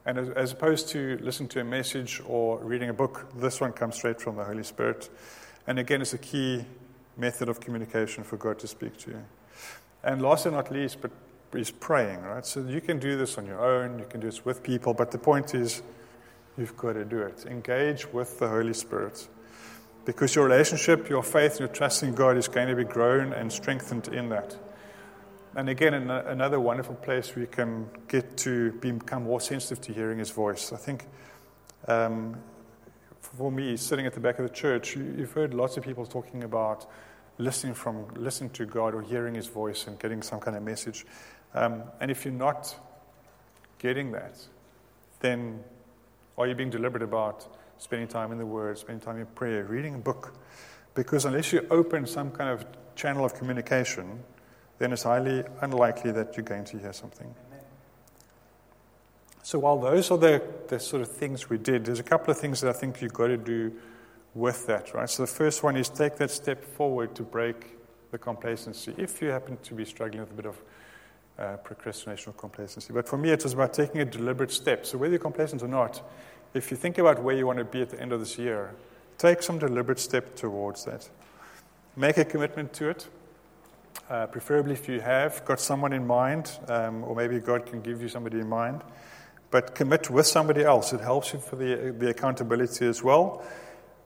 And 0.06 0.18
as, 0.18 0.30
as 0.32 0.52
opposed 0.52 0.90
to 0.90 1.18
listening 1.22 1.48
to 1.50 1.62
a 1.62 1.64
message 1.64 2.22
or 2.28 2.58
reading 2.58 2.90
a 2.90 2.94
book, 2.94 3.32
this 3.38 3.62
one 3.62 3.72
comes 3.72 3.96
straight 3.96 4.20
from 4.20 4.36
the 4.36 4.44
Holy 4.44 4.64
Spirit. 4.64 5.10
And 5.66 5.80
again, 5.80 6.02
it's 6.02 6.14
a 6.14 6.18
key 6.18 6.66
method 7.16 7.48
of 7.48 7.62
communication 7.62 8.26
for 8.26 8.36
God 8.36 8.60
to 8.60 8.68
speak 8.68 8.98
to 8.98 9.12
you. 9.12 9.24
And 10.04 10.22
last 10.22 10.44
but 10.44 10.52
not 10.52 10.74
least, 10.74 11.00
but 11.00 11.12
is 11.54 11.72
praying, 11.72 12.22
right? 12.24 12.46
So 12.46 12.66
you 12.68 12.82
can 12.82 13.00
do 13.00 13.18
this 13.18 13.38
on 13.38 13.46
your 13.46 13.64
own, 13.64 13.98
you 13.98 14.06
can 14.06 14.20
do 14.20 14.28
this 14.28 14.44
with 14.44 14.62
people, 14.62 14.94
but 14.94 15.12
the 15.12 15.20
point 15.20 15.56
is 15.56 15.84
you've 16.58 16.76
got 16.76 16.94
to 16.94 17.06
do 17.06 17.22
it. 17.22 17.46
Engage 17.46 18.12
with 18.12 18.40
the 18.40 18.50
Holy 18.50 18.74
Spirit. 18.74 19.26
Because 20.06 20.36
your 20.36 20.46
relationship, 20.46 21.10
your 21.10 21.24
faith, 21.24 21.60
your 21.60 21.68
trust 21.68 22.04
in 22.04 22.14
God 22.14 22.38
is 22.38 22.48
going 22.48 22.68
to 22.68 22.76
be 22.76 22.84
grown 22.84 23.34
and 23.34 23.52
strengthened 23.52 24.08
in 24.08 24.30
that. 24.30 24.58
And 25.56 25.70
again, 25.70 25.94
another 25.94 26.60
wonderful 26.60 26.96
place 26.96 27.34
you 27.36 27.46
can 27.46 27.90
get 28.08 28.38
to 28.38 28.72
become 28.74 29.24
more 29.24 29.42
sensitive 29.42 29.82
to 29.82 29.94
hearing 29.94 30.20
His 30.20 30.32
voice. 30.32 30.72
I 30.72 30.78
think 30.78 31.06
um, 31.88 32.38
for 33.20 33.52
me, 33.52 33.78
sitting 33.78 34.06
at 34.06 34.14
the 34.14 34.20
back 34.20 34.40
of 34.40 34.48
the 34.48 34.54
church, 34.54 34.96
you've 34.96 35.34
heard 35.34 35.54
lots 35.54 35.78
of 35.78 35.84
people 35.84 36.06
talking 36.06 36.44
about 36.44 36.90
listening 37.38 37.74
from 37.74 38.08
listening 38.16 38.50
to 38.52 38.66
God 38.66 38.94
or 38.96 39.02
hearing 39.02 39.36
His 39.36 39.48
voice 39.48 39.88
and 39.88 40.00
getting 40.00 40.22
some 40.22 40.40
kind 40.40 40.56
of 40.56 40.64
message. 40.64 41.06
Um, 41.54 41.84
and 42.00 42.10
if 42.10 42.24
you're 42.24 42.34
not 42.34 42.76
getting 43.80 44.12
that, 44.14 44.38
then 45.20 45.64
are 46.38 46.48
you 46.48 46.56
being 46.56 46.70
deliberate 46.70 47.04
about 47.04 47.58
spending 47.78 48.08
time 48.08 48.32
in 48.32 48.38
the 48.38 48.46
Word, 48.46 48.78
spending 48.78 49.04
time 49.04 49.18
in 49.20 49.26
prayer, 49.28 49.64
reading 49.64 49.96
a 49.96 50.00
book? 50.00 50.34
Because 50.94 51.26
unless 51.26 51.54
you 51.54 51.66
open 51.72 52.06
some 52.06 52.32
kind 52.32 52.50
of 52.50 52.66
channel 52.96 53.26
of 53.26 53.34
communication, 53.34 54.24
then 54.78 54.92
it's 54.92 55.04
highly 55.04 55.44
unlikely 55.62 56.12
that 56.12 56.36
you're 56.36 56.44
going 56.44 56.66
to 56.66 56.78
hear 56.78 56.94
something. 56.94 57.34
So 59.44 59.60
while 59.60 59.80
those 59.80 60.12
are 60.12 60.18
the, 60.18 60.42
the 60.68 60.80
sort 60.80 61.02
of 61.02 61.12
things 61.12 61.50
we 61.50 61.58
did, 61.58 61.86
there's 61.86 62.00
a 62.00 62.04
couple 62.04 62.32
of 62.32 62.40
things 62.40 62.62
that 62.62 62.70
I 62.70 62.78
think 62.78 63.02
you've 63.02 63.14
got 63.14 63.28
to 63.28 63.38
do 63.38 63.74
with 64.34 64.68
that, 64.68 64.94
right? 64.94 65.10
So 65.10 65.24
the 65.24 65.28
first 65.28 65.64
one 65.64 65.76
is 65.76 65.90
take 65.90 66.18
that 66.18 66.32
step 66.32 66.64
forward 66.64 67.16
to 67.16 67.24
break 67.24 67.78
the 68.12 68.18
complacency 68.18 68.94
if 68.98 69.22
you 69.22 69.30
happen 69.30 69.58
to 69.64 69.74
be 69.74 69.86
struggling 69.86 70.22
with 70.22 70.32
a 70.32 70.34
bit 70.34 70.46
of 70.46 70.62
uh, 71.42 71.58
procrastination 71.58 72.30
or 72.30 72.34
complacency. 72.34 72.94
But 72.94 73.08
for 73.08 73.18
me, 73.18 73.32
it 73.32 73.44
was 73.44 73.54
about 73.54 73.74
taking 73.74 74.02
a 74.02 74.06
deliberate 74.06 74.52
step. 74.52 74.86
So 74.86 74.98
whether 74.98 75.12
you're 75.12 75.20
complacent 75.20 75.64
or 75.64 75.68
not, 75.68 76.02
if 76.54 76.70
you 76.70 76.78
think 76.78 76.98
about 76.98 77.24
where 77.24 77.36
you 77.36 77.48
want 77.48 77.60
to 77.60 77.66
be 77.66 77.82
at 77.82 77.90
the 77.90 78.00
end 78.00 78.12
of 78.12 78.20
this 78.20 78.38
year, 78.38 78.76
take 79.18 79.42
some 79.42 79.58
deliberate 79.58 80.00
step 80.00 80.36
towards 80.36 80.86
that. 80.86 81.10
Make 81.96 82.18
a 82.18 82.26
commitment 82.26 82.74
to 82.74 82.90
it. 82.90 83.08
Uh, 84.10 84.28
preferably 84.28 84.74
if 84.74 84.88
you 84.88 85.00
have 85.00 85.44
got 85.46 85.60
someone 85.60 85.94
in 85.94 86.06
mind, 86.06 86.52
um, 86.68 87.04
or 87.04 87.16
maybe 87.16 87.40
God 87.40 87.66
can 87.66 87.82
give 87.82 88.02
you 88.02 88.10
somebody 88.10 88.40
in 88.40 88.48
mind. 88.48 88.82
But 89.50 89.76
commit 89.76 90.10
with 90.10 90.28
somebody 90.28 90.64
else. 90.64 90.94
It 90.94 91.02
helps 91.02 91.34
you 91.34 91.40
for 91.40 91.56
the, 91.56 91.94
the 91.98 92.10
accountability 92.10 92.86
as 92.86 93.04
well. 93.04 93.44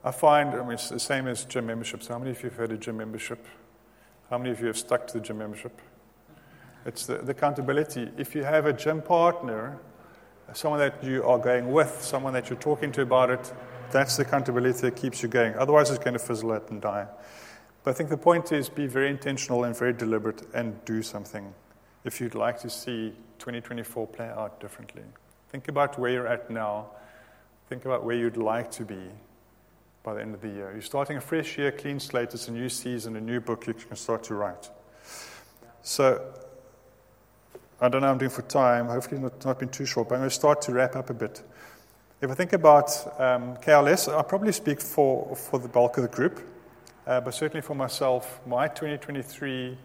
I 0.04 0.10
find, 0.10 0.50
I 0.50 0.62
mean, 0.62 0.72
it's 0.72 0.88
the 0.88 1.00
same 1.00 1.26
as 1.28 1.44
gym 1.44 1.66
memberships. 1.66 2.08
How 2.08 2.18
many 2.18 2.30
of 2.30 2.42
you 2.42 2.50
have 2.50 2.58
had 2.58 2.72
a 2.72 2.76
gym 2.76 2.96
membership? 2.96 3.44
How 4.30 4.38
many 4.38 4.50
of 4.50 4.60
you 4.60 4.66
have 4.66 4.78
stuck 4.78 5.06
to 5.08 5.14
the 5.14 5.20
gym 5.20 5.38
membership? 5.38 5.80
It's 6.86 7.04
the, 7.04 7.16
the 7.18 7.32
accountability. 7.32 8.08
If 8.16 8.34
you 8.34 8.44
have 8.44 8.64
a 8.64 8.72
gym 8.72 9.02
partner, 9.02 9.78
someone 10.52 10.78
that 10.78 11.02
you 11.02 11.24
are 11.24 11.38
going 11.38 11.72
with, 11.72 12.00
someone 12.00 12.32
that 12.34 12.48
you're 12.48 12.58
talking 12.58 12.92
to 12.92 13.02
about 13.02 13.30
it, 13.30 13.52
that's 13.90 14.16
the 14.16 14.22
accountability 14.22 14.80
that 14.82 14.96
keeps 14.96 15.22
you 15.22 15.28
going. 15.28 15.54
Otherwise, 15.56 15.90
it's 15.90 16.02
going 16.02 16.14
to 16.14 16.20
fizzle 16.20 16.52
out 16.52 16.70
and 16.70 16.80
die. 16.80 17.06
But 17.82 17.90
I 17.90 17.94
think 17.94 18.08
the 18.08 18.16
point 18.16 18.52
is 18.52 18.68
be 18.68 18.86
very 18.86 19.10
intentional 19.10 19.64
and 19.64 19.76
very 19.76 19.92
deliberate 19.92 20.42
and 20.54 20.84
do 20.84 21.02
something 21.02 21.52
if 22.04 22.20
you'd 22.20 22.36
like 22.36 22.60
to 22.60 22.70
see 22.70 23.12
2024 23.38 24.06
play 24.06 24.28
out 24.28 24.60
differently. 24.60 25.02
Think 25.50 25.68
about 25.68 25.98
where 25.98 26.12
you're 26.12 26.26
at 26.26 26.50
now. 26.50 26.86
Think 27.68 27.84
about 27.84 28.04
where 28.04 28.16
you'd 28.16 28.36
like 28.36 28.70
to 28.72 28.84
be 28.84 29.10
by 30.04 30.14
the 30.14 30.22
end 30.22 30.34
of 30.34 30.40
the 30.40 30.48
year. 30.48 30.70
You're 30.72 30.82
starting 30.82 31.16
a 31.16 31.20
fresh 31.20 31.58
year, 31.58 31.72
clean 31.72 31.98
slate. 31.98 32.32
It's 32.32 32.46
a 32.46 32.52
new 32.52 32.68
season, 32.68 33.16
a 33.16 33.20
new 33.20 33.40
book 33.40 33.66
you 33.66 33.74
can 33.74 33.96
start 33.96 34.22
to 34.24 34.34
write. 34.34 34.70
So, 35.82 36.32
I 37.80 37.88
don't 37.88 38.00
know 38.00 38.08
I'm 38.08 38.18
doing 38.18 38.30
for 38.30 38.42
time. 38.42 38.86
Hopefully, 38.86 39.20
not, 39.20 39.44
not 39.44 39.58
been 39.58 39.68
too 39.68 39.84
short, 39.84 40.08
but 40.08 40.14
I'm 40.14 40.20
going 40.22 40.30
to 40.30 40.34
start 40.34 40.62
to 40.62 40.72
wrap 40.72 40.96
up 40.96 41.10
a 41.10 41.14
bit. 41.14 41.42
If 42.22 42.30
I 42.30 42.34
think 42.34 42.54
about 42.54 42.90
um, 43.20 43.56
KLS, 43.56 44.10
I'll 44.10 44.24
probably 44.24 44.52
speak 44.52 44.80
for, 44.80 45.36
for 45.36 45.58
the 45.58 45.68
bulk 45.68 45.98
of 45.98 46.02
the 46.02 46.08
group, 46.08 46.40
uh, 47.06 47.20
but 47.20 47.34
certainly 47.34 47.60
for 47.60 47.74
myself, 47.74 48.40
my 48.46 48.66
2023, 48.68 49.76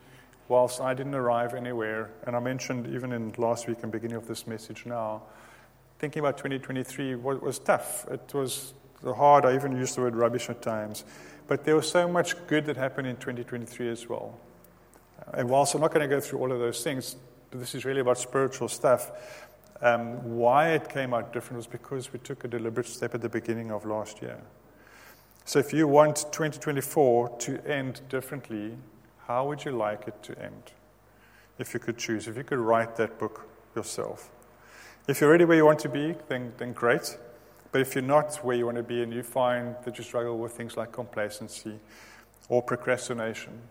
whilst 0.47 0.79
I 0.79 0.93
didn't 0.93 1.15
arrive 1.15 1.53
anywhere, 1.53 2.09
and 2.25 2.35
I 2.35 2.39
mentioned 2.39 2.87
even 2.87 3.11
in 3.11 3.33
last 3.37 3.67
week 3.67 3.79
and 3.83 3.91
beginning 3.91 4.15
of 4.15 4.27
this 4.27 4.47
message 4.47 4.85
now, 4.85 5.23
thinking 5.99 6.21
about 6.21 6.37
2023 6.37 7.15
was, 7.15 7.41
was 7.41 7.59
tough. 7.59 8.07
It 8.09 8.33
was 8.33 8.73
hard. 9.03 9.45
I 9.45 9.53
even 9.53 9.75
used 9.75 9.97
the 9.97 10.01
word 10.01 10.15
rubbish 10.15 10.49
at 10.49 10.61
times. 10.61 11.03
But 11.47 11.65
there 11.65 11.75
was 11.75 11.89
so 11.91 12.07
much 12.07 12.35
good 12.47 12.65
that 12.67 12.77
happened 12.77 13.07
in 13.07 13.17
2023 13.17 13.89
as 13.89 14.07
well. 14.07 14.39
And 15.33 15.49
whilst 15.49 15.75
I'm 15.75 15.81
not 15.81 15.93
going 15.93 16.09
to 16.09 16.15
go 16.15 16.21
through 16.21 16.39
all 16.39 16.51
of 16.51 16.59
those 16.59 16.81
things, 16.83 17.17
this 17.59 17.75
is 17.75 17.85
really 17.85 18.01
about 18.01 18.17
spiritual 18.17 18.67
stuff. 18.67 19.11
Um, 19.81 20.37
why 20.37 20.69
it 20.69 20.89
came 20.89 21.13
out 21.13 21.33
different 21.33 21.57
was 21.57 21.67
because 21.67 22.13
we 22.13 22.19
took 22.19 22.43
a 22.43 22.47
deliberate 22.47 22.87
step 22.87 23.15
at 23.15 23.21
the 23.21 23.29
beginning 23.29 23.71
of 23.71 23.85
last 23.85 24.21
year. 24.21 24.39
So 25.45 25.59
if 25.59 25.73
you 25.73 25.87
want 25.87 26.17
2024 26.31 27.37
to 27.39 27.67
end 27.67 28.01
differently, 28.09 28.77
how 29.27 29.47
would 29.47 29.65
you 29.65 29.71
like 29.71 30.07
it 30.07 30.21
to 30.23 30.39
end? 30.39 30.71
If 31.57 31.73
you 31.73 31.79
could 31.79 31.97
choose, 31.97 32.27
if 32.27 32.37
you 32.37 32.43
could 32.43 32.59
write 32.59 32.95
that 32.97 33.17
book 33.17 33.47
yourself. 33.75 34.29
If 35.07 35.19
you're 35.19 35.29
already 35.29 35.45
where 35.45 35.57
you 35.57 35.65
want 35.65 35.79
to 35.79 35.89
be, 35.89 36.15
then, 36.27 36.53
then 36.57 36.73
great. 36.73 37.17
But 37.71 37.81
if 37.81 37.95
you're 37.95 38.03
not 38.03 38.35
where 38.43 38.55
you 38.55 38.65
want 38.65 38.77
to 38.77 38.83
be 38.83 39.01
and 39.01 39.13
you 39.13 39.23
find 39.23 39.75
that 39.83 39.97
you 39.97 40.03
struggle 40.03 40.37
with 40.37 40.51
things 40.51 40.77
like 40.77 40.91
complacency 40.91 41.79
or 42.49 42.61
procrastination, 42.61 43.61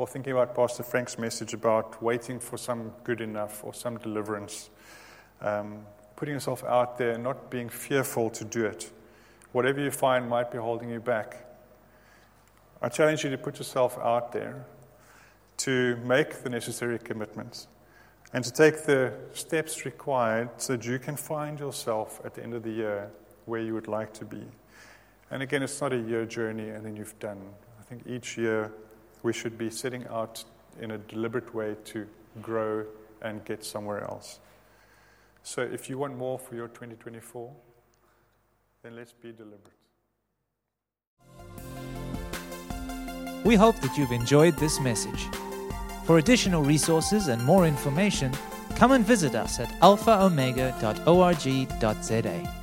or 0.00 0.06
thinking 0.06 0.32
about 0.32 0.54
Pastor 0.54 0.82
Frank's 0.82 1.18
message 1.18 1.52
about 1.52 2.02
waiting 2.02 2.40
for 2.40 2.56
some 2.56 2.90
good 3.04 3.20
enough 3.20 3.62
or 3.62 3.74
some 3.74 3.98
deliverance, 3.98 4.70
um, 5.42 5.84
putting 6.16 6.32
yourself 6.32 6.64
out 6.64 6.96
there, 6.96 7.18
not 7.18 7.50
being 7.50 7.68
fearful 7.68 8.30
to 8.30 8.42
do 8.42 8.64
it, 8.64 8.90
whatever 9.52 9.78
you 9.78 9.90
find 9.90 10.26
might 10.26 10.50
be 10.50 10.56
holding 10.56 10.88
you 10.88 11.00
back, 11.00 11.44
I 12.80 12.88
challenge 12.88 13.24
you 13.24 13.30
to 13.30 13.36
put 13.36 13.58
yourself 13.58 13.98
out 13.98 14.32
there, 14.32 14.64
to 15.58 15.96
make 15.96 16.42
the 16.44 16.48
necessary 16.48 16.98
commitments, 16.98 17.68
and 18.32 18.42
to 18.42 18.50
take 18.50 18.84
the 18.84 19.12
steps 19.34 19.84
required 19.84 20.48
so 20.56 20.78
that 20.78 20.86
you 20.86 20.98
can 20.98 21.14
find 21.14 21.60
yourself 21.60 22.22
at 22.24 22.32
the 22.32 22.42
end 22.42 22.54
of 22.54 22.62
the 22.62 22.70
year 22.70 23.10
where 23.44 23.60
you 23.60 23.74
would 23.74 23.86
like 23.86 24.14
to 24.14 24.24
be. 24.24 24.44
And 25.30 25.42
again, 25.42 25.62
it's 25.62 25.78
not 25.78 25.92
a 25.92 25.98
year 25.98 26.24
journey 26.24 26.70
and 26.70 26.86
then 26.86 26.96
you've 26.96 27.18
done. 27.18 27.42
I 27.78 27.82
think 27.82 28.04
each 28.06 28.38
year 28.38 28.72
we 29.22 29.32
should 29.32 29.58
be 29.58 29.70
setting 29.70 30.06
out 30.08 30.44
in 30.80 30.92
a 30.92 30.98
deliberate 30.98 31.54
way 31.54 31.76
to 31.84 32.06
grow 32.40 32.86
and 33.22 33.44
get 33.44 33.64
somewhere 33.64 34.02
else. 34.02 34.38
So 35.42 35.62
if 35.62 35.88
you 35.88 35.96
want 35.98 36.16
more 36.16 36.38
for 36.38 36.54
your 36.54 36.68
2024, 36.68 37.50
then 38.82 38.96
let's 38.96 39.12
be 39.12 39.32
deliberate. 39.32 39.74
We 43.44 43.54
hope 43.54 43.80
that 43.80 43.96
you've 43.96 44.12
enjoyed 44.12 44.58
this 44.58 44.78
message. 44.80 45.26
For 46.04 46.18
additional 46.18 46.62
resources 46.62 47.28
and 47.28 47.42
more 47.44 47.66
information, 47.66 48.32
come 48.76 48.92
and 48.92 49.04
visit 49.04 49.34
us 49.34 49.60
at 49.60 49.68
alphaomega.org.za. 49.80 52.59